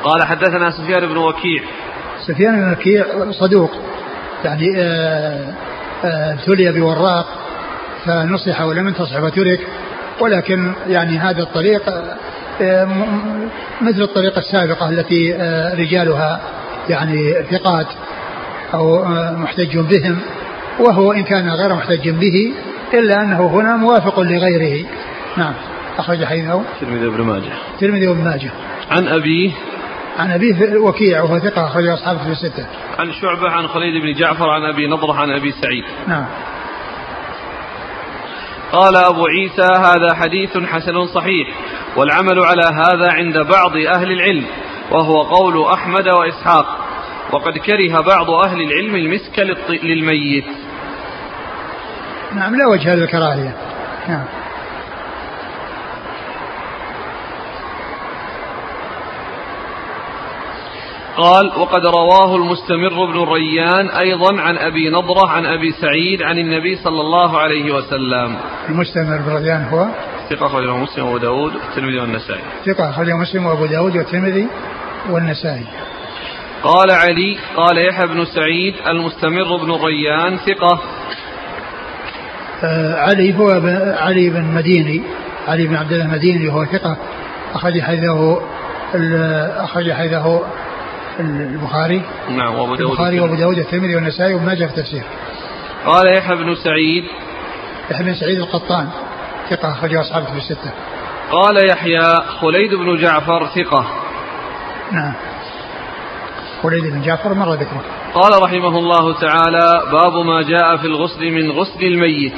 قال 0.03 0.23
حدثنا 0.23 0.71
سفيان 0.71 1.07
بن 1.07 1.17
وكيع. 1.17 1.63
سفيان 2.27 2.61
بن 2.61 2.71
وكيع 2.71 3.05
صدوق 3.31 3.71
يعني 4.45 4.65
آه، 4.77 5.53
آه، 6.05 6.33
ابتلي 6.33 6.71
بوراق 6.71 7.25
فنصح 8.05 8.61
ولم 8.61 8.87
ينتصح 8.87 9.23
وترك 9.23 9.59
ولكن 10.19 10.73
يعني 10.87 11.17
هذا 11.19 11.41
الطريق 11.41 11.89
آه، 12.61 12.87
مثل 13.81 14.01
الطريقة 14.01 14.39
السابقة 14.39 14.89
التي 14.89 15.33
رجالها 15.77 16.41
يعني 16.89 17.33
ثقات 17.51 17.87
أو 18.73 19.05
محتج 19.35 19.77
بهم 19.77 20.19
وهو 20.79 21.11
إن 21.11 21.23
كان 21.23 21.49
غير 21.49 21.73
محتج 21.73 22.09
به 22.09 22.53
إلا 22.93 23.21
أنه 23.21 23.47
هنا 23.47 23.75
موافق 23.75 24.19
لغيره. 24.19 24.85
نعم. 25.37 25.53
أخرج 25.97 26.25
حديثه. 26.25 26.61
الترمذي 26.61 27.07
وابن 27.07 27.23
ماجه. 27.23 27.51
الترمذي 27.73 28.07
وابن 28.07 28.23
ماجه. 28.23 28.51
عن 28.91 29.07
أبيه 29.07 29.51
عن 30.19 30.31
أبيه 30.31 30.77
وكيع 30.77 31.23
وهو 31.23 31.39
ثقة 31.39 31.67
أخرج 31.67 31.87
أصحابه 31.87 32.23
في 32.23 32.29
الستة. 32.29 32.65
عن 32.99 33.11
شعبة 33.13 33.49
عن 33.49 33.67
خليل 33.67 34.01
بن 34.01 34.19
جعفر 34.19 34.49
عن 34.49 34.61
أبي 34.63 34.87
نضرة 34.87 35.13
عن 35.13 35.31
أبي 35.31 35.51
سعيد. 35.51 35.83
نعم. 36.07 36.25
قال 38.71 38.95
أبو 38.95 39.25
عيسى 39.25 39.73
هذا 39.73 40.13
حديث 40.13 40.57
حسن 40.57 41.05
صحيح 41.05 41.47
والعمل 41.95 42.39
على 42.39 42.63
هذا 42.73 43.11
عند 43.11 43.37
بعض 43.37 43.77
أهل 43.77 44.11
العلم 44.11 44.45
وهو 44.91 45.21
قول 45.21 45.73
أحمد 45.73 46.07
وإسحاق. 46.07 46.77
وقد 47.31 47.57
كره 47.57 48.01
بعض 48.01 48.29
أهل 48.29 48.61
العلم 48.61 48.95
المسك 48.95 49.39
للميت. 49.83 50.45
نعم 52.35 52.55
لا 52.55 52.67
وجه 52.67 52.95
للكراهية 52.95 53.55
نعم. 54.07 54.25
قال 61.17 61.59
وقد 61.59 61.85
رواه 61.85 62.35
المستمر 62.35 63.05
بن 63.05 63.23
الريان 63.23 63.89
أيضا 63.89 64.41
عن 64.41 64.57
أبي 64.57 64.89
نضرة 64.89 65.29
عن 65.29 65.45
أبي 65.45 65.71
سعيد 65.71 66.21
عن 66.21 66.39
النبي 66.39 66.75
صلى 66.75 67.01
الله 67.01 67.39
عليه 67.39 67.73
وسلم. 67.73 68.37
المستمر 68.69 69.17
بن 69.17 69.37
الريان 69.37 69.63
هو؟ 69.63 69.87
ثقة 70.29 70.45
أخرجه 70.45 70.75
مسلم 70.75 71.05
وأبو 71.05 71.17
داود 71.17 71.55
والترمذي 71.55 71.99
والنسائي. 71.99 72.41
ثقة 72.65 72.89
أخرجه 72.89 73.17
مسلم 73.17 73.45
وأبو 73.45 73.65
داود 73.65 73.97
والترمذي 73.97 74.47
والنسائي. 75.09 75.65
قال 76.63 76.91
علي 76.91 77.37
قال 77.55 77.77
يحيى 77.77 78.07
بن 78.07 78.25
سعيد 78.25 78.75
المستمر 78.87 79.57
بن 79.57 79.71
الريان 79.71 80.37
ثقة. 80.37 80.81
علي 82.63 83.37
هو 83.37 83.49
علي 83.97 84.29
بن 84.29 84.43
مديني 84.43 85.01
علي 85.47 85.67
بن 85.67 85.75
عبد 85.75 85.91
الله 85.91 86.05
المديني 86.05 86.51
هو 86.51 86.65
ثقة 86.65 86.97
أخرج 87.53 87.81
حيثه 87.81 88.41
أخرج 89.63 89.91
حيثه 89.91 90.41
البخاري. 91.19 92.01
نعم 92.29 92.55
وأبو 92.55 92.75
داود 92.75 92.91
البخاري 92.91 93.19
وأبو 93.19 93.35
داود 93.35 93.57
الترمذي 93.57 93.95
والنسائي 93.95 94.33
وما 94.33 94.53
جاء 94.53 94.67
في 94.67 94.77
التفسير. 94.77 95.03
قال 95.85 96.17
يحيى 96.17 96.35
بن 96.35 96.55
سعيد. 96.55 97.03
يحيى 97.91 98.05
بن 98.05 98.13
سعيد 98.13 98.39
القطان 98.39 98.87
ثقة 99.49 99.71
أخرجه 99.71 100.01
أصحابه 100.01 100.25
في 100.25 100.37
الستة. 100.37 100.71
قال 101.31 101.69
يحيى 101.71 102.15
خليد 102.41 102.73
بن 102.73 102.97
جعفر 103.01 103.47
ثقة. 103.55 103.85
نعم. 104.91 105.13
خليد 106.63 106.83
بن 106.83 107.01
جعفر 107.01 107.33
مر 107.33 107.53
ذكره. 107.53 107.81
قال 108.13 108.43
رحمه 108.43 108.77
الله 108.77 109.13
تعالى 109.13 109.81
باب 109.91 110.25
ما 110.25 110.41
جاء 110.41 110.77
في 110.77 110.87
الغسل 110.87 111.31
من 111.31 111.51
غسل 111.51 111.83
الميت. 111.83 112.33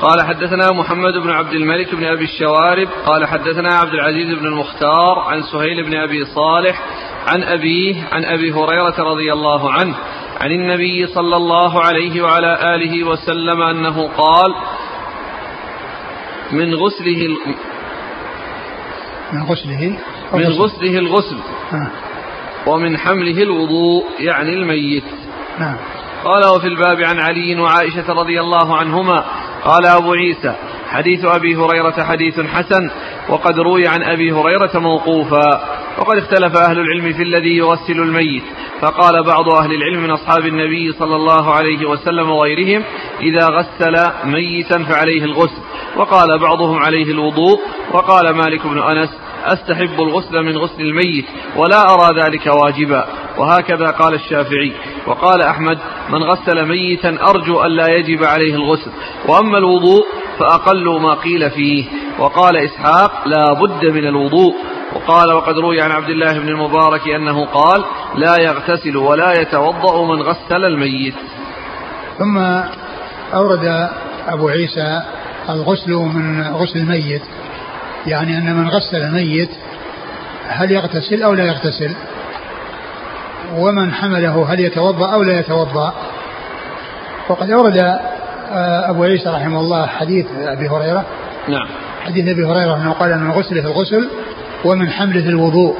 قال 0.00 0.22
حدثنا 0.22 0.72
محمد 0.72 1.12
بن 1.12 1.30
عبد 1.30 1.52
الملك 1.52 1.94
بن 1.94 2.04
أبي 2.04 2.24
الشوارب. 2.24 2.88
قال 3.06 3.26
حدثنا 3.26 3.74
عبد 3.74 3.94
العزيز 3.94 4.38
بن 4.38 4.46
المختار 4.46 5.18
عن 5.18 5.42
سهيل 5.42 5.84
بن 5.84 5.96
أبي 5.96 6.24
صالح 6.24 6.82
عن 7.26 7.42
أبيه 7.42 8.04
عن 8.12 8.24
أبي 8.24 8.52
هريرة 8.52 8.94
رضي 8.98 9.32
الله 9.32 9.72
عنه 9.72 9.94
عن 10.40 10.50
النبي 10.50 11.06
صلى 11.06 11.36
الله 11.36 11.84
عليه 11.84 12.22
وعلى 12.22 12.74
آله 12.74 13.04
وسلم 13.04 13.62
أنه 13.62 14.08
قال 14.08 14.54
من 16.52 16.74
غسله 16.74 17.36
من 19.32 19.42
غسله. 19.42 19.98
من 20.32 20.46
غسله 20.46 20.98
الغسل. 20.98 21.36
آه. 21.72 22.07
ومن 22.66 22.98
حمله 22.98 23.42
الوضوء 23.42 24.04
يعني 24.20 24.54
الميت. 24.54 25.04
نعم. 25.58 25.76
قال 26.24 26.46
وفي 26.56 26.66
الباب 26.66 27.00
عن 27.00 27.18
علي 27.18 27.60
وعائشة 27.60 28.12
رضي 28.12 28.40
الله 28.40 28.76
عنهما 28.76 29.24
قال 29.64 29.86
أبو 29.86 30.12
عيسى 30.12 30.54
حديث 30.90 31.24
أبي 31.24 31.56
هريرة 31.56 32.04
حديث 32.04 32.40
حسن 32.40 32.90
وقد 33.28 33.58
روي 33.58 33.88
عن 33.88 34.02
أبي 34.02 34.32
هريرة 34.32 34.70
موقوفا 34.74 35.60
وقد 35.98 36.16
اختلف 36.16 36.56
أهل 36.56 36.78
العلم 36.78 37.12
في 37.12 37.22
الذي 37.22 37.56
يغسل 37.56 38.00
الميت. 38.00 38.42
فقال 38.80 39.24
بعض 39.24 39.48
أهل 39.48 39.74
العلم 39.74 40.02
من 40.02 40.10
أصحاب 40.10 40.46
النبي 40.46 40.92
صلى 40.92 41.16
الله 41.16 41.54
عليه 41.54 41.88
وسلم 41.88 42.30
وغيرهم 42.30 42.84
إذا 43.20 43.48
غسل 43.48 44.10
ميتا 44.24 44.84
فعليه 44.84 45.24
الغسل. 45.24 45.62
وقال 45.96 46.38
بعضهم 46.38 46.78
عليه 46.78 47.12
الوضوء 47.12 47.60
وقال 47.92 48.30
مالك 48.30 48.66
بن 48.66 48.78
أنس 48.78 49.10
أستحب 49.52 50.00
الغسل 50.00 50.42
من 50.42 50.58
غسل 50.58 50.80
الميت 50.80 51.24
ولا 51.56 51.94
أرى 51.94 52.22
ذلك 52.22 52.46
واجبا. 52.46 53.06
وهكذا 53.38 53.90
قال 53.90 54.14
الشافعي. 54.14 54.72
وقال 55.06 55.42
أحمد 55.42 55.78
من 56.10 56.22
غسل 56.22 56.66
ميتا 56.68 57.18
أرجو 57.30 57.60
أن 57.60 57.70
لا 57.70 57.86
يجب 57.88 58.24
عليه 58.24 58.54
الغسل. 58.54 58.90
وأما 59.28 59.58
الوضوء 59.58 60.06
فأقل 60.38 61.00
ما 61.00 61.14
قيل 61.14 61.50
فيه. 61.50 61.84
وقال 62.18 62.56
إسحاق 62.56 63.28
لا 63.28 63.52
بد 63.52 63.84
من 63.84 64.06
الوضوء. 64.06 64.54
وقال 64.94 65.32
وقد 65.32 65.58
روي 65.58 65.80
عن 65.80 65.90
عبد 65.90 66.08
الله 66.08 66.38
بن 66.38 66.48
المبارك 66.48 67.08
أنه 67.08 67.44
قال 67.44 67.84
لا 68.14 68.36
يغتسل 68.40 68.96
ولا 68.96 69.40
يتوضأ 69.40 70.04
من 70.04 70.22
غسل 70.22 70.64
الميت. 70.64 71.14
ثم 72.18 72.38
أورد 73.34 73.88
أبو 74.28 74.48
عيسى 74.48 75.02
الغسل 75.48 75.92
من 75.92 76.42
غسل 76.42 76.78
الميت. 76.78 77.22
يعني 78.06 78.38
أن 78.38 78.56
من 78.56 78.68
غسل 78.68 79.12
ميت 79.12 79.50
هل 80.48 80.70
يغتسل 80.70 81.22
أو 81.22 81.34
لا 81.34 81.44
يغتسل؟ 81.44 81.94
ومن 83.56 83.92
حمله 83.92 84.52
هل 84.52 84.60
يتوضأ 84.60 85.12
أو 85.12 85.22
لا 85.22 85.38
يتوضأ؟ 85.38 85.94
وقد 87.28 87.50
أورد 87.50 87.78
آه، 88.52 88.90
أبو 88.90 89.04
عيسى 89.04 89.28
رحمه 89.28 89.60
الله 89.60 89.86
حديث 89.86 90.26
أبي 90.38 90.68
هريرة. 90.68 91.04
نعم. 91.48 91.68
حديث 92.06 92.28
أبي 92.28 92.44
هريرة 92.44 92.76
أنه 92.76 92.92
قال 92.92 93.18
من 93.18 93.30
غسل 93.30 93.62
في 93.62 93.66
الغسل 93.66 94.08
ومن 94.64 94.90
حمله 94.90 95.22
في 95.22 95.28
الوضوء. 95.28 95.76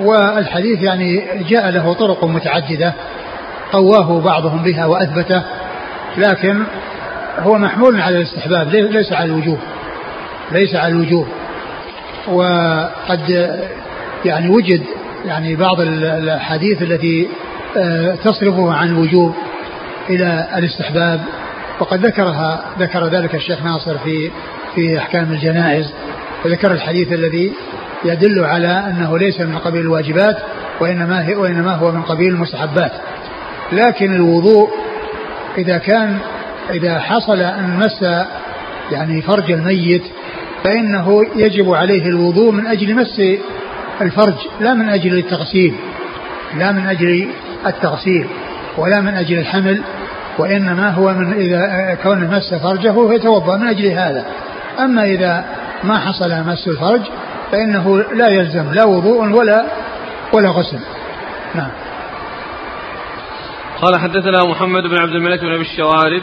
والحديث 0.00 0.82
يعني 0.82 1.24
جاء 1.48 1.70
له 1.70 1.92
طرق 1.92 2.24
متعددة 2.24 2.94
قواه 3.72 4.20
بعضهم 4.20 4.62
بها 4.62 4.86
وأثبته 4.86 5.42
لكن 6.16 6.64
هو 7.38 7.58
محمول 7.58 8.00
على 8.00 8.16
الاستحباب 8.16 8.68
ليس 8.68 9.12
على 9.12 9.24
الوجوب. 9.24 9.58
ليس 10.52 10.74
على 10.74 10.92
الوجوب 10.92 11.26
وقد 12.28 13.50
يعني 14.24 14.48
وجد 14.48 14.82
يعني 15.24 15.56
بعض 15.56 15.80
الأحاديث 15.80 16.82
التي 16.82 17.28
آه، 17.76 18.14
تصرفه 18.14 18.72
عن 18.72 18.88
الوجوب 18.88 19.34
إلى 20.10 20.48
الاستحباب 20.56 21.20
وقد 21.80 22.06
ذكرها 22.06 22.64
ذكر 22.78 23.06
ذلك 23.06 23.34
الشيخ 23.34 23.62
ناصر 23.62 23.98
في 23.98 24.30
في 24.74 24.98
أحكام 24.98 25.32
الجنائز 25.32 25.92
وذكر 26.44 26.72
الحديث 26.72 27.12
الذي 27.12 27.52
يدل 28.04 28.44
على 28.44 28.68
أنه 28.68 29.18
ليس 29.18 29.40
من 29.40 29.58
قبيل 29.58 29.80
الواجبات 29.80 30.36
وإنما 30.80 31.28
هي 31.28 31.34
وإنما 31.34 31.74
هو 31.74 31.92
من 31.92 32.02
قبيل 32.02 32.28
المستحبات. 32.28 32.92
لكن 33.72 34.14
الوضوء 34.14 34.70
إذا 35.58 35.78
كان 35.78 36.18
إذا 36.70 36.98
حصل 36.98 37.40
أن 37.40 37.76
مس 37.78 38.02
يعني 38.92 39.22
فرج 39.22 39.52
الميت 39.52 40.02
فإنه 40.64 41.20
يجب 41.36 41.74
عليه 41.74 42.06
الوضوء 42.06 42.52
من 42.52 42.66
أجل 42.66 42.94
مس 42.94 43.20
الفرج 44.00 44.34
لا 44.60 44.74
من 44.74 44.88
أجل 44.88 45.18
التغسيل 45.18 45.74
لا 46.56 46.72
من 46.72 46.86
أجل 46.86 47.28
التغسيل 47.66 48.26
ولا 48.78 49.00
من 49.00 49.14
أجل 49.14 49.38
الحمل 49.38 49.82
وإنما 50.38 50.90
هو 50.90 51.14
من 51.14 51.32
إذا 51.32 51.94
كون 52.02 52.24
مس 52.24 52.54
فرجه 52.54 53.14
يتوضأ 53.14 53.56
من 53.56 53.66
أجل 53.66 53.86
هذا. 53.86 54.24
أما 54.78 55.04
إذا 55.04 55.44
ما 55.84 55.98
حصل 55.98 56.30
مس 56.46 56.68
الفرج 56.68 57.00
فإنه 57.52 57.98
لا 57.98 58.28
يلزم 58.28 58.72
لا 58.72 58.84
وضوء 58.84 59.28
ولا 59.28 59.66
ولا 60.32 60.48
غسل. 60.48 60.80
نعم. 61.54 61.70
قال 63.82 64.00
حدثنا 64.00 64.44
محمد 64.44 64.82
بن 64.82 64.98
عبد 64.98 65.14
الملك 65.14 65.40
بن 65.40 65.52
أبي 65.54 65.62
الشوارب 65.62 66.22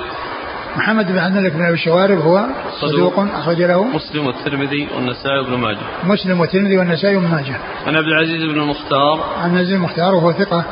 محمد 0.76 1.08
بن 1.12 1.18
عبد 1.18 1.38
الملك 1.38 1.54
بن 1.54 1.66
أبي 1.66 1.74
الشوارب 1.74 2.20
هو 2.20 2.46
صدوق 2.82 3.20
أخرج 3.20 3.62
له. 3.62 3.84
مسلم 3.84 4.28
والترمذي 4.28 4.88
والنسائي 4.96 5.40
وابن 5.40 5.58
ماجه. 5.58 5.78
مسلم 6.04 6.40
والترمذي 6.40 6.78
والنسائي 6.78 7.16
وابن 7.16 7.28
ماجه. 7.28 7.56
عن 7.88 7.96
عبد 7.96 8.08
العزيز 8.08 8.44
بن 8.44 8.60
المختار 8.62 9.24
عن 9.44 9.58
عبد 9.58 9.70
المختار 9.70 10.16
وهو 10.16 10.32
ثقة 10.32 10.66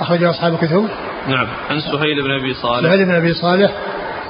أخرج 0.00 0.24
أصحاب 0.24 0.54
الكتب. 0.54 0.88
نعم. 1.28 1.46
عن 1.70 1.80
سهيل 1.80 2.22
بن 2.22 2.30
أبي 2.40 2.54
صالح. 2.54 2.88
سهيل 2.88 3.04
بن 3.04 3.14
أبي 3.14 3.34
صالح 3.34 3.72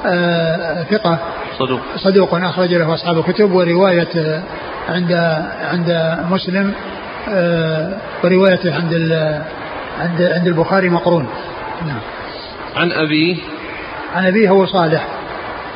آه 0.07 0.83
ثقة. 0.83 1.19
صدوق. 1.59 1.81
صدوق 1.97 2.35
أخرج 2.35 2.75
له 2.75 2.95
أصحاب 2.95 3.19
الكتب 3.19 3.53
ورواية 3.53 4.09
آه، 4.17 4.43
عند 4.89 5.13
عند 5.63 6.19
مسلم 6.31 6.73
آه 7.29 7.97
وروايته 8.25 8.75
عند 8.75 8.95
عند 10.01 10.23
عند 10.23 10.47
البخاري 10.47 10.89
مقرون. 10.89 11.27
نعم. 11.87 12.01
عن 12.77 12.93
أبيه 12.93 13.37
عن 14.15 14.27
أبيه 14.27 14.49
هو 14.51 14.67
صالح 14.67 15.09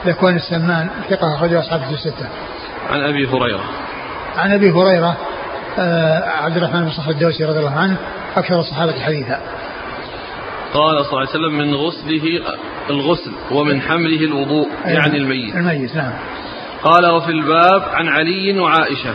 ذكوان 0.07 0.37
السمان 0.37 0.89
ثقة 1.11 1.35
أخرجه 1.35 1.61
أصحاب 1.61 1.83
الستة. 1.93 2.29
عن 2.91 3.01
أبي 3.01 3.27
هريرة. 3.27 3.65
عن 4.37 4.53
أبي 4.53 4.71
هريرة 4.71 5.17
آه 5.79 6.25
عبد 6.45 6.57
الرحمن 6.57 6.81
بن 6.81 6.91
صخر 6.91 7.11
الدوسي 7.11 7.45
رضي 7.45 7.59
الله 7.59 7.79
عنه 7.79 7.97
أكثر 8.37 8.61
الصحابة 8.61 9.01
حديثا. 9.01 9.41
قال 10.75 11.05
صلى 11.05 11.11
الله 11.11 11.21
عليه 11.21 11.31
وسلم 11.31 11.59
من 11.59 11.75
غسله 11.75 12.41
الغسل 12.91 13.33
ومن 13.51 13.81
حمله 13.81 14.21
الوضوء 14.21 14.69
يعني 14.85 15.17
الميت. 15.17 15.57
الميت 15.57 15.97
نعم. 15.97 16.13
قال 16.83 17.07
وفي 17.11 17.31
الباب 17.31 17.83
عن 17.93 18.09
علي 18.09 18.59
وعائشة. 18.59 19.15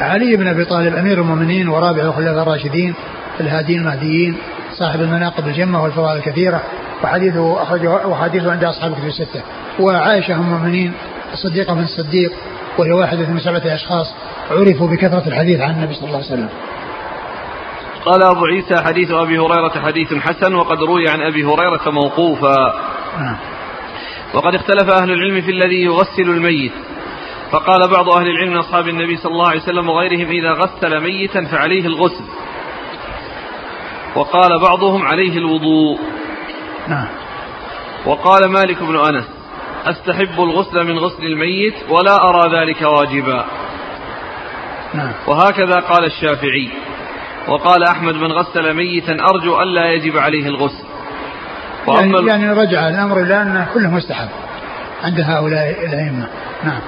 علي 0.00 0.36
بن 0.36 0.48
أبي 0.48 0.64
طالب 0.64 0.94
أمير 0.94 1.20
المؤمنين 1.20 1.68
ورابع 1.68 2.02
الخلفاء 2.02 2.42
الراشدين 2.42 2.94
الهادين 3.40 3.80
المهديين 3.80 4.36
صاحب 4.78 5.00
المناقب 5.00 5.46
الجمة 5.46 5.82
والفضائل 5.82 6.18
الكثيرة 6.18 6.62
وحديثه 7.04 7.62
أخرجه 7.62 8.06
وحديثه 8.06 8.52
عند 8.52 8.64
أصحاب 8.64 8.92
الكتب 8.92 9.06
الستة. 9.06 9.42
وعائشة 9.80 10.34
أم 10.34 10.40
المؤمنين 10.40 10.92
الصديقة 11.32 11.74
من 11.74 11.82
الصديق 11.82 12.32
وهي 12.78 12.92
واحدة 12.92 13.28
من 13.28 13.38
سبعة 13.38 13.74
أشخاص 13.74 14.14
عرفوا 14.50 14.88
بكثرة 14.88 15.28
الحديث 15.28 15.60
عن 15.60 15.70
النبي 15.70 15.94
صلى 15.94 16.04
الله 16.04 16.16
عليه 16.16 16.26
وسلم. 16.26 16.48
قال 18.04 18.22
أبو 18.22 18.44
عيسى 18.44 18.84
حديث 18.84 19.10
أبي 19.10 19.38
هريرة 19.38 19.80
حديث 19.86 20.14
حسن 20.14 20.54
وقد 20.54 20.82
روي 20.82 21.08
عن 21.08 21.20
أبي 21.20 21.44
هريرة 21.44 21.90
موقوفا. 21.90 22.74
نعم. 23.18 23.36
وقد 24.34 24.54
اختلف 24.54 24.90
أهل 24.90 25.12
العلم 25.12 25.40
في 25.40 25.50
الذي 25.50 25.82
يغسل 25.82 26.22
الميت. 26.22 26.72
فقال 27.50 27.88
بعض 27.90 28.08
أهل 28.08 28.26
العلم 28.26 28.50
من 28.50 28.56
أصحاب 28.56 28.88
النبي 28.88 29.16
صلى 29.16 29.32
الله 29.32 29.48
عليه 29.48 29.60
وسلم 29.60 29.88
وغيرهم 29.88 30.30
إذا 30.30 30.52
غسل 30.52 31.00
ميتا 31.00 31.44
فعليه 31.44 31.86
الغسل. 31.86 32.24
وقال 34.14 34.60
بعضهم 34.60 35.02
عليه 35.02 35.38
الوضوء. 35.38 35.98
نعم. 36.90 37.06
وقال 38.06 38.48
مالك 38.48 38.82
بن 38.82 38.96
أنس 38.96 39.24
أستحب 39.86 40.40
الغسل 40.40 40.84
من 40.84 40.98
غسل 40.98 41.24
الميت 41.24 41.74
ولا 41.88 42.16
أرى 42.28 42.60
ذلك 42.60 42.82
واجبا. 42.82 43.44
نعم. 44.94 45.12
وهكذا 45.26 45.74
قال 45.74 46.04
الشافعي 46.04 46.68
وقال 47.48 47.82
أحمد 47.82 48.14
من 48.14 48.32
غسل 48.32 48.74
ميتا 48.74 49.12
أرجو 49.12 49.62
ألا 49.62 49.92
يجب 49.92 50.18
عليه 50.18 50.46
الغسل. 50.46 50.84
وأما 51.86 52.18
يعني, 52.18 52.28
يعني 52.28 52.60
رجع 52.60 52.88
الأمر 52.88 53.20
إلى 53.20 53.42
أن 53.42 53.66
كله 53.74 53.90
مستحب 53.90 54.28
عند 55.04 55.20
هؤلاء 55.20 55.84
الأئمة. 55.84 56.28
نعم. 56.64 56.80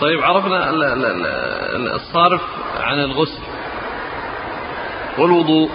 طيب 0.00 0.20
عرفنا 0.22 0.70
الصارف 1.76 2.40
عن 2.80 2.98
الغسل. 2.98 3.42
والوضوء 5.18 5.70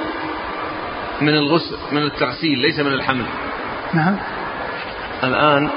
من 1.22 1.36
الغسل 1.36 1.76
من 1.92 2.04
التغسيل 2.04 2.60
ليس 2.60 2.80
من 2.80 2.94
الحمل. 2.94 3.26
نعم. 3.94 4.18
الآن 5.24 5.70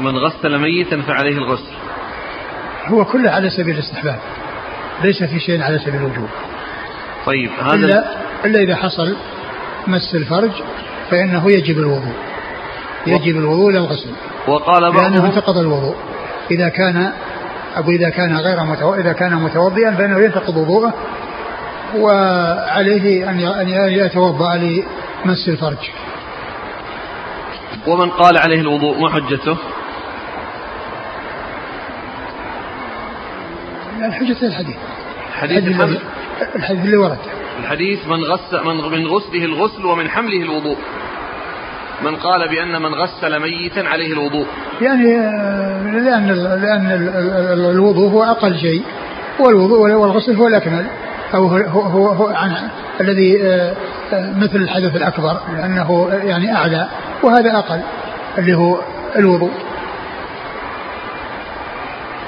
من 0.00 0.18
غسل 0.18 0.58
ميتا 0.58 1.02
فعليه 1.02 1.36
الغسل. 1.36 1.72
هو 2.86 3.04
كله 3.04 3.30
على 3.30 3.50
سبيل 3.50 3.74
الاستحباب 3.74 4.18
ليس 5.02 5.22
في 5.22 5.40
شيء 5.40 5.62
على 5.62 5.78
سبيل 5.78 5.94
الوجوب. 5.94 6.28
طيب 7.26 7.50
هذا 7.50 7.74
إلا, 7.74 8.16
إلا 8.44 8.60
إذا 8.60 8.76
حصل 8.76 9.16
مس 9.86 10.14
الفرج 10.14 10.50
فإنه 11.10 11.52
يجب 11.52 11.78
الوضوء. 11.78 12.14
يجب 13.06 13.36
الوضوء 13.36 13.72
للغسل 13.72 14.10
وقال 14.46 14.92
بعضهم 14.92 15.12
لأنه 15.12 15.26
انتقض 15.26 15.58
الوضوء. 15.58 15.96
إذا 16.50 16.68
كان 16.68 17.12
أو 17.76 17.90
إذا 17.90 18.08
كان 18.08 18.36
غير 18.36 18.64
متو... 18.64 18.94
إذا 18.94 19.12
كان 19.12 19.34
متوضئا 19.34 19.90
فإنه 19.90 20.20
ينتقض 20.20 20.56
وضوءه 20.56 20.94
وعليه 21.96 23.30
أن 23.30 23.40
أن 23.40 23.68
يتوضأ 23.88 24.56
لمس 24.56 25.48
الفرج. 25.48 25.90
ومن 27.86 28.10
قال 28.10 28.38
عليه 28.38 28.60
الوضوء 28.60 29.00
ما 29.00 29.10
حجته؟ 29.10 29.56
الحجة 34.04 34.46
الحديث. 34.46 34.76
حديث 35.40 35.64
الحديث, 35.68 36.00
الحديث 36.56 36.84
اللي 36.84 36.96
ورد. 36.96 37.18
الحديث 37.60 38.06
من 38.06 38.24
غسل 38.24 38.64
من 38.64 38.76
من 38.76 39.06
غسله 39.06 39.44
الغسل 39.44 39.86
ومن 39.86 40.08
حمله 40.10 40.42
الوضوء. 40.42 40.76
من 42.02 42.16
قال 42.16 42.48
بأن 42.48 42.82
من 42.82 42.94
غسل 42.94 43.40
ميتا 43.40 43.80
عليه 43.80 44.12
الوضوء. 44.12 44.46
يعني 44.80 45.18
آه، 45.18 45.82
لأن 45.82 46.28
لأن 46.62 46.90
الوضوء 47.74 48.10
هو 48.10 48.22
أقل 48.22 48.58
شيء. 48.58 48.82
والوضوء 49.40 49.92
والغسل 49.92 50.36
هو 50.36 50.46
الأكمل. 50.46 50.86
أو 51.34 51.46
هو, 51.46 51.80
هو, 51.80 52.08
هو 52.08 52.26
عن 52.26 52.68
الذي 53.00 53.42
آه، 53.42 53.76
آه، 54.12 54.32
مثل 54.38 54.56
الحدث 54.56 54.96
الأكبر 54.96 55.40
لأنه 55.52 56.08
يعني 56.12 56.56
أعلى 56.56 56.88
وهذا 57.22 57.58
أقل 57.58 57.80
اللي 58.38 58.54
هو 58.54 58.80
الوضوء. 59.16 59.52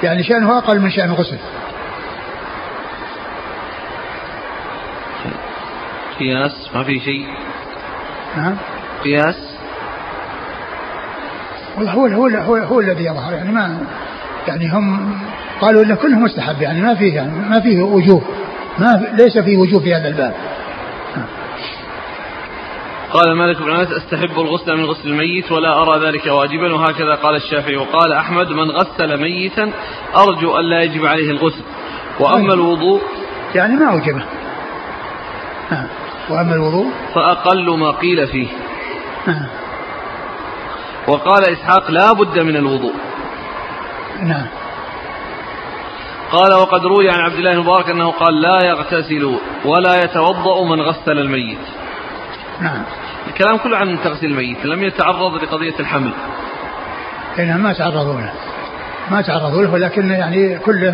يعني 0.03 0.23
شأنه 0.23 0.57
أقل 0.57 0.79
من 0.79 0.91
شأن 0.91 1.09
الغسل. 1.09 1.37
قياس 6.19 6.69
ما 6.75 6.83
في 6.83 6.99
شيء. 6.99 7.27
نعم. 8.37 8.55
قياس. 9.03 9.50
والله 11.77 11.93
هو 11.93 12.07
هو 12.07 12.27
هو, 12.27 12.55
هو 12.55 12.79
الذي 12.79 13.05
يظهر. 13.05 13.33
يعني 13.33 13.51
ما 13.51 13.77
يعني 14.47 14.69
هم 14.69 15.13
قالوا 15.61 15.83
إن 15.83 15.95
كله 15.95 16.19
مستحب. 16.19 16.61
يعني 16.61 16.81
ما 16.81 16.95
فيه 16.95 17.15
يعني 17.15 17.49
ما 17.49 17.59
فيه 17.59 17.81
وجوه. 17.81 18.21
ما 18.79 19.11
ليس 19.13 19.37
فيه 19.37 19.57
وجوه 19.57 19.79
في 19.79 19.95
هذا 19.95 20.07
الباب. 20.07 20.33
قال 23.13 23.37
مالك 23.37 23.61
بن 23.61 23.71
أنس 23.71 23.91
أستحب 23.91 24.39
الغسل 24.39 24.77
من 24.77 24.85
غسل 24.85 25.09
الميت 25.09 25.51
ولا 25.51 25.81
أرى 25.81 26.05
ذلك 26.05 26.25
واجبا. 26.25 26.73
وهكذا 26.73 27.15
قال 27.15 27.35
الشافعي. 27.35 27.75
وقال 27.75 28.13
أحمد 28.13 28.49
من 28.49 28.71
غسل 28.71 29.21
ميتا 29.21 29.71
أرجو 30.17 30.57
أن 30.57 30.65
لا 30.69 30.81
يجب 30.81 31.05
عليه 31.05 31.31
الغسل. 31.31 31.63
وأما. 32.19 32.53
الوضوء 32.53 33.01
يعني 33.55 33.75
ما 33.75 33.91
اوجبه 33.91 34.23
وأما 36.29 36.55
الوضوء؟ 36.55 36.87
فأقل 37.15 37.77
ما 37.77 37.91
قيل 37.91 38.27
فيه. 38.27 38.47
وقال 41.11 41.49
إسحاق 41.49 41.91
لا 41.91 42.13
بد 42.13 42.39
من 42.39 42.55
الوضوء. 42.55 42.93
نعم. 44.21 44.47
قال 46.31 46.53
وقد 46.53 46.85
روي 46.85 47.09
عن 47.09 47.19
عبد 47.19 47.35
الله 47.35 47.51
المبارك 47.51 47.89
أنه 47.89 48.11
قال 48.11 48.41
لا 48.41 48.59
يغتسل 48.65 49.37
ولا 49.65 50.03
يتوضأ 50.03 50.63
من 50.63 50.81
غسل 50.81 51.11
الميت. 51.19 51.57
نعم. 52.61 52.83
الكلام 53.27 53.57
كله 53.57 53.77
عن 53.77 53.97
تغسيل 54.03 54.31
الميت 54.31 54.65
لم 54.65 54.83
يتعرض 54.83 55.43
لقضية 55.43 55.79
الحمل. 55.79 56.11
إنهم 57.39 57.63
ما 57.63 57.73
تعرضوا 57.73 58.21
له 58.21 58.33
ما 59.11 59.21
تعرضوا 59.21 59.63
له 59.63 59.73
ولكن 59.73 60.11
يعني 60.11 60.59
كله 60.59 60.91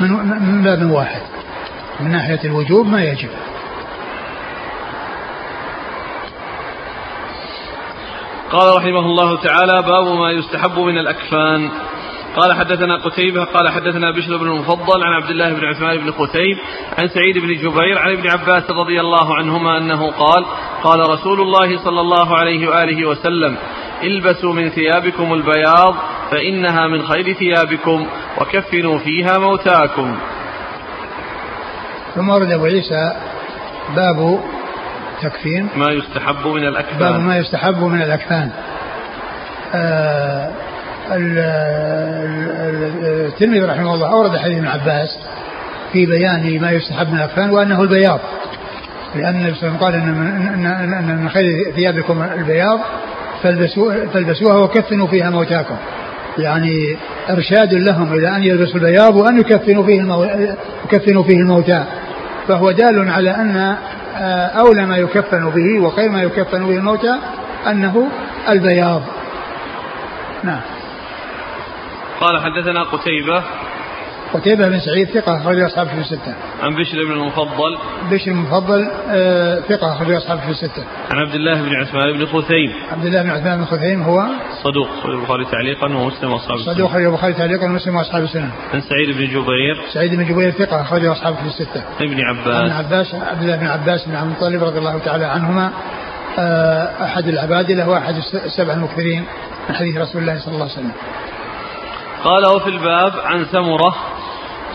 من, 0.00 0.10
من 0.42 0.62
باب 0.62 0.90
واحد. 0.90 1.22
من 2.00 2.10
ناحية 2.10 2.40
الوجوب 2.44 2.86
ما 2.86 3.04
يجب. 3.04 3.30
قال 8.52 8.76
رحمه 8.76 9.06
الله 9.06 9.36
تعالى 9.36 9.82
باب 9.82 10.18
ما 10.18 10.30
يستحب 10.30 10.78
من 10.78 10.98
الأكفان. 10.98 11.70
قال 12.36 12.52
حدثنا 12.52 12.96
قتيبة 12.96 13.44
قال 13.44 13.68
حدثنا 13.68 14.10
بشر 14.10 14.36
بن 14.36 14.46
المفضل 14.46 15.04
عن 15.04 15.12
عبد 15.12 15.30
الله 15.30 15.52
بن 15.52 15.64
عثمان 15.64 15.98
بن 15.98 16.10
قتيب 16.10 16.56
عن 16.98 17.08
سعيد 17.08 17.38
بن 17.38 17.48
جبير 17.48 17.98
عن 17.98 18.12
ابن 18.12 18.30
عباس 18.30 18.70
رضي 18.70 19.00
الله 19.00 19.36
عنهما 19.36 19.78
أنه 19.78 20.10
قال 20.10 20.44
قال 20.82 21.10
رسول 21.10 21.40
الله 21.40 21.84
صلى 21.84 22.00
الله 22.00 22.36
عليه 22.36 22.68
وآله 22.68 23.08
وسلم 23.08 23.56
البسوا 24.02 24.52
من 24.52 24.68
ثيابكم 24.68 25.32
البياض 25.32 25.94
فإنها 26.30 26.86
من 26.86 27.02
خير 27.02 27.32
ثيابكم 27.32 28.06
وكفنوا 28.40 28.98
فيها 28.98 29.38
موتاكم. 29.38 30.18
ثم 32.14 32.28
ورد 32.28 32.50
أبو 32.50 32.64
عيسى 32.64 33.12
باب 33.96 34.40
تكفين 35.22 35.68
ما 35.76 35.90
يستحب 35.90 36.46
من 36.46 36.66
الأكفان. 36.66 36.98
باب 36.98 37.20
ما 37.20 37.36
يستحب 37.36 37.82
من 37.82 38.02
الأكفان. 38.02 38.50
آه 39.74 40.50
الترمذي 43.26 43.60
رحمه 43.60 43.94
الله 43.94 44.12
أورد 44.12 44.36
حديث 44.36 44.56
ابن 44.56 44.66
عباس 44.66 45.18
في 45.92 46.06
بيان 46.06 46.62
ما 46.62 46.70
يستحب 46.70 47.08
من 47.08 47.18
الأكفان 47.18 47.50
وأنه 47.50 47.82
البياض. 47.82 48.20
لأن 49.14 49.34
النبي 49.34 49.54
صلى 49.54 49.68
الله 49.68 49.86
عليه 49.86 49.96
وسلم 49.98 50.06
قال 50.06 50.16
إن, 50.54 50.66
إن, 50.66 50.94
إن 50.94 51.16
من 51.22 51.28
خير 51.28 51.72
ثيابكم 51.74 52.22
البياض 52.22 52.80
فالبسوها, 53.42 54.06
فالبسوها 54.06 54.56
وكفنوا 54.56 55.06
فيها 55.06 55.30
موتاكم. 55.30 55.76
يعني 56.38 56.96
إرشاد 57.30 57.74
لهم 57.74 58.12
إلى 58.12 58.36
أن 58.36 58.42
يلبسوا 58.44 58.76
البياض 58.76 59.16
وأن 59.16 59.40
يكفنوا 59.40 59.84
فيه. 59.84 60.02
يكفنوا 60.84 61.22
فيه 61.22 61.36
الموتى. 61.36 61.84
فهو 62.48 62.70
دال 62.70 63.10
على 63.10 63.30
أن 63.30 63.76
أولى 64.60 64.86
ما 64.86 64.96
يكفن 64.96 65.50
به 65.50 65.80
وخير 65.80 66.10
ما 66.10 66.22
يكفن 66.22 66.66
به 66.66 66.76
الموتى 66.76 67.18
أنه 67.66 68.08
البياض. 68.48 69.02
نعم. 70.44 70.60
قال 72.20 72.40
حدثنا 72.42 72.82
قتيبة 72.82 73.42
قتيبة 74.34 74.68
بن 74.68 74.80
سعيد 74.80 75.08
ثقة 75.08 75.36
أخرج 75.36 75.60
أصحاب 75.60 75.86
في 75.86 75.94
الستة. 75.94 76.34
عن 76.62 76.74
بشر 76.74 77.04
بن 77.08 77.12
المفضل 77.12 77.78
بشر 78.10 78.30
المفضل 78.30 78.90
آه 79.10 79.60
ثقة 79.60 79.92
أخرج 79.92 80.10
أصحاب 80.14 80.38
في 80.38 80.50
الستة. 80.50 80.84
عن 81.10 81.18
عبد 81.18 81.34
الله 81.34 81.62
بن 81.62 81.74
عثمان 81.74 82.12
بن 82.12 82.26
خثيم. 82.26 82.70
عبد 82.92 83.04
الله 83.06 83.22
بن 83.22 83.30
عثمان 83.30 83.58
بن 83.58 83.64
خثيم 83.64 84.02
هو 84.02 84.26
صدوق 84.62 84.88
أخرج 84.98 85.14
البخاري 85.14 85.44
تعليقا 85.44 85.86
ومسلم 85.86 86.32
وأصحاب 86.32 86.58
السنة. 86.58 86.74
صدوق 86.74 86.90
أخرج 86.90 87.04
البخاري 87.04 87.32
تعليقا 87.32 87.64
ومسلم 87.64 87.96
وأصحاب 87.96 88.22
السنة. 88.22 88.50
عن 88.74 88.80
سعيد 88.80 89.16
بن 89.16 89.26
جبير. 89.26 89.82
سعيد 89.92 90.14
بن 90.14 90.24
جبير 90.24 90.50
ثقة 90.50 90.80
أخرج 90.80 91.04
أصحاب 91.04 91.34
في 91.34 91.46
الستة. 91.46 91.82
ابن 92.00 92.20
عباس. 92.20 92.72
عن 92.72 92.84
عباس 92.84 93.14
عبد 93.14 93.42
الله 93.42 93.56
بن 93.56 93.66
عباس 93.66 94.04
بن 94.04 94.14
عبد 94.14 94.26
المطلب 94.26 94.64
رضي 94.64 94.78
الله 94.78 94.98
تعالى 94.98 95.24
عنهما 95.24 95.72
آه 96.38 97.04
أحد 97.04 97.28
العبادلة 97.28 97.88
وأحد 97.88 98.14
السبع 98.34 98.72
المكثرين 98.72 99.24
من 99.68 99.74
حديث 99.74 99.96
رسول 99.96 100.22
الله 100.22 100.38
صلى 100.38 100.54
الله 100.54 100.64
عليه 100.64 100.72
وسلم. 100.72 100.92
قال 102.24 102.46
وفي 102.46 102.68
الباب 102.68 103.12
عن 103.24 103.44
سمرة 103.44 103.94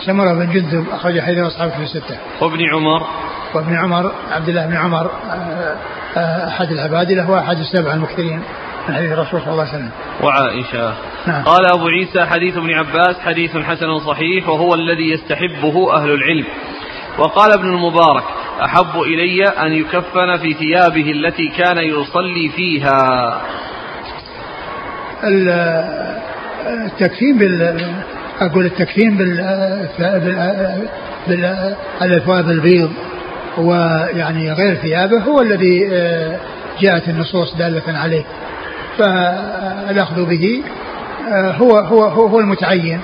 سمرة 0.06 0.34
بن 0.34 0.52
جندب 0.52 0.90
أخرج 0.90 1.20
حديث 1.20 1.44
أصحابه 1.44 1.76
في 1.76 1.82
الستة. 1.82 2.18
وابن 2.40 2.58
عمر 2.74 3.06
وابن 3.54 3.76
عمر 3.76 4.12
عبد 4.30 4.48
الله 4.48 4.66
بن 4.66 4.76
عمر 4.76 5.06
آه، 5.06 5.76
آه، 6.16 6.48
أحد 6.48 6.70
العبادلة 6.72 7.30
وأحد 7.30 7.56
السبع 7.58 7.94
المكثرين 7.94 8.42
من 8.88 8.94
حديث 8.94 9.12
الرسول 9.12 9.40
صلى 9.40 9.52
الله 9.52 9.66
عليه 9.66 9.72
وسلم. 9.72 9.90
وعائشة. 10.22 10.94
نعم. 11.26 11.44
قال 11.44 11.72
أبو 11.72 11.88
عيسى 11.88 12.24
حديث 12.24 12.56
ابن 12.56 12.70
عباس 12.74 13.20
حديث 13.20 13.56
حسن 13.56 13.98
صحيح 13.98 14.48
وهو 14.48 14.74
الذي 14.74 15.10
يستحبه 15.10 15.94
أهل 15.96 16.10
العلم. 16.10 16.46
وقال 17.18 17.52
ابن 17.52 17.68
المبارك 17.68 18.24
أحب 18.64 19.00
إلي 19.00 19.44
أن 19.44 19.72
يكفن 19.72 20.36
في 20.36 20.54
ثيابه 20.54 21.10
التي 21.10 21.48
كان 21.48 21.78
يصلي 21.78 22.48
فيها 22.48 23.40
التكفين 26.66 27.38
بال 27.38 27.92
أقول 28.40 28.66
التكفين 28.66 29.16
بال 29.16 29.88
بالاثواب 32.00 32.50
البيض 32.50 32.90
ويعني 33.58 34.52
غير 34.52 34.74
ثيابه 34.74 35.18
هو 35.18 35.40
الذي 35.40 35.88
آه، 35.92 36.36
جاءت 36.80 37.08
النصوص 37.08 37.54
دالة 37.54 37.98
عليه. 37.98 38.24
فالأخذ 38.98 40.24
به 40.24 40.62
آه، 41.28 41.52
هو 41.52 41.78
هو 41.78 42.04
هو 42.04 42.40
المتعين 42.40 43.00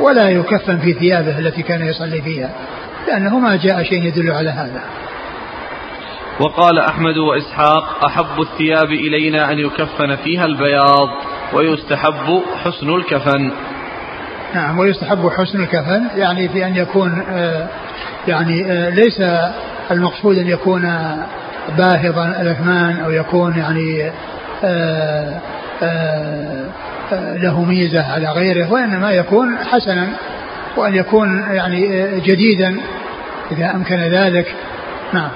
ولا 0.00 0.28
يكفن 0.28 0.78
في 0.78 0.92
ثيابه 0.92 1.38
التي 1.38 1.62
كان 1.62 1.86
يصلي 1.86 2.22
فيها 2.22 2.50
لأنه 3.08 3.38
ما 3.38 3.56
جاء 3.56 3.82
شيء 3.82 4.04
يدل 4.04 4.30
على 4.30 4.50
هذا. 4.50 4.80
وقال 6.40 6.78
أحمد 6.78 7.16
وإسحاق 7.16 8.04
أحب 8.04 8.40
الثياب 8.40 8.92
إلينا 8.92 9.52
أن 9.52 9.58
يكفن 9.58 10.16
فيها 10.16 10.44
البياض 10.44 11.08
ويستحب 11.52 12.42
حسن 12.64 12.90
الكفن. 12.90 13.50
نعم 14.54 14.78
ويستحب 14.78 15.28
حسن 15.28 15.62
الكفن 15.62 16.02
يعني 16.16 16.48
في 16.48 16.66
أن 16.66 16.76
يكون 16.76 17.22
آه، 17.30 17.66
يعني 18.28 18.72
آه، 18.72 18.88
ليس 18.88 19.22
المقصود 19.90 20.38
أن 20.38 20.48
يكون 20.48 20.82
باهظا 21.78 22.26
الأثمان 22.40 23.00
أو 23.00 23.10
يكون 23.10 23.58
يعني 23.58 24.10
آه، 24.64 25.40
له 27.12 27.64
ميزة 27.64 28.12
على 28.12 28.28
غيره 28.28 28.72
وإنما 28.72 29.12
يكون 29.12 29.58
حسنا 29.58 30.08
وأن 30.76 30.94
يكون 30.94 31.44
يعني 31.50 31.88
جديدا 32.20 32.80
إذا 33.52 33.70
أمكن 33.74 33.96
ذلك. 33.96 34.54
نعم. 35.12 35.30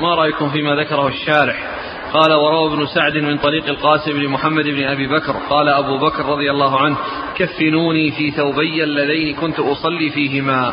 ما 0.00 0.14
رأيكم 0.14 0.50
فيما 0.50 0.74
ذكره 0.74 1.08
الشارح؟ 1.08 1.75
قال 2.12 2.32
وروى 2.32 2.72
ابن 2.72 2.86
سعد 2.86 3.16
من 3.16 3.38
طريق 3.38 3.68
القاسم 3.68 4.12
بن 4.12 4.28
محمد 4.28 4.64
بن 4.64 4.84
أبي 4.84 5.06
بكر. 5.06 5.32
قال 5.50 5.68
أبو 5.68 5.98
بكر 5.98 6.26
رضي 6.26 6.50
الله 6.50 6.80
عنه 6.80 6.96
كفنوني 7.34 8.10
في 8.10 8.30
ثوبي 8.30 8.84
اللذين 8.84 9.34
كنت 9.34 9.60
أصلي 9.60 10.10
فيهما. 10.10 10.72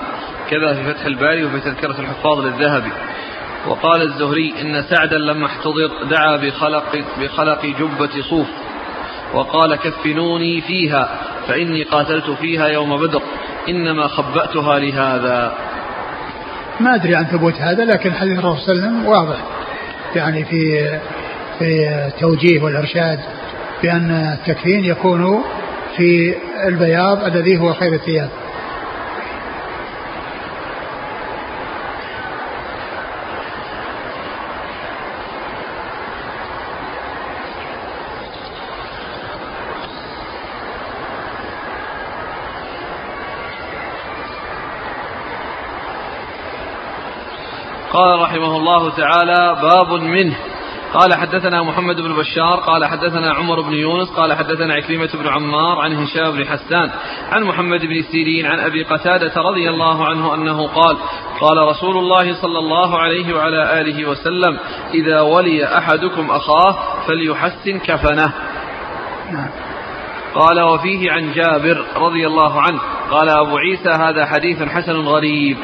كذا 0.50 0.74
في 0.74 0.94
فتح 0.94 1.06
الباري 1.06 1.44
وفي 1.44 1.60
تذكرة 1.60 2.00
الحفاظ 2.00 2.40
للذهبي. 2.40 2.92
وقال 3.68 4.02
الزهري 4.02 4.54
إن 4.62 4.84
سعدا 4.90 5.18
لما 5.18 5.46
احتضر 5.46 6.04
دعا 6.10 6.38
بخلق, 6.38 7.04
بخلق 7.22 7.66
جبة 7.66 8.22
صوف. 8.30 8.48
وقال 9.34 9.76
كفنوني 9.76 10.62
فيها 10.62 11.10
فإني 11.48 11.84
قاتلت 11.84 12.30
فيها 12.30 12.68
يوم 12.68 12.98
بدر 12.98 13.22
إنما 13.70 14.08
خبأتها 14.08 14.80
لهذا. 14.80 15.54
ما 16.80 16.96
أدري 16.96 17.16
عن 17.16 17.26
ثبوت 17.26 17.56
هذا 17.56 17.86
لكن 17.86 18.14
حديث 18.14 18.40
الرسول 18.40 18.60
صلى 18.60 18.74
الله 18.74 18.88
عليه 18.88 18.98
وسلم 18.98 19.06
واضح. 19.06 19.38
يعني 20.16 20.46
في 20.46 20.90
في 21.60 21.90
التوجيه 22.08 22.62
والإرشاد 22.64 23.20
بأن 23.84 24.12
التكفين 24.12 24.86
يكون 24.86 25.44
في 25.98 26.36
البياض 26.68 27.24
الذي 27.24 27.58
هو 27.58 27.74
خير 27.74 27.94
الثياب. 27.94 28.30
قال 47.94 48.22
رحمه 48.22 48.58
الله 48.58 48.90
تعالى 48.96 49.62
باب 49.62 50.02
منه. 50.02 50.53
قال 50.94 51.14
حدثنا 51.14 51.64
محمد 51.64 51.96
بن 52.02 52.14
بشار 52.14 52.60
قال 52.60 52.86
حدثنا 52.86 53.34
عمر 53.34 53.62
بن 53.62 53.74
يونس 53.74 54.10
قال 54.10 54.34
حدثنا 54.34 54.74
عكرمة 54.74 55.10
بن 55.14 55.28
عمار 55.28 55.80
عن 55.80 55.94
هشام 55.94 56.32
بن 56.32 56.46
حسان 56.46 56.92
عن 57.32 57.44
محمد 57.44 57.86
بن 57.86 58.02
سيرين 58.02 58.46
عن 58.46 58.60
أبي 58.60 58.84
قتادة 58.84 59.42
رضي 59.42 59.70
الله 59.70 60.06
عنه 60.06 60.34
أنه 60.36 60.68
قال 60.68 60.98
قال 61.42 61.58
رسول 61.58 61.98
الله 61.98 62.34
صلى 62.42 62.60
الله 62.60 63.00
عليه 63.00 63.36
وعلى 63.36 63.82
آله 63.82 64.10
وسلم 64.10 64.60
إذا 64.94 65.22
ولي 65.22 65.78
أحدكم 65.78 66.32
أخاه 66.32 66.76
فليحسن 67.08 67.80
كفنه. 67.80 68.34
قال 70.36 70.62
وفيه 70.62 71.12
عن 71.12 71.32
جابر 71.34 71.86
رضي 71.96 72.28
الله 72.28 72.62
عنه. 72.62 72.80
قال 73.12 73.30
أبو 73.30 73.58
عيسى 73.58 73.90
هذا 73.90 74.26
حديث 74.26 74.64
حسن 74.64 74.96
غريب. 74.96 75.58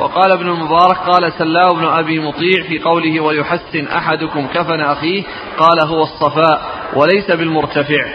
وقال 0.00 0.32
ابن 0.32 0.48
المبارك 0.48 0.96
قال 0.96 1.32
سلاو 1.32 1.74
بن 1.74 1.84
أبي 1.84 2.18
مطيع 2.18 2.62
في 2.68 2.78
قوله 2.78 3.20
ويحسن 3.20 3.86
أحدكم 3.96 4.46
كفن 4.46 4.80
أخيه 4.80 5.22
قال 5.58 5.80
هو 5.80 6.02
الصفاء 6.02 6.60
وليس 6.94 7.30
بالمرتفع. 7.30 8.06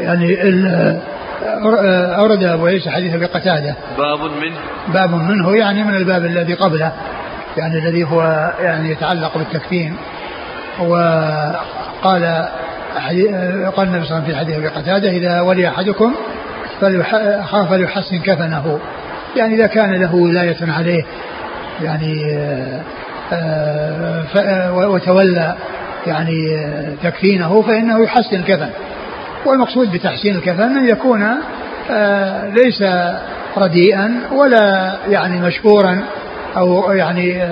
يعني 0.00 0.36
أورد 2.18 2.42
أبو 2.42 2.66
عيسى 2.66 2.90
حديث 2.90 3.14
أبي 3.14 3.26
قتادة. 3.26 3.76
باب 3.98 4.20
منه 4.20 4.56
باب 4.88 5.14
منه 5.14 5.56
يعني 5.56 5.84
من 5.84 5.94
الباب 5.94 6.24
الذي 6.24 6.54
قبله. 6.54 6.92
يعني 7.56 7.78
الذي 7.78 8.04
هو 8.04 8.52
يعني 8.60 8.90
يتعلق 8.90 9.38
بالتكفين. 9.38 9.96
وقال 10.80 12.48
قال 13.76 13.78
النبي 13.78 13.78
صلى 13.78 13.78
الله 13.78 13.88
عليه 13.88 14.00
وسلم 14.00 14.24
في 14.24 14.36
حديث 14.36 14.56
أبي 14.56 14.68
قتادة 14.68 15.10
إذا 15.10 15.40
ولي 15.40 15.68
أحدكم 15.68 16.14
فليخاف 16.80 17.72
ليحسن 17.72 18.18
كفنه. 18.18 18.80
يعني 19.36 19.54
إذا 19.54 19.66
كان 19.66 19.94
له 19.94 20.14
ولاية 20.14 20.56
عليه 20.62 21.04
يعني 21.82 22.34
آه، 23.32 24.24
آه، 24.38 24.88
وتولى 24.88 25.54
يعني 26.06 26.56
آه، 26.56 26.92
تكفينه 27.02 27.62
فإنه 27.62 28.04
يحسن 28.04 28.36
الكفن 28.36 28.70
والمقصود 29.46 29.92
بتحسين 29.92 30.34
الكفن 30.34 30.76
أن 30.76 30.88
يكون 30.88 31.26
ليس 32.54 32.84
رديئا 33.56 34.20
ولا 34.32 34.96
يعني 35.08 35.40
مشهورا 35.40 36.02
أو 36.56 36.92
يعني 36.92 37.42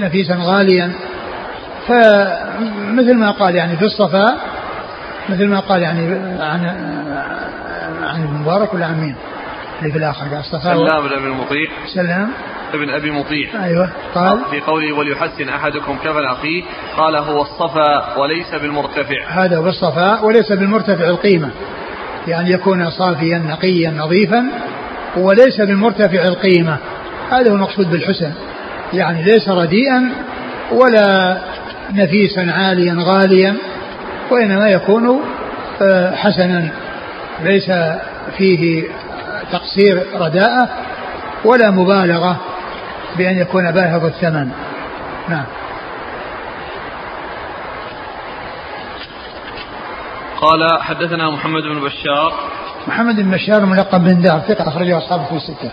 نفيسا 0.00 0.36
غاليا 0.40 0.92
فمثل 1.88 3.14
ما 3.14 3.30
قال 3.30 3.54
يعني 3.54 3.76
في 3.76 3.84
الصفاء 3.84 4.38
مثل 5.28 5.46
ما 5.46 5.60
قال 5.60 5.82
يعني 5.82 6.14
عن 6.40 6.66
عن 8.02 8.24
المبارك 8.24 8.74
ولا 8.74 8.86
عن 8.86 9.00
مين؟ 9.00 9.14
اللي 9.84 9.92
في 9.92 9.98
الآخر 9.98 10.28
قال 10.28 10.38
الصفا 10.38 10.74
سلام 10.74 11.08
بن 11.08 11.12
ابي 11.12 11.28
مطيع 11.28 11.68
سلام. 11.94 12.30
ابن 12.74 12.90
أبي 12.90 13.10
مطيع. 13.10 13.64
أيوه. 13.64 13.90
قال؟ 14.14 14.40
في 14.50 14.60
قوله 14.60 14.92
وليحسن 14.92 15.48
أحدكم 15.48 15.98
كفن 16.04 16.24
أخيه 16.24 16.62
قال 16.96 17.16
هو 17.16 17.42
الصفا 17.42 18.18
وليس 18.18 18.54
بالمرتفع. 18.54 19.28
هذا 19.28 19.56
هو 19.56 19.66
الصفاء 19.66 20.26
وليس 20.26 20.52
بالمرتفع 20.52 21.08
القيمة. 21.08 21.50
يعني 22.28 22.50
يكون 22.50 22.90
صافيا 22.90 23.38
نقيا 23.38 23.90
نظيفا 23.90 24.44
وليس 25.16 25.60
بالمرتفع 25.60 26.24
القيمة. 26.24 26.76
هذا 27.30 27.50
هو 27.50 27.54
المقصود 27.54 27.90
بالحسن. 27.90 28.32
يعني 28.92 29.22
ليس 29.22 29.48
رديئا 29.48 30.12
ولا 30.72 31.38
نفيسا 31.94 32.40
عاليا 32.40 32.96
غاليا 32.98 33.56
وإنما 34.30 34.68
يكون 34.68 35.20
آه، 35.82 36.14
حسنا. 36.14 36.68
ليس 37.44 37.70
فيه 38.38 38.84
تقصير 39.52 40.06
رداءة 40.14 40.68
ولا 41.44 41.70
مبالغة 41.70 42.36
بأن 43.16 43.38
يكون 43.38 43.70
باهظ 43.70 44.04
الثمن. 44.04 44.50
نعم. 45.28 45.44
قال 50.40 50.82
حدثنا 50.82 51.30
محمد 51.30 51.62
بن 51.62 51.80
بشار. 51.80 52.32
محمد 52.86 53.16
بن 53.16 53.30
بشار 53.30 53.66
ملقب 53.66 54.04
بن 54.04 54.22
دار 54.22 54.40
ثقة 54.40 54.68
أخرجه 54.68 54.98
أصحابه 54.98 55.24
في 55.24 55.34
الستة. 55.34 55.70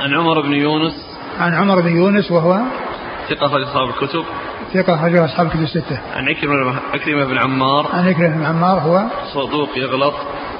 عن 0.00 0.14
عمر 0.14 0.40
بن 0.40 0.52
يونس. 0.52 1.06
عن 1.40 1.54
عمر 1.54 1.80
بن 1.80 1.96
يونس 1.96 2.30
وهو 2.30 2.60
ثقة 3.28 3.46
أخرج 3.46 3.62
أصحاب 3.62 3.88
الكتب. 3.88 4.24
ثقة 4.74 4.94
أخرجه 4.94 5.24
أصحاب 5.24 5.46
الكتب 5.46 5.62
الستة. 5.62 6.00
عن 6.14 6.28
عكرمة 6.28 6.80
عكرمة 6.94 7.24
بن 7.24 7.38
عمار. 7.38 7.86
عن 7.92 8.08
عكرمة 8.08 8.36
بن 8.36 8.44
عمار 8.44 8.78
هو 8.80 9.04
صدوق 9.34 9.68
يغلط. 9.76 10.14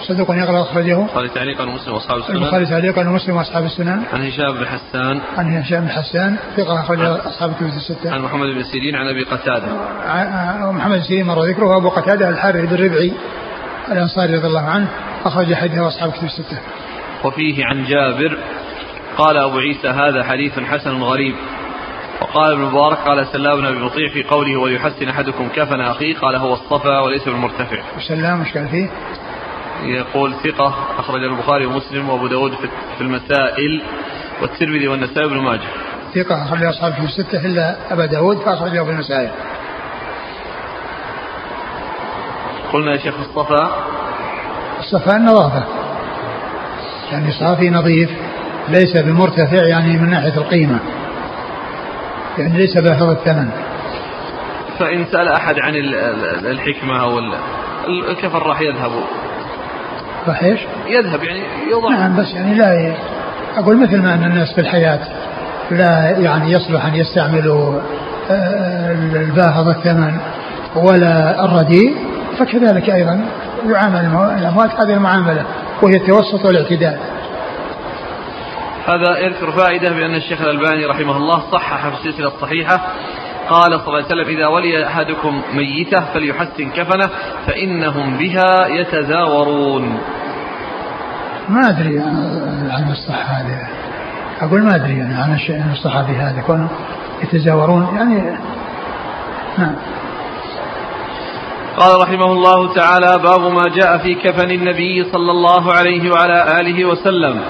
صدوق 0.08 0.30
يغلط 0.30 0.68
أخرجه. 0.68 1.00
البخاري 1.00 1.28
تعليقا 1.28 1.64
ومسلم 1.64 1.94
وأصحاب 1.94 2.18
السنن. 2.18 2.36
البخاري 2.36 2.66
تعليقا 2.66 3.08
ومسلم 3.08 3.36
وأصحاب 3.36 3.64
السنن. 3.64 4.02
عن 4.12 4.26
هشام 4.26 4.52
بن 4.52 4.66
حسان. 4.66 5.20
عن 5.38 5.56
هشام 5.56 5.80
بن 5.80 5.88
حسان 5.88 6.36
ثقة 6.56 6.80
أخرجه 6.80 7.26
أصحاب 7.26 7.50
الكتب 7.50 7.66
الستة. 7.66 8.14
عن 8.14 8.20
محمد 8.20 8.46
بن 8.46 8.62
سيرين 8.62 8.96
عن 8.96 9.06
أبي 9.08 9.24
قتادة. 9.24 9.68
محمد 10.72 10.96
بن 10.96 11.02
سيرين 11.02 11.26
مر 11.26 11.44
ذكره 11.44 11.66
وأبو 11.66 11.88
قتادة 11.88 12.28
الحارث 12.28 12.64
بن 12.70 12.84
ربعي 12.84 13.12
الأنصاري 13.92 14.36
رضي 14.36 14.46
الله 14.46 14.68
عنه 14.68 14.88
أخرج 15.24 15.54
حديثه 15.54 15.88
أصحاب 15.88 16.08
الكتب 16.08 16.24
الستة. 16.24 16.58
وفيه 17.24 17.64
عن 17.64 17.84
جابر 17.84 18.38
قال 19.18 19.36
أبو 19.36 19.58
عيسى 19.58 19.88
هذا 19.88 20.24
حديث 20.24 20.58
حسن 20.58 21.02
غريب 21.02 21.34
وقال 22.20 22.52
ابن 22.52 22.62
مبارك 22.62 22.98
قال 22.98 23.26
سلام 23.26 23.60
بن 23.60 23.66
أبي 23.66 24.08
في 24.08 24.22
قوله 24.22 24.56
وليحسن 24.56 25.08
أحدكم 25.08 25.48
كفن 25.48 25.80
أخيه 25.80 26.16
قال 26.16 26.36
هو 26.36 26.52
الصفا 26.52 27.00
وليس 27.00 27.24
بالمرتفع. 27.24 27.82
سلام 28.08 28.40
إيش 28.40 28.54
قال 28.54 28.68
فيه؟ 28.68 28.90
يقول 29.82 30.34
ثقة 30.34 30.74
أخرج 30.98 31.24
البخاري 31.24 31.66
ومسلم 31.66 32.08
وأبو 32.08 32.26
داود 32.26 32.54
في 32.98 33.00
المسائل 33.00 33.82
والترمذي 34.42 34.88
والنسائي 34.88 35.28
بن 35.28 35.36
ماجه. 35.36 35.68
ثقة 36.14 36.44
أخرج 36.44 36.64
أصحاب 36.64 36.92
في 36.92 37.00
الستة 37.00 37.46
إلا 37.46 37.76
أبا 37.92 38.06
داود 38.06 38.36
فأخرجه 38.36 38.84
في 38.84 38.90
المسائل. 38.90 39.30
قلنا 42.72 42.92
يا 42.92 42.98
شيخ 42.98 43.14
الصفا 43.18 43.86
الصفا 44.78 45.16
النظافة. 45.16 45.64
يعني 47.12 47.30
صافي 47.30 47.70
نظيف 47.70 48.10
ليس 48.68 48.96
بمرتفع 48.96 49.66
يعني 49.66 49.98
من 49.98 50.10
ناحية 50.10 50.36
القيمة. 50.36 50.80
يعني 52.38 52.58
ليس 52.58 52.78
باهظ 52.78 53.10
الثمن. 53.10 53.50
فإن 54.78 55.04
سأل 55.12 55.28
أحد 55.28 55.54
عن 55.58 55.74
الحكمة 56.44 57.02
أو 57.02 57.18
الكفر 58.10 58.46
راح 58.46 58.60
يذهب؟ 58.60 58.90
راح 60.28 60.42
إيش؟ 60.42 60.60
يذهب 60.86 61.22
يعني 61.22 61.40
يوضع 61.70 61.88
نعم 61.88 62.16
بس 62.16 62.34
يعني 62.34 62.54
لا 62.54 62.94
أقول 63.56 63.76
مثل 63.76 64.02
ما 64.02 64.14
أن 64.14 64.24
الناس 64.24 64.52
في 64.54 64.60
الحياة 64.60 65.00
لا 65.70 66.18
يعني 66.18 66.52
يصلح 66.52 66.86
أن 66.86 66.94
يستعملوا 66.94 67.80
آه، 68.30 68.92
الباهظ 68.92 69.68
الثمن 69.68 70.18
ولا 70.76 71.44
الرديء 71.44 71.96
فكذلك 72.38 72.90
أيضا 72.90 73.20
يعامل 73.68 74.00
الأموات 74.38 74.70
هذه 74.70 74.94
المعاملة 74.94 75.44
وهي 75.82 75.96
التوسط 75.96 76.44
والاعتدال 76.44 76.98
هذا 78.86 79.18
يذكر 79.18 79.50
فائدة 79.50 79.90
بأن 79.90 80.14
الشيخ 80.14 80.40
الألباني 80.40 80.86
رحمه 80.86 81.16
الله 81.16 81.42
صحح 81.52 81.88
في 81.88 81.94
السلسلة 81.94 82.28
الصحيحة. 82.28 82.80
قال 83.48 83.80
صلى 83.80 83.86
الله 83.86 83.96
عليه 83.96 84.06
وسلم 84.06 84.36
إذا 84.36 84.46
ولي 84.46 84.86
أحدكم 84.86 85.42
ميتة 85.54 86.00
فليحسن 86.14 86.70
كفنه 86.70 87.10
فإنهم 87.46 88.16
بها 88.18 88.66
يتزاورون. 88.66 90.00
ما 91.48 91.68
أدري 91.68 91.98
عن 92.70 92.90
الصحة 92.90 93.34
هذه. 93.34 93.68
أقول 94.40 94.62
ما 94.62 94.76
أدري 94.76 94.98
يعني 94.98 95.14
عن 95.14 95.34
في 96.06 96.12
هذا 96.12 96.42
كونهم 96.46 96.68
يتزاورون. 97.22 97.96
يعني 97.96 98.36
نعم. 99.58 99.74
قال 101.76 102.00
رحمه 102.02 102.32
الله 102.32 102.74
تعالى 102.74 103.18
باب 103.22 103.40
ما 103.40 103.62
جاء 103.74 103.98
في 103.98 104.14
كفن 104.14 104.50
النبي 104.50 105.04
صلى 105.12 105.30
الله 105.30 105.72
عليه 105.72 106.10
وعلى 106.10 106.60
آله 106.60 106.84
وسلم. 106.84 107.40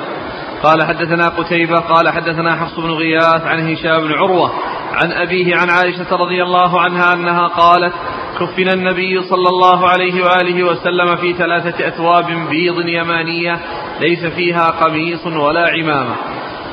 قال 0.62 0.82
حدثنا 0.82 1.28
قتيبة 1.28 1.80
قال 1.80 2.08
حدثنا 2.08 2.56
حفص 2.56 2.80
بن 2.80 2.90
غياث 2.90 3.44
عن 3.44 3.72
هشام 3.72 4.00
بن 4.00 4.12
عروة 4.12 4.52
عن 4.92 5.12
أبيه 5.12 5.56
عن 5.56 5.70
عائشة 5.70 6.16
رضي 6.16 6.42
الله 6.42 6.80
عنها 6.80 7.14
أنها 7.14 7.46
قالت 7.46 7.94
كفن 8.40 8.68
النبي 8.68 9.22
صلى 9.22 9.48
الله 9.48 9.88
عليه 9.88 10.24
وآله 10.24 10.64
وسلم 10.64 11.16
في 11.16 11.32
ثلاثة 11.32 11.88
أثواب 11.88 12.26
بيض 12.50 12.88
يمانية 12.88 13.60
ليس 14.00 14.26
فيها 14.26 14.66
قميص 14.66 15.26
ولا 15.26 15.70
عمامة. 15.70 16.16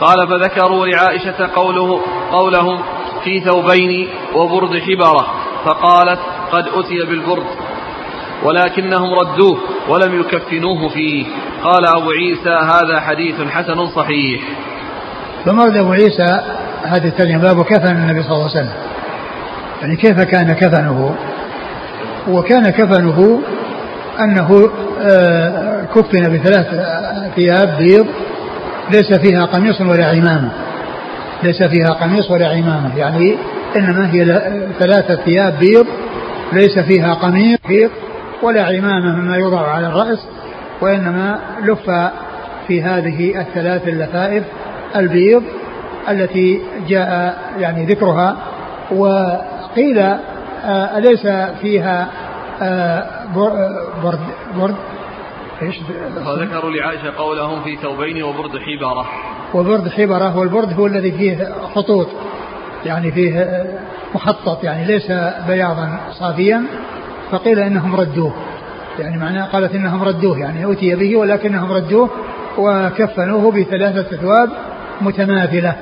قال 0.01 0.27
فذكروا 0.27 0.87
لعائشة 0.87 1.49
قوله 1.55 2.01
قولهم 2.31 2.83
في 3.23 3.39
ثوبين 3.39 4.09
وبرد 4.35 4.79
حبرة 4.79 5.27
فقالت 5.65 6.19
قد 6.51 6.67
أتي 6.67 7.05
بالبرد. 7.09 7.66
ولكنهم 8.43 9.13
ردوه 9.13 9.57
ولم 9.89 10.19
يكفنوه 10.19 10.89
فيه. 10.89 11.25
قال 11.63 11.87
أبو 11.87 12.09
عيسى 12.11 12.49
هذا 12.49 12.99
حديث 12.99 13.35
حسن 13.49 13.87
صحيح. 13.87 14.41
ثم 15.45 15.59
أبو 15.59 15.91
عيسى 15.91 16.41
هذه 16.83 17.07
الترجمة 17.07 17.41
باب 17.41 17.63
كفن 17.63 17.95
النبي 17.95 18.23
صلى 18.23 18.31
الله 18.31 18.49
عليه 18.49 18.59
وسلم؟ 18.59 18.73
يعني 19.81 19.95
كيف 19.95 20.21
كان 20.21 20.53
كفنه؟ 20.53 21.15
وكان 22.27 22.69
كفنه 22.69 23.41
أنه 24.19 24.69
آه، 25.01 25.85
كفن 25.95 26.33
بثلاث 26.33 26.67
ثياب 27.35 27.77
بيض 27.77 28.07
ليس 28.91 29.19
فيها 29.19 29.45
قميص 29.45 29.81
ولا 29.81 30.05
عمامة. 30.05 30.51
ليس 31.43 31.63
فيها 31.63 31.89
قميص 31.89 32.31
ولا 32.31 32.47
عمامة. 32.47 32.97
يعني 32.97 33.37
إنما 33.75 34.13
هي 34.13 34.25
ثلاثة 34.79 35.15
ثياب 35.15 35.59
بيض 35.59 35.85
ليس 36.53 36.79
فيها 36.79 37.13
قميص 37.13 37.59
ولا 38.41 38.63
عمامة 38.63 39.15
مما 39.15 39.37
يوضع 39.37 39.67
على 39.67 39.87
الرأس 39.87 40.27
وإنما 40.81 41.39
لف 41.63 41.89
في 42.67 42.81
هذه 42.83 43.41
الثلاث 43.41 43.87
اللفائف 43.87 44.43
البيض 44.95 45.43
التي 46.09 46.61
جاء 46.87 47.37
يعني 47.59 47.85
ذكرها 47.85 48.37
وقيل 48.91 49.99
آه، 49.99 50.97
أليس 50.97 51.27
فيها 51.61 52.07
آه، 52.61 53.05
برد 53.35 54.19
برد؟ 54.57 54.75
إيش؟ 55.61 55.79
وذكروا 56.27 56.71
لعائشة 56.71 57.17
قولهم 57.17 57.63
في 57.63 57.75
ثوبين 57.75 58.23
وبرد 58.23 58.51
حبرة. 58.51 59.05
وبرد 59.53 59.89
حبرة 59.89 60.37
والبرد 60.37 60.73
هو 60.73 60.87
الذي 60.87 61.11
فيه 61.11 61.53
خطوط 61.75 62.07
يعني 62.85 63.11
فيه 63.11 63.39
آه، 63.39 63.79
مخطط 64.15 64.63
يعني 64.63 64.85
ليس 64.85 65.11
بياضا 65.47 65.99
صافيا. 66.19 66.63
فقيل 67.31 67.59
إنهم 67.59 67.95
ردوه. 67.95 68.33
يعني 68.99 69.17
معناه 69.17 69.45
قالت 69.45 69.75
إنهم 69.75 70.03
ردوه 70.03 70.39
يعني 70.39 70.71
اتي 70.71 70.95
به 70.95 71.17
ولكنهم 71.17 71.71
ردوه 71.71 72.09
وكفنوه 72.57 73.51
بثلاثة 73.51 74.17
ثواب 74.17 74.49
متماثلة 75.01 75.75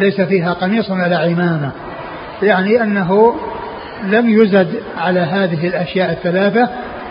ليس 0.00 0.20
فيها 0.20 0.52
قميص 0.52 0.90
ولا 0.90 1.18
عمامة. 1.18 1.70
يعني 2.42 2.82
أنه 2.82 3.34
لم 4.04 4.28
يزد 4.28 4.82
على 4.98 5.20
هذه 5.20 5.66
الأشياء 5.66 6.12
الثلاثة 6.12 6.68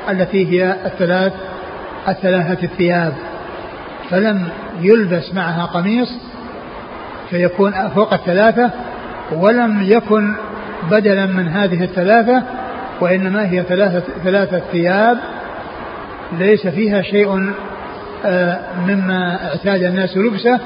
التي 0.09 0.51
هي 0.51 0.75
الثلاث 0.85 1.33
الثلاثة 2.07 2.63
الثياب. 2.63 3.13
فلم 4.09 4.47
يلبس 4.81 5.33
معها 5.33 5.65
قميص 5.65 6.09
فيكون 7.29 7.71
فوق 7.95 8.13
الثلاثة 8.13 8.71
ولم 9.31 9.81
يكن 9.81 10.33
بدلا 10.91 11.25
من 11.25 11.47
هذه 11.47 11.83
الثلاثة 11.83 12.43
وإنما 13.01 13.51
هي 13.51 13.63
ثلاثة, 13.63 14.03
ثلاثة 14.23 14.59
ثياب 14.59 15.17
ليس 16.31 16.67
فيها 16.67 17.01
شيء 17.01 17.53
آه، 18.25 18.59
مما 18.87 19.47
اعتاد 19.47 19.83
الناس 19.83 20.17
لبسه 20.17 20.59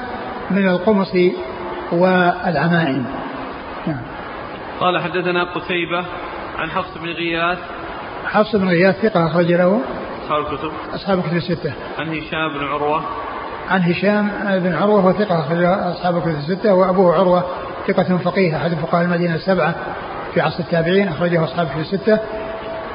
من 0.50 0.68
القمص 0.68 1.12
والعمائم. 1.92 3.06
نعم. 3.86 4.02
قال 4.80 5.02
حدثنا 5.02 5.44
قتيبة 5.44 6.04
عن 6.58 6.70
حفص 6.70 6.98
بن 6.98 7.08
غياث. 7.08 7.58
حفص 8.26 8.56
بن 8.56 8.68
غياث 8.68 8.96
ثقة 9.00 9.26
أخرج 9.26 9.52
له؟ 9.52 9.80
أصحاب 10.24 10.52
الكتب. 10.52 10.70
أصحاب 10.94 11.18
الكتب 11.18 11.36
الستة. 11.36 11.72
عن 11.98 12.08
هشام 12.08 12.58
بن 12.58 12.64
عروة. 12.64 13.02
عن 13.70 13.80
هشام 13.80 14.30
بن 14.58 14.74
عروة 14.74 15.06
وثقة 15.06 15.40
أخرج 15.40 15.62
أصحاب 15.64 16.16
الكتب 16.16 16.36
الستة 16.38 16.74
وأبوه 16.74 17.14
عروة 17.14 17.44
ثقة 17.86 18.16
فقيه 18.16 18.56
أحد 18.56 18.74
فقهاء 18.74 19.04
المدينة 19.04 19.34
السبعة. 19.34 19.74
في 20.36 20.42
عصر 20.42 20.60
التابعين 20.60 21.08
أخرجه 21.08 21.44
أصحابه 21.44 21.70
في 21.70 21.80
الستة 21.80 22.20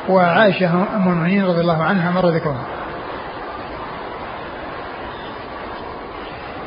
وعائشة 0.09 0.73
أم 0.73 0.87
المؤمنين 0.95 1.45
رضي 1.45 1.61
الله 1.61 1.83
عنها 1.83 2.11
مر 2.11 2.29
ذكرها 2.29 2.65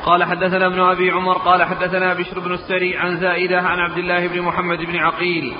قال 0.04 0.24
حدثنا 0.24 0.66
ابن 0.66 0.80
أبي 0.80 1.10
عمر 1.10 1.38
قال 1.38 1.62
حدثنا 1.62 2.14
بشر 2.14 2.40
بن 2.40 2.52
السري 2.52 2.96
عن 2.96 3.16
زائدة 3.16 3.60
عن 3.60 3.78
عبد 3.78 3.98
الله 3.98 4.28
بن 4.28 4.42
محمد 4.42 4.78
بن 4.78 4.96
عقيل 4.96 5.54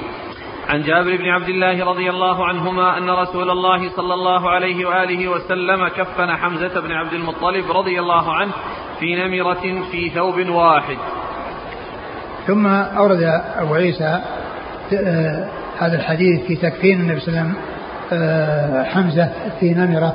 عن 0.69 0.83
جابر 0.83 1.17
بن 1.17 1.29
عبد 1.29 1.49
الله 1.49 1.85
رضي 1.85 2.11
الله 2.11 2.47
عنهما 2.47 2.99
أن 2.99 3.11
رسول 3.11 3.51
الله 3.51 3.91
صلى 3.97 4.15
الله 4.15 4.51
عليه 4.51 4.87
وآله 4.87 5.29
وسلم 5.29 5.89
كفن 5.89 6.37
حمزة 6.37 6.81
بن 6.81 6.93
عبد 6.93 7.13
المطلب 7.13 7.71
رضي 7.71 8.01
الله 8.01 8.35
عنه 8.35 8.53
في 9.01 9.15
نمرة 9.15 9.83
في 9.91 10.11
ثوب 10.11 10.49
واحد. 10.49 10.97
ثم 12.47 12.67
أورد 12.67 13.23
أبو 13.57 13.75
عيسى 13.75 14.44
هذا 15.79 15.97
الحديث 15.97 16.43
في 16.47 16.57
تكفين 16.57 17.01
النبي 17.01 17.21
صلى 17.21 17.29
الله 17.29 17.41
عليه 17.41 17.51
وسلم 17.51 17.63
آه، 18.13 18.83
حمزة 18.83 19.29
في 19.61 19.75
نمرة 19.75 20.15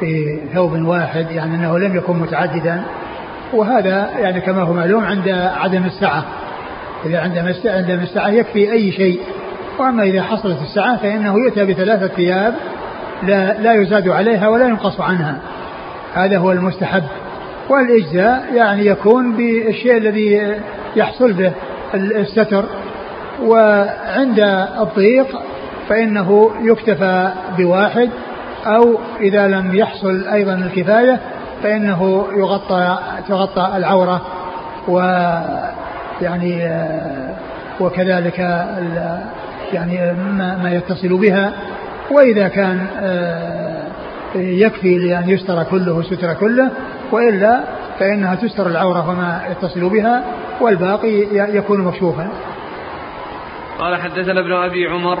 في 0.00 0.40
ثوب 0.54 0.72
واحد 0.72 1.30
يعني 1.30 1.54
أنه 1.54 1.78
لم 1.78 1.96
يكن 1.96 2.16
متعددا 2.16 2.82
وهذا 3.52 4.10
يعني 4.18 4.40
كما 4.40 4.62
هو 4.62 4.72
معلوم 4.72 5.04
عند 5.04 5.28
عدم 5.56 5.84
السعة. 5.84 6.24
إذا 7.06 7.20
عندما 7.20 7.54
عندما 7.64 8.02
السعة 8.02 8.28
يكفي 8.28 8.72
أي 8.72 8.92
شيء 8.92 9.20
وأما 9.78 10.02
إذا 10.02 10.22
حصلت 10.22 10.62
السعة 10.62 10.96
فإنه 10.96 11.34
يؤتى 11.38 11.64
بثلاثة 11.64 12.06
ثياب 12.06 12.54
لا, 13.22 13.60
لا 13.60 13.74
يزاد 13.74 14.08
عليها 14.08 14.48
ولا 14.48 14.66
ينقص 14.68 15.00
عنها. 15.00 15.38
هذا 16.14 16.38
هو 16.38 16.52
المستحب. 16.52 17.02
والإجزاء 17.68 18.44
يعني 18.54 18.86
يكون 18.86 19.36
بالشيء 19.36 19.96
الذي 19.96 20.54
يحصل 20.96 21.32
به 21.32 21.52
الستر. 21.94 22.64
وعند 23.42 24.40
الضيق 24.80 25.26
فإنه 25.88 26.50
يكتفى 26.62 27.30
بواحد 27.58 28.10
أو 28.66 28.98
إذا 29.20 29.48
لم 29.48 29.74
يحصل 29.74 30.28
أيضا 30.32 30.54
الكفاية 30.54 31.20
فإنه 31.62 32.26
يغطى 32.36 32.98
تغطى 33.28 33.72
العورة 33.76 34.22
و 34.88 34.98
يعني 36.22 36.70
وكذلك 37.80 38.38
يعني 39.72 40.12
ما 40.62 40.70
يتصل 40.72 41.16
بها. 41.16 41.52
وإذا 42.10 42.48
كان 42.48 42.86
آه، 43.00 43.82
يكفي 44.34 44.98
لأن 44.98 45.28
يستر 45.28 45.62
كله 45.62 46.02
ستر 46.02 46.34
كله 46.34 46.70
وإلا 47.12 47.60
فإنها 47.98 48.34
تستر 48.34 48.66
العورة 48.66 49.10
وما 49.10 49.40
يتصل 49.50 49.88
بها 49.88 50.24
والباقي 50.60 51.26
يكون 51.32 51.80
مكشوفا. 51.80 52.28
قال 53.78 53.96
حدثنا 53.96 54.40
ابن 54.40 54.52
أبي 54.52 54.86
عمر. 54.86 55.18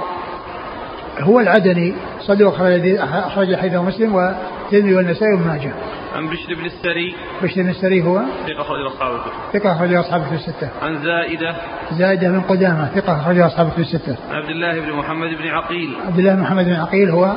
هو 1.20 1.40
العدني 1.40 1.94
صدوق 2.20 2.54
أخرج 3.00 3.56
حديثه 3.56 3.82
مسلم 3.82 4.14
والترمذي 4.14 4.94
والنسائي 4.94 5.32
وابن 5.32 5.46
ماجه. 5.46 5.72
عن 6.16 6.28
بشر 6.28 6.54
بن 6.54 6.64
السري. 6.64 7.14
بشر 7.42 7.62
بن 7.62 7.68
السري 7.68 8.02
هو؟ 8.02 8.22
ثقة 8.46 8.60
أخرج 8.60 8.86
أصحابه. 8.86 9.20
ثقة 9.52 9.72
أخرج 9.72 9.94
أصحابه 9.94 10.34
الستة. 10.34 10.68
عن 10.82 11.02
زائدة. 11.02 11.56
زائدة 11.92 12.28
بن 12.28 12.40
قدامة 12.40 12.88
ثقة 12.94 13.20
أخرج 13.20 13.38
أصحابه 13.38 13.78
الستة. 13.78 14.16
عبد 14.30 14.48
الله 14.48 14.80
بن 14.80 14.92
محمد 14.92 15.28
بن 15.28 15.48
عقيل. 15.48 15.96
عبد 16.06 16.18
الله 16.18 16.34
بن 16.34 16.40
محمد 16.40 16.64
بن 16.64 16.74
عقيل 16.74 17.10
هو؟ 17.10 17.36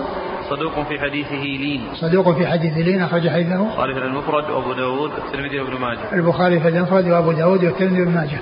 صدوق 0.49 0.88
في 0.88 0.99
حديثه 0.99 1.43
لين. 1.43 1.82
صدوق 1.93 2.38
في 2.38 2.47
حديثه 2.47 2.82
لين 2.82 3.01
أخرج 3.01 3.30
حديثه 3.30 3.61
البخاري 3.61 3.93
في 3.93 3.99
المفرد 3.99 4.49
وأبو 4.49 4.74
داود 4.74 5.11
والترمذي 5.11 5.59
وابن 5.59 5.74
ماجه. 5.82 6.13
البخاري 6.13 6.59
في 6.59 6.67
المفرد 6.67 7.07
وأبو 7.07 7.32
داود 7.32 7.63
والترمذي 7.63 8.01
وابن 8.01 8.11
ماجه. 8.11 8.38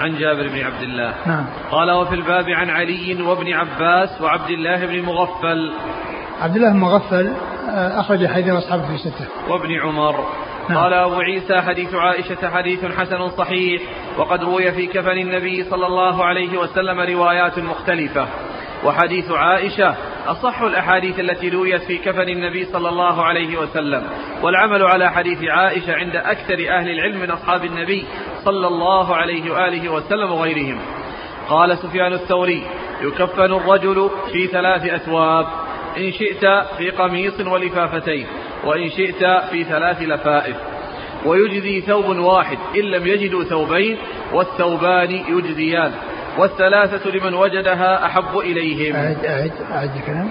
عن 0.00 0.18
جابر 0.18 0.48
بن 0.48 0.60
عبد 0.60 0.82
الله. 0.82 1.14
نعم. 1.26 1.46
قال 1.70 1.90
وفي 1.90 2.14
الباب 2.14 2.48
عن 2.48 2.70
علي 2.70 3.22
وابن 3.22 3.52
عباس 3.52 4.20
وعبد 4.20 4.50
الله 4.50 4.86
بن 4.86 5.02
مغفل 5.02 5.72
عبد 6.40 6.56
الله 6.56 6.72
مغفل 6.72 7.32
آه، 7.68 8.00
أخرج 8.00 8.26
حديث 8.26 8.48
أصحابه 8.48 8.86
في 8.86 8.98
ستة. 8.98 9.26
وابن 9.48 9.80
عمر. 9.80 10.24
نعم. 10.68 10.78
قال 10.78 10.94
أبو 10.94 11.20
عيسى 11.20 11.60
حديث 11.60 11.94
عائشة 11.94 12.50
حديث 12.50 12.84
حسن 12.84 13.28
صحيح 13.28 13.82
وقد 14.18 14.44
روي 14.44 14.72
في 14.72 14.86
كفن 14.86 15.18
النبي 15.18 15.64
صلى 15.64 15.86
الله 15.86 16.24
عليه 16.24 16.58
وسلم 16.58 17.00
روايات 17.00 17.58
مختلفة. 17.58 18.26
وحديث 18.84 19.30
عائشة 19.30 19.94
أصح 20.26 20.62
الأحاديث 20.62 21.20
التي 21.20 21.48
رويت 21.48 21.82
في 21.82 21.98
كفن 21.98 22.28
النبي 22.28 22.64
صلى 22.64 22.88
الله 22.88 23.24
عليه 23.24 23.58
وسلم. 23.58 24.02
والعمل 24.42 24.82
على 24.82 25.10
حديث 25.10 25.44
عائشة 25.44 25.94
عند 25.94 26.16
أكثر 26.16 26.54
أهل 26.54 26.90
العلم 26.90 27.20
من 27.20 27.30
أصحاب 27.30 27.64
النبي 27.64 28.04
صلى 28.44 28.66
الله 28.66 29.16
عليه 29.16 29.52
وآله 29.52 29.92
وسلم 29.92 30.32
وغيرهم. 30.32 30.78
قال 31.48 31.78
سفيان 31.78 32.12
الثوري 32.12 32.62
يكفن 33.02 33.52
الرجل 33.52 34.10
في 34.32 34.46
ثلاث 34.46 34.84
أثواب. 34.84 35.46
إن 35.96 36.12
شئت 36.12 36.44
في 36.78 36.90
قميص 36.90 37.40
ولفافتين 37.40 38.26
وإن 38.64 38.90
شئت 38.90 39.24
في 39.50 39.64
ثلاث 39.64 40.02
لفائف. 40.02 40.56
ويجزي 41.24 41.80
ثوب 41.80 42.16
واحد 42.16 42.58
إن 42.76 42.80
لم 42.80 43.06
يجدوا 43.06 43.44
ثوبين 43.44 43.96
والثوبان 44.32 45.10
يجزيان. 45.10 45.92
والثلاثة 46.38 47.10
لمن 47.10 47.34
وجدها 47.34 48.06
أحب 48.06 48.38
إليهم. 48.38 48.96
أعد 48.96 49.24
أعد 49.24 49.52
أعد 49.72 49.96
الكلام. 49.96 50.30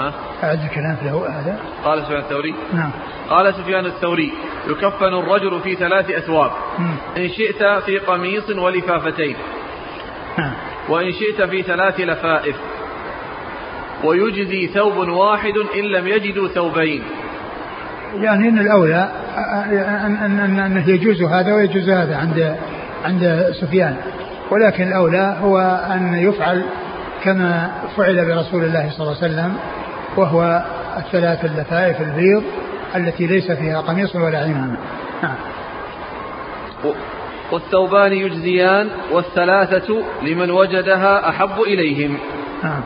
ها؟ 0.00 0.12
أعد 0.44 0.64
الكلام 0.64 0.96
له 1.02 1.40
هذا. 1.40 1.58
قال 1.84 2.02
سفيان 2.02 2.18
الثوري. 2.18 2.54
نعم. 2.72 2.90
قال 3.30 3.54
سفيان 3.54 3.86
الثوري 3.86 4.32
يكفن 4.68 5.14
الرجل 5.14 5.60
في 5.60 5.74
ثلاث 5.74 6.10
أثواب. 6.10 6.50
إن 7.16 7.28
شئت 7.28 7.64
في 7.64 7.98
قميص 7.98 8.50
ولفافتين. 8.50 9.36
نعم. 10.38 10.52
وإن 10.88 11.12
شئت 11.12 11.42
في 11.42 11.62
ثلاث 11.62 12.00
لفائف. 12.00 12.56
ويجزي 14.04 14.66
ثوب 14.66 15.08
واحد 15.08 15.52
إن 15.76 15.84
لم 15.84 16.08
يجدوا 16.08 16.48
ثوبين. 16.48 17.02
يعني 18.20 18.48
إن 18.48 18.58
الأولى 18.58 19.08
ان 20.02 20.28
ان 20.28 20.58
أنه 20.60 20.88
يجوز 20.88 21.22
هذا 21.22 21.54
ويجوز 21.54 21.88
هذا 21.90 22.16
عند 22.16 22.56
عند 23.04 23.52
سفيان. 23.60 23.96
ولكن 24.50 24.88
الأولى 24.88 25.36
هو 25.42 25.58
أن 25.94 26.14
يفعل 26.14 26.64
كما 27.24 27.70
فعل 27.96 28.24
برسول 28.24 28.64
الله 28.64 28.90
صلى 28.90 29.06
الله 29.06 29.16
عليه 29.22 29.32
وسلم 29.32 29.56
وهو 30.16 30.62
الثلاث 30.96 31.44
اللفائف 31.44 32.00
البيض 32.00 32.42
التي 32.96 33.26
ليس 33.26 33.52
فيها 33.52 33.80
قميص 33.80 34.16
ولا 34.16 34.38
عمامة. 34.38 34.76
نعم. 35.22 35.34
والثوبان 37.52 38.12
يجزيان 38.12 38.88
والثلاثة 39.12 40.02
لمن 40.22 40.50
وجدها 40.50 41.28
أحب 41.28 41.60
إليهم. 41.60 42.18
نعم. 42.62 42.80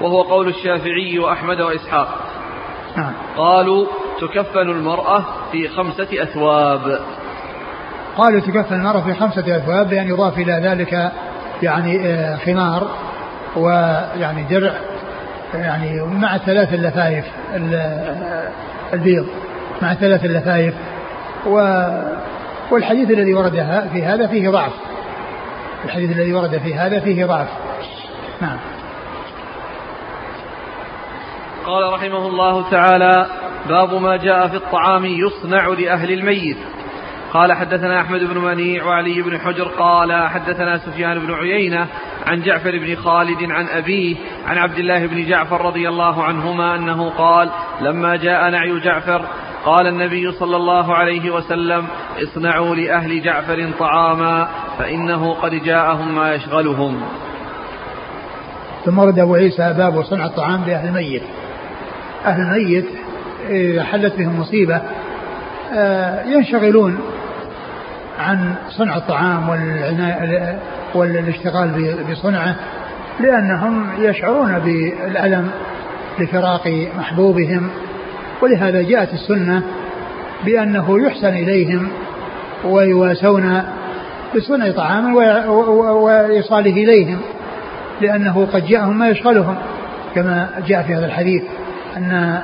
وهو 0.00 0.22
قول 0.22 0.48
الشافعي 0.48 1.18
وأحمد 1.18 1.60
وإسحاق. 1.60 2.08
نعم. 2.96 3.12
قالوا 3.36 3.86
تكفن 4.20 4.70
المرأة 4.70 5.24
في 5.52 5.68
خمسة 5.68 6.22
أثواب. 6.22 7.00
قالوا 8.16 8.40
تكفن 8.40 8.74
المرأة 8.74 9.00
في 9.00 9.14
خمسة 9.14 9.56
أثواب 9.56 9.88
بأن 9.88 10.08
يضاف 10.08 10.38
إلى 10.38 10.52
ذلك 10.52 11.12
يعني 11.62 12.06
آه، 12.06 12.36
خمار 12.36 12.88
ويعني 13.56 14.42
درع 14.42 14.72
يعني 15.54 16.02
مع 16.02 16.38
ثلاث 16.38 16.74
اللفايف 16.74 17.24
آه، 17.54 18.48
البيض 18.92 19.26
مع 19.82 19.94
ثلاث 19.94 20.24
اللفايف. 20.24 20.74
و 21.46 21.84
والحديث 22.70 23.10
الذي 23.10 23.34
ورد 23.34 23.86
في 23.92 24.02
هذا 24.02 24.26
فيه 24.26 24.50
ضعف. 24.50 24.72
الحديث 25.84 26.10
الذي 26.10 26.32
ورد 26.32 26.58
في 26.58 26.74
هذا 26.74 27.00
فيه 27.00 27.24
ضعف. 27.24 27.48
نعم. 28.40 28.58
قال 31.70 31.92
رحمه 31.92 32.26
الله 32.26 32.70
تعالى 32.70 33.26
باب 33.68 33.94
ما 33.94 34.16
جاء 34.16 34.48
في 34.48 34.56
الطعام 34.56 35.04
يصنع 35.04 35.68
لأهل 35.68 36.12
الميت. 36.12 36.56
قال 37.32 37.52
حدثنا 37.52 38.00
أحمد 38.00 38.20
بن 38.20 38.38
منيع 38.38 38.84
وعلي 38.84 39.22
بن 39.22 39.38
حجر 39.38 39.68
قال 39.68 40.28
حدثنا 40.28 40.78
سفيان 40.78 41.18
بن 41.18 41.32
عيينة 41.32 41.86
عن 42.26 42.42
جعفر 42.42 42.78
بن 42.78 42.96
خالد 42.96 43.50
عن 43.50 43.66
أبيه 43.66 44.16
عن 44.46 44.58
عبد 44.58 44.78
الله 44.78 45.06
بن 45.06 45.26
جعفر 45.26 45.60
رضي 45.60 45.88
الله 45.88 46.24
عنهما 46.24 46.74
أنه 46.74 47.10
قال 47.10 47.50
لما 47.80 48.16
جاء 48.16 48.50
نعي 48.50 48.80
جعفر 48.80 49.24
قال 49.64 49.86
النبي 49.86 50.32
صلى 50.32 50.56
الله 50.56 50.94
عليه 50.94 51.30
وسلم 51.30 51.86
اصنعوا 52.22 52.74
لأهل 52.74 53.22
جعفر 53.22 53.70
طعاما 53.78 54.48
فإنه 54.78 55.34
قد 55.34 55.50
جاءهم 55.50 56.14
ما 56.14 56.34
يشغلهم. 56.34 57.02
ثم 58.84 58.98
ورد 58.98 59.18
أبو 59.18 59.34
عيسى 59.34 59.74
باب 59.78 60.02
صنع 60.02 60.24
الطعام 60.24 60.64
لأهل 60.64 60.88
الميت. 60.88 61.22
أهل 62.26 62.40
الميت 62.40 62.86
إذا 63.48 63.84
حلت 63.84 64.14
بهم 64.16 64.40
مصيبة. 64.40 64.80
آه، 65.74 66.24
ينشغلون 66.24 66.98
عن 68.18 68.54
صنع 68.68 68.96
الطعام 68.96 69.48
والاشتغال 70.94 71.96
بصنعه 72.10 72.56
لأنهم 73.20 73.86
يشعرون 73.98 74.58
بالألم 74.58 75.50
لفراق 76.18 76.88
محبوبهم. 76.98 77.70
ولهذا 78.42 78.82
جاءت 78.82 79.12
السنة 79.12 79.62
بأنه 80.44 81.06
يحسن 81.06 81.28
إليهم 81.28 81.88
ويواسون 82.64 83.62
بصنع 84.36 84.70
طعام 84.70 85.14
وإيصاله 85.14 86.70
إليهم 86.70 87.18
لأنه 88.00 88.48
قد 88.52 88.66
جاءهم 88.66 88.98
ما 88.98 89.08
يشغلهم 89.08 89.56
كما 90.14 90.48
جاء 90.66 90.82
في 90.82 90.94
هذا 90.94 91.06
الحديث. 91.06 91.42
أن 91.96 92.42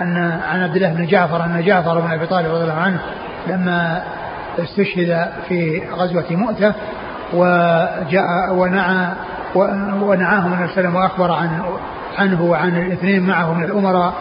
أن 0.00 0.40
عن 0.48 0.62
عبد 0.62 0.76
الله 0.76 0.88
بن 0.88 1.06
جعفر 1.06 1.44
أن 1.44 1.62
جعفر 1.64 2.00
بن 2.00 2.10
أبي 2.10 2.26
طالب 2.26 2.54
رضي 2.54 2.62
الله 2.62 2.74
عنه 2.74 3.00
لما 3.46 4.02
استشهد 4.58 5.28
في 5.48 5.82
غزوة 5.92 6.24
مؤتة 6.30 6.72
وجاء 7.32 8.54
ونعى 8.54 9.08
ونعاه 10.02 10.48
من 10.48 10.64
السلام 10.64 10.96
وأخبر 10.96 11.32
عن 11.32 11.62
عنه 12.18 12.42
وعن 12.42 12.76
الاثنين 12.76 13.22
معه 13.22 13.54
من 13.54 13.64
الأمراء 13.64 14.14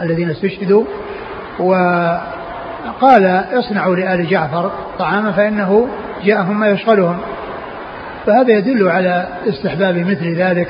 الذين 0.00 0.30
استشهدوا 0.30 0.84
وقال 1.58 3.44
اصنعوا 3.52 3.96
لآل 3.96 4.28
جعفر 4.28 4.70
طعاما 4.98 5.32
فإنه 5.32 5.88
جاءهم 6.24 6.60
ما 6.60 6.68
يشغلهم. 6.68 7.18
فهذا 8.26 8.52
يدل 8.52 8.88
على 8.88 9.28
استحباب 9.48 9.98
مثل 9.98 10.34
ذلك 10.34 10.68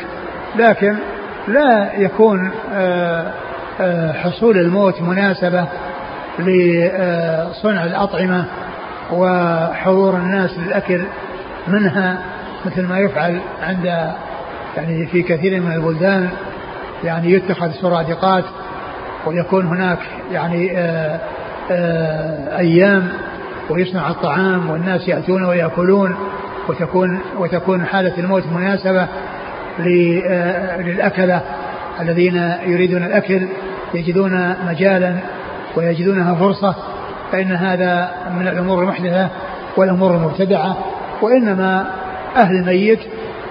لكن 0.57 0.97
لا 1.49 1.97
يكون 1.97 2.51
آه، 2.73 3.33
آه، 3.81 4.13
حصول 4.13 4.59
الموت 4.59 5.03
مناسبة 5.03 5.67
لصنع 6.39 7.85
الأطعمة 7.85 8.45
وحضور 9.13 10.17
الناس 10.17 10.59
للأكل 10.59 11.03
منها 11.69 12.19
مثل 12.67 12.87
ما 12.87 12.99
يفعل 12.99 13.41
عند 13.63 13.85
يعني 14.77 15.07
في 15.07 15.23
كثير 15.23 15.61
من 15.61 15.73
البلدان 15.73 16.29
يعني 17.05 17.33
يتخذ 17.33 17.71
سرادقات 17.71 18.45
ويكون 19.27 19.67
هناك 19.67 19.99
يعني 20.33 20.79
آآ 20.79 21.21
أيام 22.59 23.09
ويصنع 23.71 24.11
الطعام 24.11 24.71
والناس 24.71 25.09
يأتون 25.09 25.45
ويأكلون 25.45 26.15
وتكون 26.69 27.21
وتكون 27.39 27.85
حالة 27.87 28.19
الموت 28.19 28.47
مناسبة. 28.47 29.09
للأكلة 29.81 31.43
الذين 32.01 32.55
يريدون 32.67 33.03
الأكل 33.03 33.49
يجدون 33.95 34.55
مجالا 34.67 35.17
ويجدونها 35.77 36.35
فرصة 36.35 36.75
فإن 37.33 37.53
هذا 37.53 38.11
من 38.39 38.49
الأمور 38.49 38.83
المحدثة 38.83 39.29
والأمور 39.77 40.17
المبتدعة 40.17 40.77
وإنما 41.23 41.87
أهل 42.37 42.55
الميت 42.55 42.99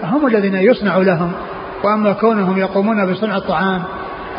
هم 0.04 0.28
الذين 0.28 0.56
يصنع 0.56 0.98
لهم 0.98 1.32
وأما 1.84 2.14
كونهم 2.14 2.58
يقومون 2.58 3.12
بصنع 3.12 3.38
الطعام 3.38 3.84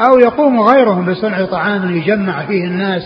أو 0.01 0.19
يقوم 0.19 0.61
غيرهم 0.61 1.05
بصنع 1.05 1.45
طعام 1.45 1.97
يجمع 1.97 2.41
فيه 2.43 2.65
الناس 2.65 3.03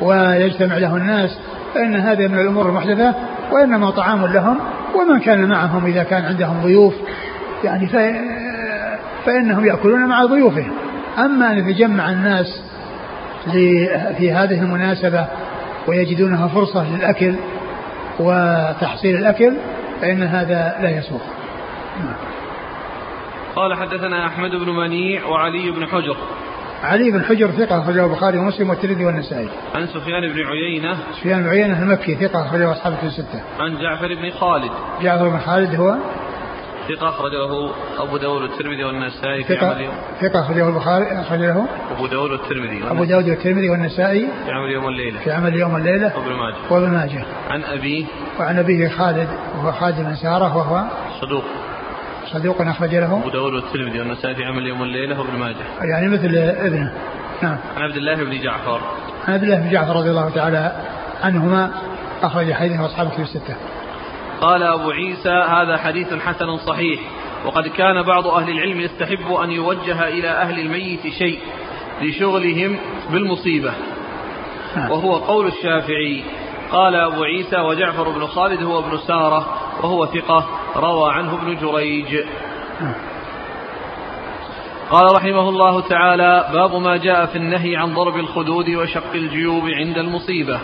ويجتمع 0.00 0.78
له 0.78 0.96
الناس 0.96 1.38
فإن 1.74 1.94
هذا 1.94 2.28
من 2.28 2.38
الأمور 2.38 2.68
المحدثة 2.68 3.14
وإنما 3.52 3.90
طعام 3.90 4.26
لهم 4.26 4.58
ومن 4.94 5.20
كان 5.20 5.48
معهم 5.48 5.86
إذا 5.86 6.02
كان 6.02 6.24
عندهم 6.24 6.62
ضيوف 6.62 6.94
يعني 7.64 7.88
فإنهم 9.24 9.64
يأكلون 9.64 10.06
مع 10.06 10.24
ضيوفهم 10.24 10.72
أما 11.18 11.52
أن 11.52 11.58
يتجمع 11.58 12.10
الناس 12.10 12.62
في 14.18 14.32
هذه 14.32 14.62
المناسبة 14.62 15.26
ويجدونها 15.88 16.48
فرصة 16.48 16.96
للأكل 16.96 17.34
وتحصيل 18.18 19.16
الأكل 19.16 19.56
فإن 20.00 20.22
هذا 20.22 20.76
لا 20.80 20.90
يسوق 20.90 21.22
قال 23.56 23.74
حدثنا 23.74 24.26
أحمد 24.26 24.50
بن 24.50 24.70
منيع 24.70 25.26
وعلي 25.26 25.70
بن 25.70 25.86
حجر 25.86 26.16
علي 26.82 27.10
بن 27.10 27.24
حجر 27.24 27.50
ثقة 27.50 27.82
أخرجه 27.82 28.04
البخاري 28.04 28.38
ومسلم 28.38 28.70
والترمذي 28.70 29.04
والنسائي. 29.04 29.48
عن 29.74 29.86
سفيان 29.86 30.32
بن 30.32 30.46
عيينة. 30.46 30.96
سفيان 31.20 31.42
بن 31.42 31.48
عيينة 31.48 31.82
المكي 31.82 32.14
ثقة 32.14 32.46
أخرجه 32.46 32.72
أصحاب 32.72 32.94
الستة. 33.02 33.42
عن 33.60 33.78
جعفر 33.78 34.14
بن 34.14 34.30
خالد. 34.30 34.70
جعفر 35.02 35.28
بن 35.28 35.38
خالد 35.38 35.74
هو 35.74 35.96
ثقة 36.88 37.08
أخرجه 37.08 37.70
أبو 37.98 38.16
داود 38.16 38.42
والترمذي 38.42 38.84
والنسائي 38.84 39.44
في 39.44 39.54
ثقة 39.54 39.66
عمل 39.66 39.80
يوم. 39.80 39.94
ثقة 40.20 40.40
أخرجه 40.40 40.68
البخاري 40.68 41.20
أخرجه 41.20 41.64
أبو 41.96 42.06
داود 42.06 42.30
والترمذي 42.30 42.82
أبو 42.90 43.04
داود 43.04 43.28
والترمذي 43.28 43.70
والنسائي 43.70 44.28
في 44.46 44.52
عمل 44.52 44.70
يوم 44.70 44.88
الليلة. 44.88 45.20
في 45.20 45.32
عمل 45.32 45.54
يوم 45.54 45.76
الليلة 45.76 46.12
وابن 46.16 46.32
ماجه. 46.32 46.56
وابن 46.70 46.90
ماجه. 46.90 47.24
عن 47.50 47.64
أبيه 47.64 48.04
وعن 48.40 48.58
أبيه 48.58 48.88
خالد 48.88 49.28
وهو 49.56 49.72
خالد 49.72 49.96
بن 49.96 50.14
سارة 50.14 50.56
وهو 50.56 50.84
صدوق. 51.20 51.44
صدوق 52.32 52.60
أخرج 52.60 52.94
له. 52.94 53.18
أبو 53.20 53.30
داود 53.30 53.54
والترمذي 53.54 54.00
والنسائي 54.00 54.34
في 54.34 54.44
عمل 54.44 54.66
يوم 54.66 54.82
الليلة 54.82 55.20
وابن 55.20 55.38
ماجه. 55.38 55.90
يعني 55.90 56.08
مثل 56.08 56.34
ابنه. 56.66 56.92
نعم. 57.42 57.58
عن 57.76 57.82
عبد 57.82 57.96
الله 57.96 58.14
بن 58.14 58.42
جعفر. 58.42 58.80
عن 59.28 59.34
عبد 59.34 59.42
الله 59.42 59.56
بن 59.56 59.70
جعفر 59.70 59.96
رضي 59.96 60.10
الله 60.10 60.30
تعالى 60.30 60.72
عنهما 61.22 61.70
أخرج 62.22 62.52
حديثه 62.52 62.86
أصحاب 62.86 63.10
كتب 63.10 63.20
الستة. 63.20 63.56
قال 64.40 64.62
أبو 64.62 64.90
عيسى 64.90 65.30
هذا 65.30 65.76
حديث 65.76 66.14
حسن 66.14 66.56
صحيح 66.56 67.00
وقد 67.44 67.68
كان 67.68 68.02
بعض 68.02 68.26
أهل 68.26 68.50
العلم 68.50 68.80
يستحب 68.80 69.32
أن 69.32 69.50
يوجه 69.50 70.08
إلى 70.08 70.28
أهل 70.28 70.60
الميت 70.60 71.08
شيء 71.18 71.38
لشغلهم 72.02 72.78
بالمصيبة 73.10 73.72
نعم. 74.76 74.90
وهو 74.90 75.14
قول 75.14 75.46
الشافعي 75.46 76.22
قال 76.72 76.94
أبو 76.94 77.22
عيسى 77.22 77.60
وجعفر 77.60 78.10
بن 78.10 78.26
خالد 78.26 78.62
هو 78.62 78.78
ابن 78.78 78.96
سارة 78.96 79.46
وهو 79.82 80.06
ثقة 80.06 80.46
روى 80.76 81.12
عنه 81.12 81.34
ابن 81.34 81.56
جريج. 81.56 82.24
قال 84.90 85.16
رحمه 85.16 85.48
الله 85.48 85.80
تعالى 85.80 86.48
باب 86.52 86.74
ما 86.74 86.96
جاء 86.96 87.26
في 87.26 87.36
النهي 87.36 87.76
عن 87.76 87.94
ضرب 87.94 88.16
الخدود 88.16 88.68
وشق 88.68 89.12
الجيوب 89.14 89.64
عند 89.68 89.98
المصيبة 89.98 90.60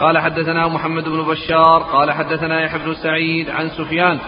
قال 0.00 0.18
حدثنا 0.18 0.68
محمد 0.68 1.04
بن 1.04 1.22
بشار 1.22 1.82
قال 1.82 2.12
حدثنا 2.12 2.62
يحيى 2.64 2.78
بن 2.78 2.94
سعيد 2.94 3.50
عن 3.50 3.68
سفيان 3.68 4.18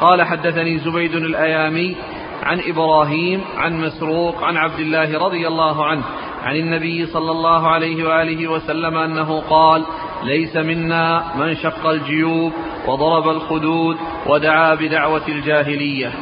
قال 0.00 0.22
حدثني 0.22 0.78
زبيد 0.78 1.14
الأيامي 1.14 1.96
عن 2.42 2.60
إبراهيم 2.66 3.40
عن 3.56 3.80
مسروق 3.80 4.44
عن 4.44 4.56
عبد 4.56 4.78
الله 4.80 5.18
رضي 5.18 5.48
الله 5.48 5.84
عنه 5.84 6.02
عن 6.42 6.56
النبي 6.56 7.06
صلى 7.06 7.30
الله 7.30 7.68
عليه 7.68 8.08
وآله 8.08 8.48
وسلم 8.48 8.96
أنه 8.96 9.40
قال 9.40 9.84
ليس 10.24 10.56
منا 10.56 11.24
من 11.36 11.54
شق 11.54 11.86
الجيوب 11.86 12.52
وضرب 12.86 13.28
الخدود 13.28 13.96
ودعا 14.26 14.74
بدعوة 14.74 15.28
الجاهلية. 15.28 16.12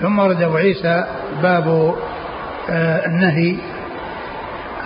ثم 0.00 0.18
ورد 0.18 0.42
أبو 0.42 0.56
عيسى 0.56 1.04
باب 1.42 1.94
آه 2.70 3.06
النهي 3.06 3.56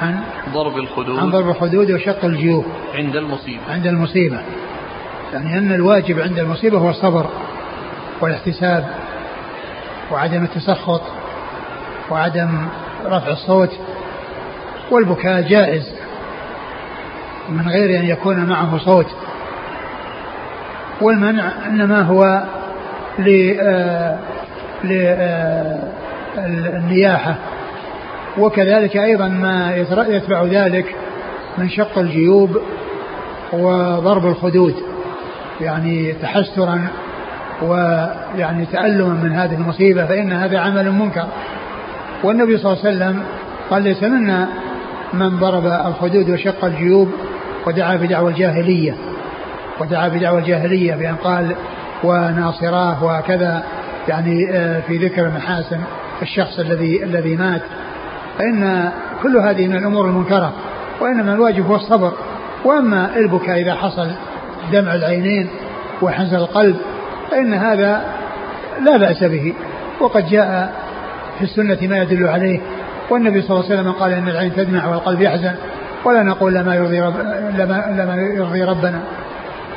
عن 0.01 0.21
ضرب 0.53 0.77
الخدود 0.77 1.19
عن 1.19 1.31
ضرب 1.31 1.49
الخدود 1.49 1.91
وشق 1.91 2.25
الجيوب 2.25 2.65
عند 2.95 3.17
المصيبة. 3.17 3.61
عند 3.71 3.87
المصيبة. 3.87 4.41
يعني 5.33 5.59
أن 5.59 5.73
الواجب 5.73 6.21
عند 6.21 6.39
المصيبة 6.39 6.79
هو 6.79 6.91
الصبر 6.91 7.27
والاحتساب 8.21 8.89
وعدم 10.13 10.45
التسخط 10.45 11.03
وعدم 12.11 12.69
رفع 13.07 13.29
الصوت 13.29 13.71
والبكاء 14.91 15.43
جائز 15.43 15.95
من 17.49 17.69
غير 17.69 18.01
أن 18.01 18.05
يكون 18.05 18.45
معه 18.45 18.79
صوت. 18.79 19.07
والمنع 21.01 21.67
إنما 21.67 22.03
هو 22.03 22.43
للنياحة 26.49 27.39
وكذلك 28.39 28.97
أيضا 28.97 29.29
ما 29.29 29.77
يتبع 30.09 30.45
ذلك 30.45 30.95
من 31.59 31.69
شق 31.69 31.99
الجيوب 31.99 32.59
وضرب 33.53 34.27
الخدود 34.27 34.75
يعني 35.61 36.13
تحسرا 36.13 36.89
ويعني 37.63 38.67
تألما 38.67 39.15
من 39.23 39.33
هذه 39.33 39.55
المصيبة 39.55 40.07
فإن 40.07 40.33
هذا 40.33 40.59
عمل 40.59 40.93
منكر. 40.93 41.27
والنبي 42.25 42.59
صلى 42.59 42.73
الله 42.73 42.85
عليه 42.85 42.97
وسلم 42.97 43.23
قال 43.71 43.83
ليس 43.83 44.03
منا 44.03 44.49
من 45.13 45.39
ضرب 45.39 45.67
الخدود 45.67 46.31
وشق 46.31 46.65
الجيوب 46.65 47.11
ودعا 47.67 47.97
بدعوى 47.97 48.31
الجاهلية 48.31 48.95
ودعا 49.81 50.09
بدعوى 50.09 50.39
الجاهلية 50.39 50.95
بأن 50.95 51.15
قال 51.15 51.55
وناصراه 52.05 53.05
وكذا 53.05 53.63
يعني 54.09 54.51
آه، 54.51 54.81
في 54.81 54.97
ذكر 54.97 55.29
محاسن 55.29 55.81
الشخص 56.23 56.59
الذي 56.59 57.05
الذي 57.05 57.37
مات. 57.37 57.63
فإن 58.41 58.91
كل 59.23 59.37
هذه 59.37 59.69
من 59.69 59.77
الأمور 59.77 60.07
المنكرة 60.07 60.53
وإنما 61.01 61.33
الواجب 61.33 61.67
هو 61.67 61.75
الصبر. 61.75 62.13
وأما 62.65 63.17
البكاء 63.17 63.61
إذا 63.61 63.75
حصل 63.75 64.11
دمع 64.73 64.95
العينين 64.95 65.49
وحزن 66.03 66.37
القلب 66.37 66.77
فإن 67.31 67.55
هذا 67.55 68.03
لا 68.81 68.97
بأس 68.97 69.25
به. 69.25 69.55
وقد 70.01 70.27
جاء 70.27 70.75
في 71.39 71.45
السنة 71.45 71.79
ما 71.83 72.03
يدل 72.03 72.29
عليه 72.29 72.61
والنبي 73.11 73.43
صلى 73.43 73.51
الله 73.51 73.71
عليه 73.71 73.81
وسلم 73.81 73.93
قال 73.93 74.13
إن 74.13 74.29
العين 74.29 74.55
تدمع 74.55 74.87
والقلب 74.87 75.21
يحزن 75.21 75.55
ولا 76.05 76.23
نقول 76.23 76.55
لما 76.55 76.75
يرضي 76.75 77.01
رب 77.01 77.17
لما, 77.59 77.85
لما 77.99 78.15
يرضي 78.17 78.65
ربنا. 78.65 79.01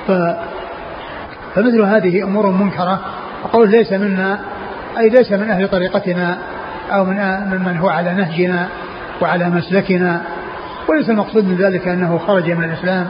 ف 0.07 0.11
فمثل 1.55 1.81
هذه 1.81 2.23
أمور 2.23 2.47
منكرة 2.47 2.99
وقول 3.43 3.71
ليس 3.71 3.93
منا 3.93 4.39
أي 4.99 5.09
ليس 5.09 5.31
من 5.31 5.49
أهل 5.49 5.67
طريقتنا 5.67 6.37
أو 6.91 7.05
من 7.05 7.17
من 7.65 7.77
هو 7.77 7.89
على 7.89 8.13
نهجنا 8.13 8.67
وعلى 9.21 9.49
مسلكنا. 9.49 10.21
وليس 10.89 11.09
المقصود 11.09 11.45
من 11.45 11.55
ذلك 11.55 11.87
أنه 11.87 12.17
خرج 12.17 12.51
من 12.51 12.63
الإسلام 12.63 13.07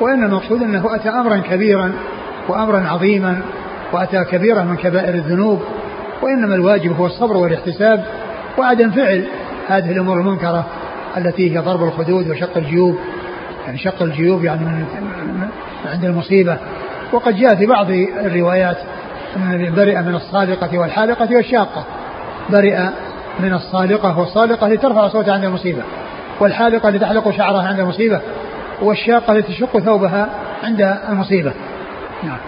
وإن 0.00 0.24
المقصود 0.24 0.62
أنه 0.62 0.94
أتى 0.94 1.08
أمرا 1.08 1.36
كبيرا 1.36 1.92
وأمرا 2.48 2.88
عظيما 2.88 3.40
وأتى 3.92 4.24
كبيرة 4.24 4.62
من 4.62 4.76
كبائر 4.76 5.14
الذنوب. 5.14 5.62
وإنما 6.22 6.54
الواجب 6.54 6.96
هو 6.96 7.06
الصبر 7.06 7.36
والاحتساب 7.36 8.04
وعدم 8.58 8.90
فعل 8.90 9.24
هذه 9.68 9.92
الأمور 9.92 10.20
المنكرة 10.20 10.66
التي 11.16 11.54
هي 11.54 11.58
ضرب 11.58 11.82
الخدود 11.82 12.30
وشق 12.30 12.56
الجيوب. 12.56 12.98
يعني 13.66 13.78
شق 13.78 14.02
الجيوب 14.02 14.44
يعني 14.44 14.60
من 14.64 14.84
عند 15.92 16.04
المصيبة. 16.04 16.58
وقد 17.12 17.36
جاء 17.36 17.54
في 17.54 17.66
بعض 17.66 17.90
الروايات 18.24 18.76
أن 19.36 19.72
برئ 19.76 20.02
من 20.02 20.14
الصادقة 20.14 20.78
والحالقة 20.78 21.36
والشاقة. 21.36 21.84
برئ 22.50 22.78
من 23.40 23.52
الصادقة 23.52 24.18
والصادقة 24.18 24.68
لترفع 24.68 25.08
صوتها 25.08 25.34
عند 25.34 25.44
المصيبة 25.44 25.82
والحالقة 26.40 26.90
لتحلق 26.90 27.30
شعرها 27.30 27.68
عند 27.68 27.80
المصيبة 27.80 28.20
والشاقة 28.82 29.34
لتشق 29.34 29.78
ثوبها 29.78 30.28
عند 30.62 30.98
المصيبة. 31.08 31.52
نعم. 32.22 32.38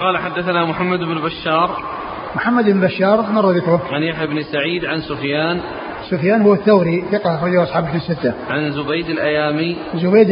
قال 0.00 0.18
حدثنا 0.18 0.64
محمد 0.64 0.98
بن 0.98 1.20
بشار. 1.20 1.76
محمد 2.36 2.64
بن 2.64 2.80
بشار 2.80 3.26
مر 3.32 3.50
ذكره؟ 3.50 3.82
عن 3.92 4.02
يحيى 4.02 4.26
بن 4.26 4.42
سعيد 4.42 4.84
عن 4.84 5.00
سفيان. 5.00 5.60
سفيان 6.10 6.42
هو 6.42 6.54
الثوري 6.54 7.04
ثقة 7.12 7.34
أخرجه 7.34 7.62
أصحاب 7.62 7.84
في 7.84 7.96
الستة. 7.96 8.32
عن 8.50 8.72
زبيد 8.72 9.08
الأيامي. 9.08 9.76
زبيد 9.94 10.30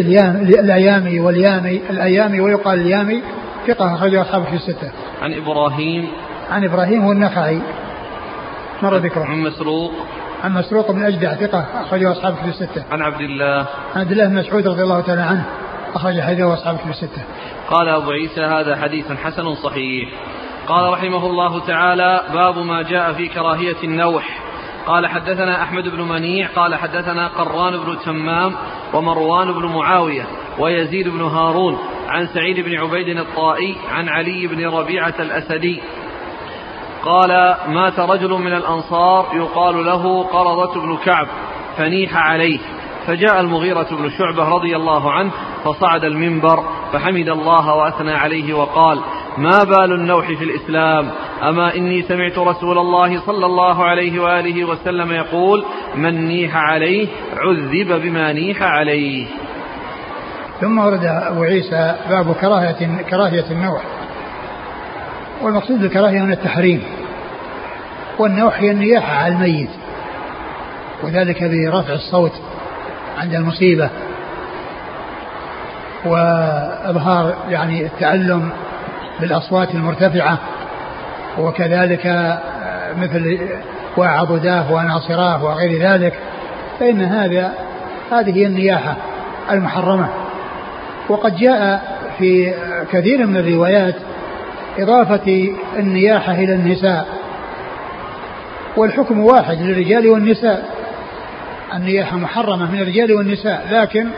الأيامي 0.58 1.20
واليامي 1.20 1.80
الأيامي 1.90 2.40
ويقال 2.40 2.80
اليامي 2.80 3.22
ثقة 3.66 3.94
أخرجه 3.94 4.22
أصحاب 4.22 4.44
في 4.44 4.54
الستة. 4.54 4.90
عن 5.22 5.34
إبراهيم. 5.34 6.08
عن 6.50 6.64
إبراهيم 6.64 7.02
هو 7.02 7.12
النخعي. 7.12 7.60
مر 8.82 8.96
ذكره. 8.96 9.24
عن 9.24 9.38
مسروق 9.38 9.92
عن 10.44 10.52
مسروق 10.54 10.90
بن 10.90 11.04
أجدع 11.04 11.34
ثقة 11.34 11.66
أخرجه 11.74 12.12
أصحاب 12.12 12.34
في 12.34 12.48
الستة. 12.48 12.84
عن 12.90 13.02
عبد 13.02 13.20
الله 13.20 13.66
عن 13.94 14.00
عبد 14.00 14.10
الله 14.10 14.28
بن 14.28 14.34
مسعود 14.34 14.68
رضي 14.68 14.82
الله 14.82 15.00
تعالى 15.00 15.22
عنه 15.22 15.44
أخرج 15.94 16.20
حديثه 16.20 16.54
أصحاب 16.54 16.76
في 16.76 16.90
الستة. 16.90 17.22
قال 17.70 17.88
أبو 17.88 18.10
عيسى 18.10 18.40
هذا 18.40 18.76
حديث 18.76 19.12
حسن 19.12 19.54
صحيح. 19.54 20.08
قال 20.68 20.92
رحمه 20.92 21.26
الله 21.26 21.66
تعالى 21.66 22.22
باب 22.32 22.58
ما 22.58 22.82
جاء 22.82 23.12
في 23.12 23.28
كراهية 23.28 23.76
النوح 23.84 24.48
قال 24.86 25.06
حدثنا 25.06 25.62
أحمد 25.62 25.88
بن 25.88 26.02
منيع 26.02 26.48
قال 26.56 26.74
حدثنا 26.74 27.28
قران 27.28 27.76
بن 27.76 27.98
تمام 28.04 28.54
ومروان 28.94 29.52
بن 29.52 29.66
معاوية 29.66 30.26
ويزيد 30.58 31.08
بن 31.08 31.20
هارون 31.20 31.78
عن 32.08 32.26
سعيد 32.26 32.60
بن 32.60 32.76
عبيد 32.76 33.18
الطائي 33.18 33.76
عن 33.90 34.08
علي 34.08 34.46
بن 34.46 34.66
ربيعة 34.66 35.14
الأسدي 35.18 35.82
قال 37.04 37.56
مات 37.68 38.00
رجل 38.00 38.30
من 38.30 38.52
الأنصار 38.52 39.26
يقال 39.34 39.84
له 39.86 40.22
قرضة 40.22 40.80
بن 40.80 40.96
كعب 40.96 41.26
فنيح 41.76 42.16
عليه. 42.16 42.58
فجاء 43.06 43.40
المغيرة 43.40 43.86
بن 43.90 44.10
شعبة 44.10 44.48
رضي 44.48 44.76
الله 44.76 45.12
عنه 45.12 45.30
فصعد 45.64 46.04
المنبر 46.04 46.64
فحمد 46.92 47.28
الله 47.28 47.74
وأثنى 47.74 48.12
عليه 48.12 48.54
وقال 48.54 49.00
ما 49.38 49.64
بال 49.64 49.92
النوح 49.92 50.26
في 50.26 50.44
الإسلام؟ 50.44 51.10
أما 51.42 51.74
إني 51.74 52.02
سمعت 52.02 52.38
رسول 52.38 52.78
الله 52.78 53.20
صلى 53.20 53.46
الله 53.46 53.84
عليه 53.84 54.20
وآله 54.22 54.64
وسلم 54.64 55.12
يقول 55.12 55.64
من 55.94 56.28
نيح 56.28 56.56
عليه 56.56 57.08
عذب 57.36 58.02
بما 58.02 58.32
نيح 58.32 58.62
عليه. 58.62 59.26
ثم 60.60 60.78
ورد 60.78 61.04
أبو 61.04 61.42
عيسى 61.42 61.96
باب 62.08 62.32
كراهية 62.32 63.02
كراهية 63.02 63.50
النوح. 63.50 63.97
والمقصود 65.42 65.80
بالكراهية 65.80 66.20
من 66.20 66.32
التحريم 66.32 66.82
والنوح 68.18 68.60
هي 68.60 68.70
النياحة 68.70 69.14
على 69.14 69.34
الميت 69.34 69.70
وذلك 71.02 71.44
برفع 71.44 71.92
الصوت 71.92 72.32
عند 73.18 73.34
المصيبة 73.34 73.90
وإظهار 76.04 77.34
يعني 77.50 77.86
التألم 77.86 78.50
بالأصوات 79.20 79.74
المرتفعة 79.74 80.38
وكذلك 81.38 82.36
مثل 82.98 83.38
وعضداه 83.96 84.72
وناصراه 84.72 85.44
وغير 85.44 85.82
ذلك 85.82 86.18
فإن 86.80 87.02
هذا 87.02 87.52
هذه 88.12 88.36
هي 88.36 88.46
النياحة 88.46 88.96
المحرمة. 89.50 90.08
وقد 91.08 91.36
جاء 91.36 91.82
في 92.18 92.54
كثير 92.92 93.26
من 93.26 93.36
الروايات 93.36 93.94
إضافة 94.78 95.52
النياحة 95.78 96.34
إلى 96.34 96.54
النساء. 96.54 97.08
والحكم 98.76 99.20
واحد 99.20 99.62
للرجال 99.62 100.08
والنساء. 100.08 100.78
النياحة 101.74 102.16
محرمة 102.16 102.72
من 102.72 102.80
الرجال 102.80 103.12
والنساء 103.12 103.66
لكن 103.70 104.08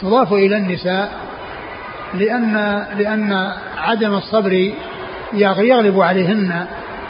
تضاف 0.00 0.32
إلى 0.32 0.56
النساء 0.56 1.12
لأن 2.14 2.84
لأن 2.98 3.52
عدم 3.78 4.14
الصبر 4.14 4.72
يغلب 5.32 6.00
عليهن 6.00 6.66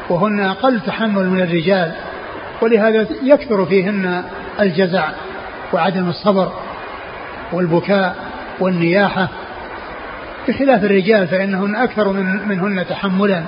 وهن 0.09 0.41
أقل 0.41 0.81
تحمل 0.81 1.31
من 1.31 1.41
الرجال 1.41 1.93
ولهذا 2.63 3.07
يكثر 3.23 3.67
فيهن 3.67 4.23
الجزع 4.61 5.09
وعدم 5.73 6.09
الصبر 6.09 6.53
والبكاء 7.53 8.17
والنياحة. 8.61 9.29
بخلاف 10.49 10.85
الرجال 10.85 11.29
فإنهن 11.29 11.77
أكثر 11.77 12.13
من 12.13 12.49
منهن 12.49 12.87
تحملا. 12.87 13.43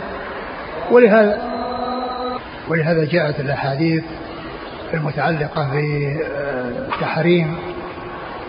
ولهذا 0.90 1.42
ولهذا 2.68 3.04
جاءت 3.04 3.40
الأحاديث 3.40 4.04
المتعلقة 4.94 5.70
بتحريم 6.88 7.56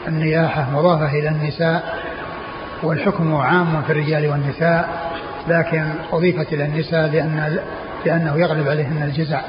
النياحة 0.08 0.72
مضافة 0.74 1.20
إلى 1.20 1.30
النساء 1.30 2.00
والحكم 2.84 3.36
عام 3.36 3.82
في 3.82 3.92
الرجال 3.92 4.28
والنساء 4.28 5.10
لكن 5.48 5.84
أضيفت 6.12 6.54
إلى 6.54 6.66
النساء 6.66 7.10
لأن 7.10 7.60
لأنه 8.06 8.40
يغلب 8.40 8.68
عليهن 8.68 9.04
الجزع. 9.04 9.42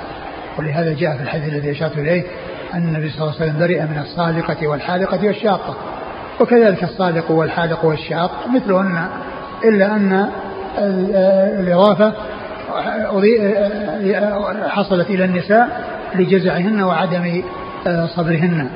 ولهذا 0.58 0.94
جاء 0.94 1.16
في 1.16 1.22
الحديث 1.22 1.48
الذي 1.48 1.70
أشرت 1.70 1.98
إليه 1.98 2.22
أن 2.74 2.82
النبي 2.88 3.10
صلى 3.10 3.22
الله 3.22 3.34
عليه 3.34 3.44
وسلم 3.44 3.58
برئ 3.58 3.82
من 3.82 3.98
الصالقة 3.98 4.66
والحالقة 4.66 5.26
والشاقة. 5.26 5.76
وكذلك 6.40 6.84
الصالق 6.84 7.30
والحالق 7.30 7.84
والشاق 7.84 8.30
مثلهن 8.54 9.06
إلا 9.64 9.96
أن 9.96 10.30
الإضافة 11.58 12.12
حصلت 14.68 15.10
إلى 15.10 15.24
النساء 15.24 15.84
لجزعهن 16.14 16.82
وعدم 16.82 17.42
صبرهن. 18.16 18.68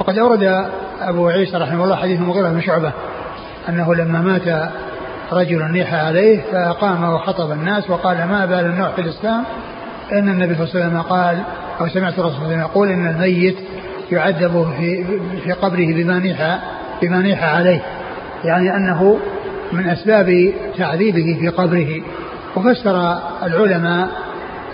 وقد 0.00 0.18
أورد 0.18 0.66
أبو 1.00 1.28
عيسى 1.28 1.56
رحمه 1.56 1.84
الله 1.84 1.96
حديث 1.96 2.20
المغيرة 2.20 2.48
بن 2.48 2.60
شعبة 2.60 2.92
أنه 3.68 3.94
لما 3.94 4.20
مات 4.20 4.70
رجل 5.32 5.72
نيح 5.72 5.94
عليه 5.94 6.40
فقام 6.52 7.04
وخطب 7.04 7.52
الناس 7.52 7.90
وقال 7.90 8.24
ما 8.24 8.46
بال 8.46 8.66
النوع 8.66 8.88
في 8.88 9.00
الإسلام؟ 9.00 9.44
أن 10.12 10.28
النبي 10.28 10.54
صلى 10.54 10.64
الله 10.64 10.74
عليه 10.74 10.86
وسلم 10.86 11.02
قال 11.02 11.38
أو 11.80 11.88
سمعت 11.88 12.18
الرسول 12.18 12.32
صلى 12.32 12.42
الله 12.42 12.54
عليه 12.54 12.56
وسلم 12.56 12.60
يقول 12.60 12.88
إن 12.88 13.06
الميت 13.06 13.56
يعذب 14.12 14.72
في 14.78 15.04
في 15.44 15.52
قبره 15.52 15.94
بما 15.94 16.18
نيح 16.18 16.58
بما 17.02 17.22
نيح 17.22 17.44
عليه 17.44 17.80
يعني 18.44 18.76
أنه 18.76 19.18
من 19.72 19.88
أسباب 19.88 20.52
تعذيبه 20.78 21.36
في 21.40 21.48
قبره. 21.48 22.02
وفسر 22.56 23.18
العلماء 23.42 24.08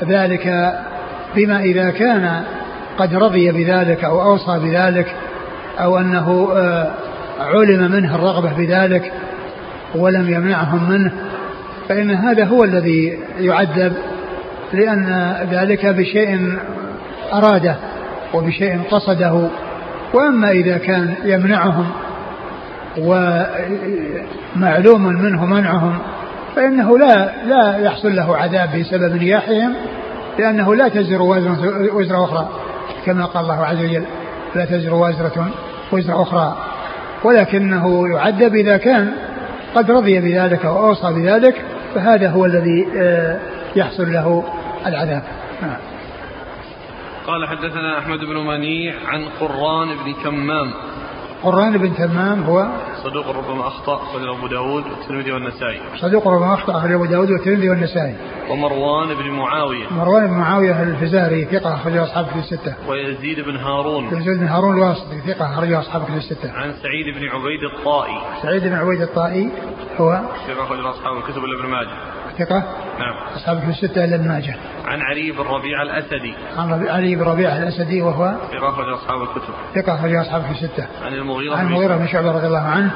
ذلك 0.08 0.74
بما 1.36 1.60
إذا 1.60 1.90
كان 1.90 2.42
قد 2.98 3.14
رضي 3.14 3.52
بذلك 3.52 4.04
أو 4.04 4.22
أوصى 4.22 4.58
بذلك 4.58 5.14
أو 5.80 5.98
أنه 5.98 6.52
آه، 6.56 6.90
علم 7.40 7.90
منه 7.92 8.14
الرغبة 8.14 8.52
بذلك 8.52 9.12
ولم 9.94 10.30
يمنعهم 10.30 10.90
منه. 10.90 11.12
فإن 11.88 12.10
هذا 12.10 12.44
هو 12.44 12.64
الذي 12.64 13.18
يعذب 13.38 13.92
لأن 14.72 15.34
ذلك 15.50 15.86
بشيء 15.86 16.58
أراده 17.32 17.76
وبشيء 18.34 18.80
قصده. 18.90 19.48
وأما 20.14 20.50
إذا 20.50 20.78
كان 20.78 21.14
يمنعهم 21.24 21.86
ومعلوم 24.56 25.02
منه 25.02 25.44
منعهم 25.44 25.98
فإنه 26.56 26.98
لا 26.98 27.32
لا 27.44 27.78
يحصل 27.78 28.16
له 28.16 28.36
عذاب 28.36 28.78
بسبب 28.78 29.16
نياحهم 29.16 29.74
لأنه 30.38 30.74
لا 30.74 30.88
تزر 30.88 31.22
وزر 31.92 32.24
أخرى 32.24 32.48
كما 33.06 33.24
قال 33.24 33.44
الله 33.44 33.64
عز 33.66 33.78
وجل 33.78 34.04
لا 34.54 34.64
تزر 34.64 34.94
وازرة 34.94 35.50
وزر 35.92 36.22
أخرى 36.22 36.56
ولكنه 37.24 38.08
يعذب 38.08 38.54
إذا 38.54 38.76
كان 38.76 39.12
قد 39.74 39.90
رضي 39.90 40.20
بذلك 40.20 40.64
وأوصى 40.64 41.12
بذلك 41.12 41.62
فهذا 41.94 42.30
هو 42.30 42.44
الذي 42.44 42.86
آه، 42.96 43.38
يحصل 43.76 44.12
له 44.12 44.44
العذاب 44.86 45.22
نعم. 45.62 45.76
قال 47.26 47.48
حدثنا 47.48 47.98
أحمد 47.98 48.18
بن 48.18 48.36
منيع 48.36 48.94
عن 49.06 49.24
قران 49.40 49.88
بن 49.88 50.12
كمام 50.24 50.70
قران 51.44 51.78
بن 51.78 51.94
تمام 51.94 52.42
هو 52.42 52.66
صدوق 53.02 53.28
ربما 53.28 53.66
أخطأ 53.66 53.96
أخرج 53.96 54.28
أبو 54.28 54.46
داود 54.46 54.84
والترمذي 54.86 55.32
والنسائي. 55.32 55.80
صدوق 55.96 56.28
ربما 56.28 56.54
أخطأ 56.54 56.78
أخرج 56.78 56.92
أبو 56.92 57.04
داود 57.04 57.30
والترمذي 57.30 57.70
والنسائي. 57.70 58.14
ومروان 58.50 59.14
بن 59.14 59.30
معاوية. 59.30 59.86
مروان 59.90 60.26
بن 60.26 60.32
معاوية 60.32 60.82
الفزاري 60.82 61.44
ثقة 61.44 61.74
أخرج 61.74 61.96
أصحاب 61.96 62.26
في 62.26 62.38
الستة. 62.38 62.74
ويزيد 62.88 63.40
بن 63.40 63.56
هارون. 63.56 64.04
يزيد 64.06 64.38
بن 64.38 64.46
هارون 64.46 64.76
الواسطي 64.76 65.20
ثقة 65.20 65.52
أخرج 65.52 65.72
أصحاب 65.72 66.04
في 66.04 66.16
الستة. 66.16 66.52
عن 66.52 66.72
سعيد 66.82 67.06
بن 67.16 67.28
عبيد 67.28 67.62
الطائي. 67.74 68.18
سعيد 68.42 68.62
بن 68.62 68.74
عبيد 68.74 69.02
الطائي 69.02 69.50
هو 70.00 70.20
ثقة 70.46 70.64
أخرج 70.64 70.80
أصحاب 70.80 71.16
الكتب 71.16 71.44
إلا 71.44 71.60
ابن 71.60 71.70
ماجه. 71.70 72.23
ثقة؟ 72.38 72.62
نعم. 72.98 73.14
أصحاب 73.36 73.58
في 73.58 73.68
الستة 73.68 74.04
إلا 74.04 74.16
ابن 74.16 74.28
ماجه. 74.28 74.56
عن 74.84 75.00
علي 75.00 75.30
بن 75.30 75.38
ربيع 75.38 75.82
الأسدي. 75.82 76.34
عن 76.56 76.88
علي 76.88 77.16
بن 77.16 77.22
ربيع 77.22 77.56
الأسدي 77.56 78.02
وهو؟ 78.02 78.34
ثقة 78.52 78.68
أخرج 78.68 78.88
أصحاب 78.88 79.22
الكتب. 79.22 79.54
ثقة 79.74 79.94
أخرج 79.94 80.14
أصحاب 80.14 80.42
في 80.42 80.50
الستة. 80.50 80.86
عن 81.04 81.12
المغيرة 81.12 81.56
عن 81.56 81.66
المغيرة 81.66 81.96
بن 81.96 82.06
شعبة 82.06 82.32
رضي 82.32 82.46
الله 82.46 82.58
عنه 82.58 82.90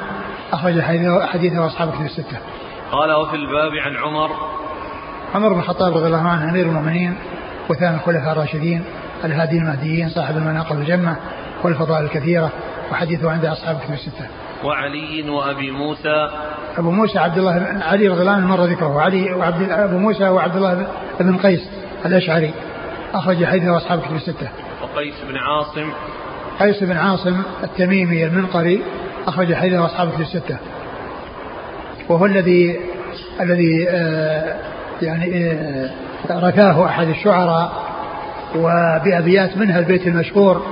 أخرج 0.53 0.80
حديثه 1.26 1.66
أصحاب 1.66 1.91
في 1.91 2.03
الستة. 2.03 2.39
قال 2.93 3.12
وفي 3.12 3.36
الباب 3.36 3.72
عن 3.86 3.97
عمر. 3.97 4.30
عمر 5.34 5.53
بن 5.53 5.59
الخطاب 5.59 5.97
رضي 5.97 6.07
الله 6.07 6.28
عنه 6.28 6.51
أمير 6.51 6.66
المؤمنين 6.66 7.14
وثاني 7.68 7.95
الخلفاء 7.97 8.32
الراشدين 8.32 8.84
الهادي 9.24 9.59
المهديين 9.59 10.09
صاحب 10.09 10.36
المناقب 10.36 10.78
الجمة 10.78 11.16
والفضائل 11.64 12.05
الكثيرة 12.05 12.51
وحديثه 12.93 13.30
عند 13.30 13.45
أصحاب 13.45 13.78
كتب 13.78 13.93
الستة. 13.93 14.26
وعلي 14.65 15.31
وأبي 15.31 15.71
موسى. 15.71 16.31
أبو 16.79 16.91
موسى 16.91 17.19
عبد 17.19 17.39
الله 17.39 17.59
بن 17.59 17.83
علي 17.83 18.31
عنه 18.31 18.47
مر 18.47 18.65
ذكره. 18.65 19.01
علي 19.01 19.33
وعبد 19.33 19.71
أبو 19.71 19.99
موسى 19.99 20.29
وعبد 20.29 20.57
الله 20.57 20.87
بن 21.21 21.37
قيس 21.37 21.69
الأشعري. 22.07 22.51
أخرج 23.15 23.45
حديثه 23.45 23.77
أصحاب 23.77 24.01
كتب 24.01 24.17
الستة. 24.17 24.49
وقيس 24.83 25.15
بن 25.29 25.37
عاصم. 25.37 25.93
قيس 26.61 26.85
بن 26.85 26.97
عاصم 26.97 27.43
التميمي 27.65 28.25
المنقري. 28.25 28.83
أخرج 29.27 29.55
حديثه 29.55 29.87
أصحاب 29.87 30.11
كتب 30.11 30.21
الستة. 30.21 30.57
وهو 32.09 32.27
الذي 32.27 32.81
الذي 33.41 33.89
آه 33.89 34.57
يعني 35.03 35.51
آه 35.51 35.91
رثاه 36.31 36.87
أحد 36.87 37.09
الشعراء 37.09 37.73
وبأبيات 38.57 39.57
منها 39.57 39.79
البيت 39.79 40.07
المشهور. 40.07 40.67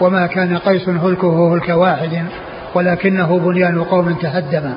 وما 0.00 0.26
كان 0.26 0.58
قيس 0.58 0.88
هلكه 0.88 1.54
هلك 1.54 1.68
واحد. 1.68 2.26
ولكنه 2.74 3.38
بنيان 3.38 3.84
قوم 3.84 4.14
تهدم 4.14 4.74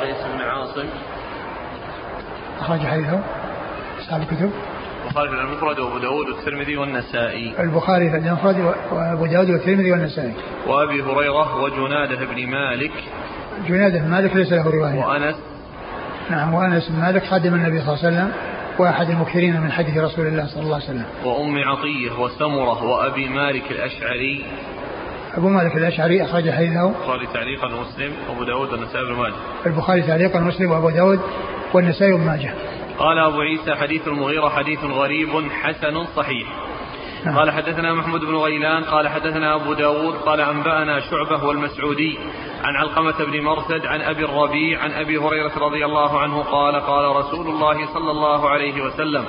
قيس 0.00 0.16
بن 0.34 0.40
عاصم. 0.40 0.88
أخرج 2.60 2.80
حديثه. 2.80 3.20
أصحاب 4.00 4.22
الكتب. 4.22 4.50
البخاري 5.06 5.28
في 5.28 5.34
المفرد 5.34 5.78
وأبو 5.78 5.98
داود 5.98 6.28
والترمذي 6.28 6.76
والنسائي. 6.76 7.54
البخاري 7.58 8.10
في 8.10 8.16
المفرد 8.16 8.74
وأبو 8.92 9.26
داود 9.26 9.50
والترمذي 9.50 9.92
والنسائي. 9.92 10.34
وأبي 10.66 11.02
هريرة 11.02 11.62
وجنادة 11.62 12.26
بن 12.26 12.46
مالك. 12.46 12.92
جنادة 13.68 13.98
بن 13.98 14.08
مالك 14.08 14.36
ليس 14.36 14.52
له 14.52 14.70
رواية. 14.70 14.94
وأنس. 14.94 15.36
نعم 16.30 16.54
وأنس 16.54 16.88
بن 16.88 17.00
مالك 17.00 17.24
خادم 17.24 17.54
النبي 17.54 17.80
صلى 17.80 17.94
الله 17.94 18.06
عليه 18.06 18.16
وسلم 18.16 18.32
وأحد 18.78 19.10
المكثرين 19.10 19.60
من 19.60 19.72
حديث 19.72 19.98
رسول 19.98 20.26
الله 20.26 20.46
صلى 20.46 20.62
الله 20.62 20.74
عليه 20.74 20.84
وسلم. 20.84 21.04
وأم 21.24 21.58
عطية 21.58 22.20
وسمرة 22.20 22.84
وأبي 22.84 23.28
مالك 23.28 23.70
الأشعري. 23.70 24.44
أبو 25.36 25.48
مالك 25.48 25.76
الأشعري 25.76 26.22
أخرج 26.22 26.50
حديثه. 26.50 26.88
البخاري 26.88 27.26
تعليقا 27.26 27.66
ومسلم 27.66 28.12
وأبو 28.28 28.44
داود 28.44 28.72
والنسائي 28.72 29.04
بن 29.04 29.12
ماجه. 29.12 29.34
البخاري 29.66 30.02
تعليقا 30.02 30.38
ومسلم 30.38 30.70
وأبو 30.70 30.90
داود 30.90 31.20
والنسائي 31.74 32.12
بن 32.12 32.26
ماجه. 32.26 32.54
قال 32.98 33.18
أبو 33.18 33.40
عيسى 33.40 33.74
حديث 33.74 34.08
المغيرة 34.08 34.48
حديث 34.48 34.84
غريب 34.84 35.28
حسن 35.62 36.04
صحيح. 36.16 36.48
نعم. 37.24 37.38
قال 37.38 37.50
حدثنا 37.50 37.94
محمود 37.94 38.20
بن 38.20 38.36
غيلان 38.36 38.84
قال 38.84 39.08
حدثنا 39.08 39.54
أبو 39.54 39.72
داود 39.72 40.14
قال 40.14 40.40
أنبأنا 40.40 41.00
شعبة 41.00 41.44
والمسعودي 41.44 42.18
عن 42.64 42.74
علقمة 42.74 43.24
بن 43.24 43.40
مرثد 43.40 43.86
عن 43.86 44.00
أبي 44.00 44.24
الربيع 44.24 44.82
عن 44.82 44.90
أبي 44.90 45.18
هريرة 45.18 45.52
رضي 45.58 45.84
الله 45.84 46.20
عنه 46.20 46.42
قال 46.42 46.80
قال 46.80 47.16
رسول 47.16 47.46
الله 47.46 47.86
صلى 47.94 48.10
الله 48.10 48.48
عليه 48.48 48.82
وسلم 48.82 49.24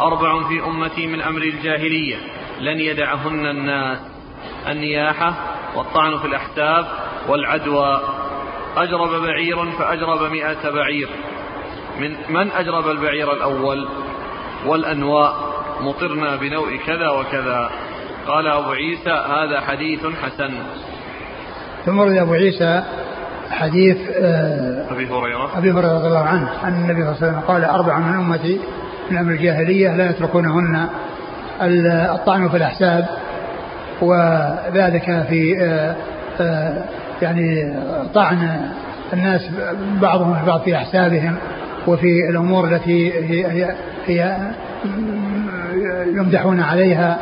أربع 0.00 0.48
في 0.48 0.64
أمتي 0.64 1.06
من 1.06 1.20
أمر 1.20 1.42
الجاهلية 1.42 2.16
لن 2.60 2.80
يدعهن 2.80 3.46
الناس. 3.46 4.19
النياحة 4.68 5.34
والطعن 5.76 6.18
في 6.18 6.24
الأحساب 6.24 6.86
والعدوى. 7.28 8.00
أجرب 8.76 9.22
بعير 9.22 9.70
فأجرب 9.70 10.32
مئة 10.32 10.70
بعير. 10.70 11.08
من 12.00 12.10
من 12.28 12.50
أجرب 12.50 12.88
البعير 12.88 13.32
الأول؟ 13.32 13.88
والأنواء. 14.66 15.34
مطرنا 15.80 16.36
بنوء 16.36 16.76
كذا 16.76 17.08
وكذا. 17.08 17.70
قال 18.26 18.46
أبو 18.46 18.70
عيسى 18.70 19.10
هذا 19.10 19.60
حديث 19.60 20.00
حسن. 20.22 20.50
ثم 21.86 21.98
ورد 21.98 22.16
أبو 22.16 22.32
عيسى 22.32 22.82
حديث 23.50 23.96
آه، 24.10 24.92
أبي 24.92 25.06
هريرة. 25.06 25.58
أبي 25.58 25.72
هريرة 25.72 25.94
رضي 25.98 26.06
الله 26.06 26.24
عنه 26.24 26.50
أن 26.64 26.74
النبي 26.74 27.02
صلى 27.02 27.12
الله 27.12 27.16
عليه 27.22 27.26
وسلم 27.26 27.40
قال 27.40 27.64
أربع 27.64 27.98
من 27.98 28.14
أمتي 28.14 28.60
من 29.10 29.18
أمر 29.18 29.32
الجاهلية 29.32 29.96
لا 29.96 30.10
يتركونهن 30.10 30.88
الطعن 32.14 32.48
في 32.48 32.56
الأحساب 32.56 33.08
وذلك 34.02 35.24
في 35.28 35.56
آه، 35.60 35.94
آه، 36.40 36.84
يعني 37.22 37.74
طعن 38.14 38.60
الناس 39.12 39.50
بعضهم 40.02 40.34
في 40.34 40.46
بعض 40.46 40.60
في 40.60 40.76
أحسابهم 40.76 41.36
وفي 41.86 42.28
الأمور 42.28 42.68
التي 42.68 43.12
هي, 43.12 43.74
هي 44.06 44.36
يمدحون 46.06 46.60
عليها 46.60 47.18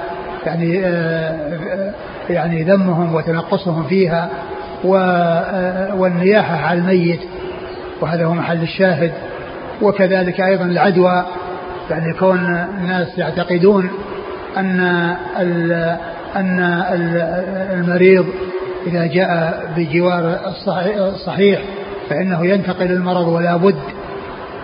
يعني 0.47 0.81
آه، 0.85 1.93
يعني 2.31 2.63
ذمهم 2.63 3.15
وتنقصهم 3.15 3.85
فيها 3.85 4.31
والنياحة 5.95 6.67
على 6.67 6.79
الميت 6.79 7.21
وهذا 8.01 8.25
هو 8.25 8.35
محل 8.35 8.63
الشاهد. 8.63 9.13
وكذلك 9.83 10.41
أيضا 10.41 10.65
العدوى 10.65 11.25
يعني 11.91 12.13
كون 12.13 12.67
الناس 12.81 13.19
يعتقدون 13.19 13.91
أن 14.57 15.17
أن 16.37 16.61
المريض 17.73 18.27
إذا 18.87 19.07
جاء 19.07 19.63
بجوار 19.77 20.39
الصحيح 21.15 21.61
فإنه 22.11 22.47
ينتقل 22.47 22.93
المرض 22.93 23.29
ولا 23.29 23.57
بد 23.57 23.79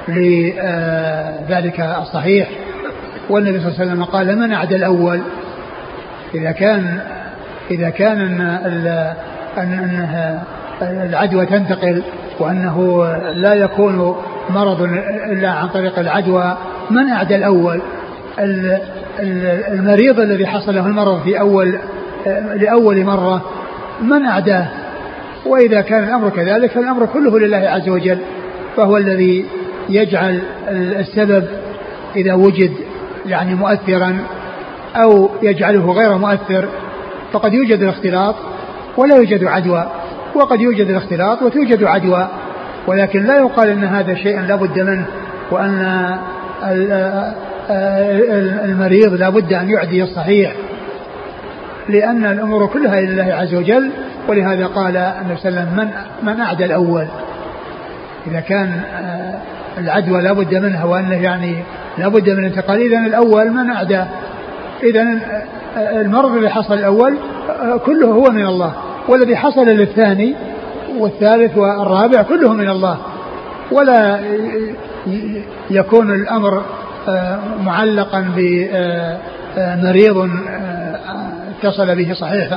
لذلك 0.09 1.81
الصحيح. 1.81 2.49
والنبي 3.31 3.61
صلى 3.61 3.69
الله 3.69 3.81
عليه 3.81 3.91
وسلم 3.91 4.05
قال 4.05 4.39
من 4.39 4.53
أعدى 4.53 4.77
الأول؟ 4.77 5.21
إذا 6.35 6.51
كان 6.51 7.01
إذا 7.71 7.91
كان 7.91 8.41
أن 9.59 9.73
أنها 9.73 10.43
العدوى 10.83 11.47
تنتقل 11.47 12.03
وأنه 12.41 13.07
لا 13.35 13.55
يكون 13.55 14.17
مرض 14.51 14.83
إلا 15.33 15.51
عن 15.51 15.69
طريق 15.69 15.99
العدوى 15.99 16.57
من 16.91 17.09
أعدى 17.09 17.37
الأول؟ 17.37 17.81
المريض 19.73 20.21
الذي 20.21 20.47
حصل 20.47 20.75
له 20.75 20.87
المرض 20.87 21.23
في 21.23 21.41
أول 21.41 21.79
لأول 22.57 23.05
مرة 23.05 23.45
من 24.03 24.27
أعداه؟ 24.27 24.69
وإذا 25.47 25.81
كان 25.81 26.05
الأمر 26.05 26.31
كذلك 26.31 26.71
فالأمر 26.71 27.07
كله 27.07 27.39
لله 27.39 27.57
عز 27.57 27.89
وجل 27.89 28.19
فهو 28.77 28.97
الذي 28.97 29.45
يجعل 29.89 30.41
السبب 30.69 31.45
إذا 32.17 32.35
وجد 32.35 32.73
يعني 33.27 33.55
مؤثرا 33.55 34.19
أو 34.97 35.31
يجعله 35.43 35.93
غير 35.93 36.19
مؤثر 36.19 36.69
فقد 37.33 37.55
يوجد 37.55 37.83
الاختلاط 37.83 38.35
ولا 38.97 39.17
يوجد 39.17 39.45
عدوى 39.45 39.91
وقد 40.35 40.61
يوجد 40.61 40.89
الاختلاط 40.91 41.43
وتوجد 41.43 41.85
عدوى 41.85 42.29
ولكن 42.87 43.25
لا 43.25 43.39
يقال 43.39 43.69
إن 43.69 43.85
هذا 43.85 44.15
شيء 44.15 44.41
لا 44.41 44.57
بد 44.57 44.81
منه 44.81 45.07
وأن 45.51 46.19
المريض 48.65 49.15
لا 49.15 49.29
بد 49.29 49.53
أن 49.53 49.71
يعدي 49.71 50.03
الصحيح 50.03 50.55
لأن 51.89 52.25
الأمور 52.25 52.67
كلها 52.67 53.01
لله 53.01 53.35
عز 53.35 53.55
وجل 53.55 53.91
ولهذا 54.29 54.67
قال 54.67 54.97
النبي 54.97 55.37
صلى 55.37 55.49
الله 55.49 55.61
عليه 55.61 55.71
وسلم 55.71 55.77
من 55.77 55.89
من 56.23 56.41
أعدى 56.41 56.65
الأول؟ 56.65 57.07
إذا 58.27 58.41
كان 58.41 58.81
آه، 58.95 59.35
العدوى 59.81 60.23
لا 60.23 60.33
بد 60.33 60.55
منها 60.55 60.85
وأنه 60.85 61.23
يعني 61.23 61.55
لا 61.99 62.09
بد 62.09 62.31
من 62.31 62.45
انتقال. 62.45 62.81
اذا 62.81 62.99
الأول 62.99 63.51
من 63.51 63.71
أعدى. 63.71 64.05
اذا 64.83 65.19
آه، 65.77 66.01
المرض 66.01 66.37
الذي 66.37 66.49
حصل 66.49 66.75
الأول 66.75 67.17
آه، 67.63 67.77
كله 67.77 68.07
هو 68.07 68.31
من 68.31 68.47
الله 68.47 68.73
والذي 69.09 69.37
حصل 69.37 69.67
للثاني 69.67 70.35
والثالث 70.99 71.57
والرابع 71.57 72.23
كله 72.23 72.53
من 72.53 72.69
الله. 72.69 72.99
ولا 73.73 74.21
يكون 75.71 76.15
الأمر 76.15 76.63
معلقا 77.61 78.31
بمريض 78.37 80.31
اتصل 81.59 81.97
به 81.97 82.13
صحيح 82.13 82.49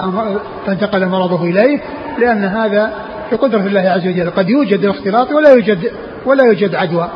فانتقل 0.65 1.05
مرضه 1.05 1.43
إليه 1.43 1.79
لأن 2.19 2.43
هذا 2.43 2.91
في 3.29 3.35
قدره 3.35 3.61
الله 3.61 3.81
عز 3.81 4.07
وجل 4.07 4.29
قد 4.29 4.49
يوجد 4.49 4.83
الاختلاط 4.83 5.31
ولا 5.31 5.49
يوجد 5.49 5.91
ولا 6.25 6.43
يوجد 6.43 6.75
عدوى. 6.75 7.09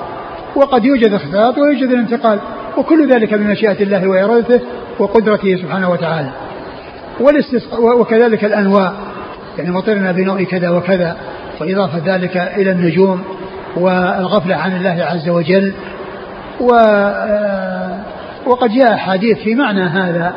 وقد 0.55 0.85
يوجد 0.85 1.07
الاختلاط 1.07 1.57
ويوجد 1.57 1.89
الانتقال 1.89 2.39
وكل 2.77 3.13
ذلك 3.13 3.33
بمشيئه 3.33 3.83
الله 3.83 4.07
وإرادته 4.07 4.59
وقدرته 4.99 5.55
سبحانه 5.55 5.89
وتعالى. 5.89 6.29
وكذلك 7.99 8.45
الانواع 8.45 8.93
يعني 9.57 9.71
مطرنا 9.71 10.11
بنوع 10.11 10.43
كذا 10.43 10.69
وكذا 10.69 11.17
وإضافة 11.61 12.15
ذلك 12.15 12.37
إلى 12.37 12.71
النجوم 12.71 13.23
والغفلة 13.75 14.55
عن 14.55 14.75
الله 14.75 15.03
عز 15.03 15.29
وجل. 15.29 15.73
و 16.61 16.73
آه، 16.73 17.99
وقد 18.45 18.69
جاء 18.69 18.97
حديث 18.97 19.37
في 19.37 19.55
معنى 19.55 19.81
هذا 19.81 20.33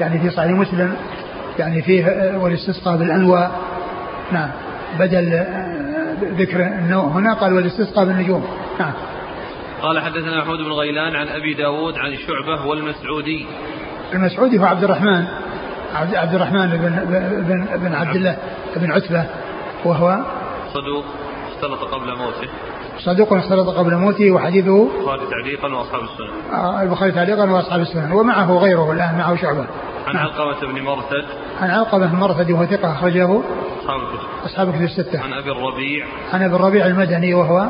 يعني 0.00 0.20
في 0.20 0.30
صحيح 0.30 0.50
مسلم 0.50 0.94
يعني 1.58 1.82
فيه 1.82 2.06
آه، 2.06 2.38
والاستسقاء 2.38 2.96
بالانواع 2.96 3.50
نعم. 4.32 4.50
بدل 4.98 5.34
آه، 5.34 6.16
ذكر 6.22 6.66
النوع 6.66 7.04
هنا 7.04 7.34
قال 7.34 7.52
والاستسقاء 7.52 8.04
بالنجوم. 8.04 8.46
نعم. 8.80 8.92
قال 9.82 10.00
حدثنا 10.00 10.38
محمود 10.38 10.58
بن 10.58 10.72
غيلان 10.72 11.16
عن 11.16 11.28
أبي 11.28 11.54
داود 11.54 11.94
عن 11.98 12.16
شعبة 12.16 12.66
والمسعودي. 12.66 13.46
المسعودي 14.12 14.58
هو 14.58 14.64
عبد 14.64 14.84
الرحمن 14.84 15.24
عبد 15.94 16.34
الرحمن 16.34 16.66
بن 16.66 17.04
بن 17.48 17.78
بن 17.78 17.94
عبد 17.94 18.16
الله 18.16 18.36
بن 18.76 18.92
عتبة 18.92 19.24
وهو 19.84 20.18
صدوق 20.72 21.04
اختلط 21.52 21.80
قبل 21.80 22.16
موته. 22.18 22.48
صدوق 23.04 23.32
اختلط 23.32 23.68
قبل 23.68 23.96
موته 23.96 24.30
وحديثه. 24.30 24.88
البخاري 24.98 25.26
تعليقا 25.30 25.74
وأصحاب 25.74 26.00
السنن 26.02 26.52
آه 26.52 26.82
البخاري 26.82 27.12
تعليقا 27.12 27.50
وأصحاب 27.50 27.80
السنن 27.80 28.12
ومعه 28.12 28.58
غيره 28.58 28.92
الآن 28.92 29.18
معه 29.18 29.36
شعبه 29.36 29.66
عن 30.06 30.16
علقمة 30.16 30.72
بن 30.72 30.82
مرثد. 30.82 31.24
عن 31.60 31.70
علقمة 31.70 32.06
بن 32.06 32.16
مرثد 32.16 32.50
وهو 32.50 32.66
ثقة 32.66 32.92
أخرجه 32.92 33.40
أصحاب 33.82 34.00
الكتب. 34.00 34.28
أصحاب 34.44 34.68
الكتب 34.68 34.82
الستة. 34.82 35.20
عن 35.20 35.32
أبي 35.32 35.50
الربيع. 35.50 36.06
عن 36.32 36.42
أبي 36.42 36.56
الربيع 36.56 36.86
المدني 36.86 37.34
وهو 37.34 37.66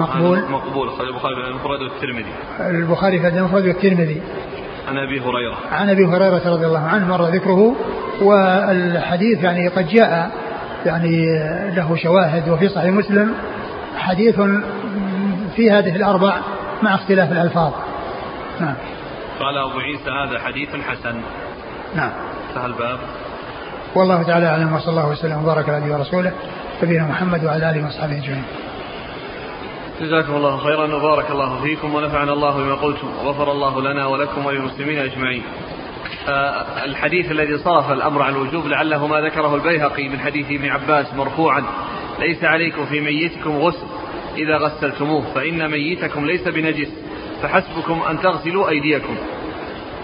مقبول. 0.00 0.42
مقبول. 0.50 0.88
البخاري 1.00 1.34
في 1.34 1.48
المفرد 1.48 1.80
والترمذي. 1.82 2.32
البخاري 2.60 3.20
في 3.20 3.28
المفرد 3.28 3.66
والترمذي. 3.66 4.22
عن 4.88 4.98
أبي 4.98 5.20
هريرة. 5.20 5.56
عن 5.72 5.90
أبي 5.90 6.06
هريرة 6.06 6.52
رضي 6.52 6.66
الله 6.66 6.80
عنه 6.80 7.08
مر 7.08 7.22
ذكره 7.22 7.76
والحديث 8.22 9.44
يعني 9.44 9.68
قد 9.68 9.88
جاء 9.88 10.30
يعني 10.86 11.26
له 11.76 11.96
شواهد 11.96 12.48
وفي 12.48 12.68
صحيح 12.68 12.90
مسلم. 12.90 13.34
حديث 13.96 14.40
في 15.56 15.70
هذه 15.70 15.96
الأربع 15.96 16.36
مع 16.82 16.94
اختلاف 16.94 17.32
الألفاظ. 17.32 17.72
نعم. 18.60 18.74
قال 19.40 19.58
أبو 19.58 19.78
عيسى 19.78 20.10
هذا 20.10 20.38
حديث 20.38 20.68
حسن. 20.68 21.20
نعم. 21.94 22.10
انتهى 22.48 22.66
الباب. 22.66 22.98
والله 23.94 24.22
تعالى 24.22 24.46
أعلم 24.46 24.74
وصلى 24.74 24.90
الله 24.90 25.08
وسلم 25.08 25.42
وبارك 25.42 25.68
على 25.68 25.80
نبينا 25.80 25.96
ورسوله 25.96 26.32
نبينا 26.82 27.04
محمد 27.04 27.44
وعلى 27.44 27.70
آله 27.70 27.84
وأصحابه 27.84 28.18
أجمعين. 28.18 28.44
جزاكم 30.00 30.34
الله 30.34 30.56
خيرا 30.56 30.94
وبارك 30.94 31.30
الله 31.30 31.62
فيكم 31.62 31.94
ونفعنا 31.94 32.32
الله 32.32 32.56
بما 32.56 32.74
قلتم 32.74 33.08
وغفر 33.24 33.52
الله 33.52 33.80
لنا 33.82 34.06
ولكم 34.06 34.46
وللمسلمين 34.46 34.98
أجمعين. 34.98 35.42
آه 36.28 36.84
الحديث 36.84 37.30
الذي 37.30 37.58
صرف 37.58 37.90
الأمر 37.90 38.22
عن 38.22 38.32
الوجوب 38.32 38.66
لعله 38.66 39.06
ما 39.06 39.20
ذكره 39.20 39.54
البيهقي 39.54 40.08
من 40.08 40.20
حديث 40.20 40.46
ابن 40.46 40.68
عباس 40.68 41.14
مرفوعا 41.14 41.64
ليس 42.18 42.44
عليكم 42.44 42.86
في 42.86 43.00
ميتكم 43.00 43.56
غسل 43.56 43.86
إذا 44.36 44.56
غسلتموه 44.56 45.22
فإن 45.34 45.70
ميتكم 45.70 46.26
ليس 46.26 46.48
بنجس 46.48 46.88
فحسبكم 47.42 48.02
أن 48.10 48.20
تغسلوا 48.20 48.68
أيديكم. 48.68 49.16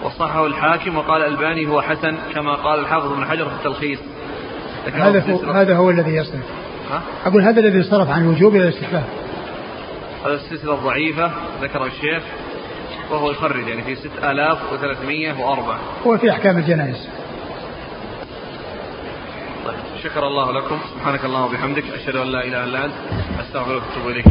وصححه 0.03 0.47
الحاكم 0.47 0.97
وقال 0.97 1.23
الباني 1.23 1.67
هو 1.67 1.83
حسن 1.83 2.17
كما 2.35 2.55
قال 2.55 2.81
الحافظ 2.81 3.13
بن 3.13 3.25
حجر 3.25 3.49
في 3.49 3.55
التلخيص. 3.55 3.99
هذا 4.93 5.21
هو. 5.21 5.53
هذا 5.53 5.77
هو 5.77 5.91
الذي 5.91 6.15
يصرف. 6.15 6.45
ها؟ 6.91 7.03
أقول 7.27 7.43
هذا 7.43 7.61
الذي 7.61 7.83
صرف 7.83 8.11
عن 8.11 8.23
الوجوب 8.23 8.57
إلى 8.57 8.65
الاستحباب. 8.65 9.05
هذا 10.25 10.35
السلسلة 10.35 10.75
الضعيفة 10.75 11.31
ذكر 11.63 11.87
الشيخ 11.87 12.23
وهو 13.11 13.31
يخرج 13.31 13.69
يعني 13.69 13.83
في 13.83 13.95
6304 13.97 15.79
هو 16.07 16.19
في 16.19 16.31
أحكام 16.31 16.59
الجنائز. 16.59 17.09
طيب 19.65 19.77
شكر 20.03 20.27
الله 20.27 20.53
لكم. 20.53 20.79
سبحانك 20.95 21.25
اللهم 21.25 21.45
وبحمدك 21.45 21.85
أشهد 21.95 22.17
أن 22.17 22.27
لا 22.27 22.45
إله 22.45 22.65
إلا 22.65 22.85
أنت 22.85 22.95
أستغفرك 23.41 23.83
وأتوب 23.83 24.09
إليك. 24.09 24.29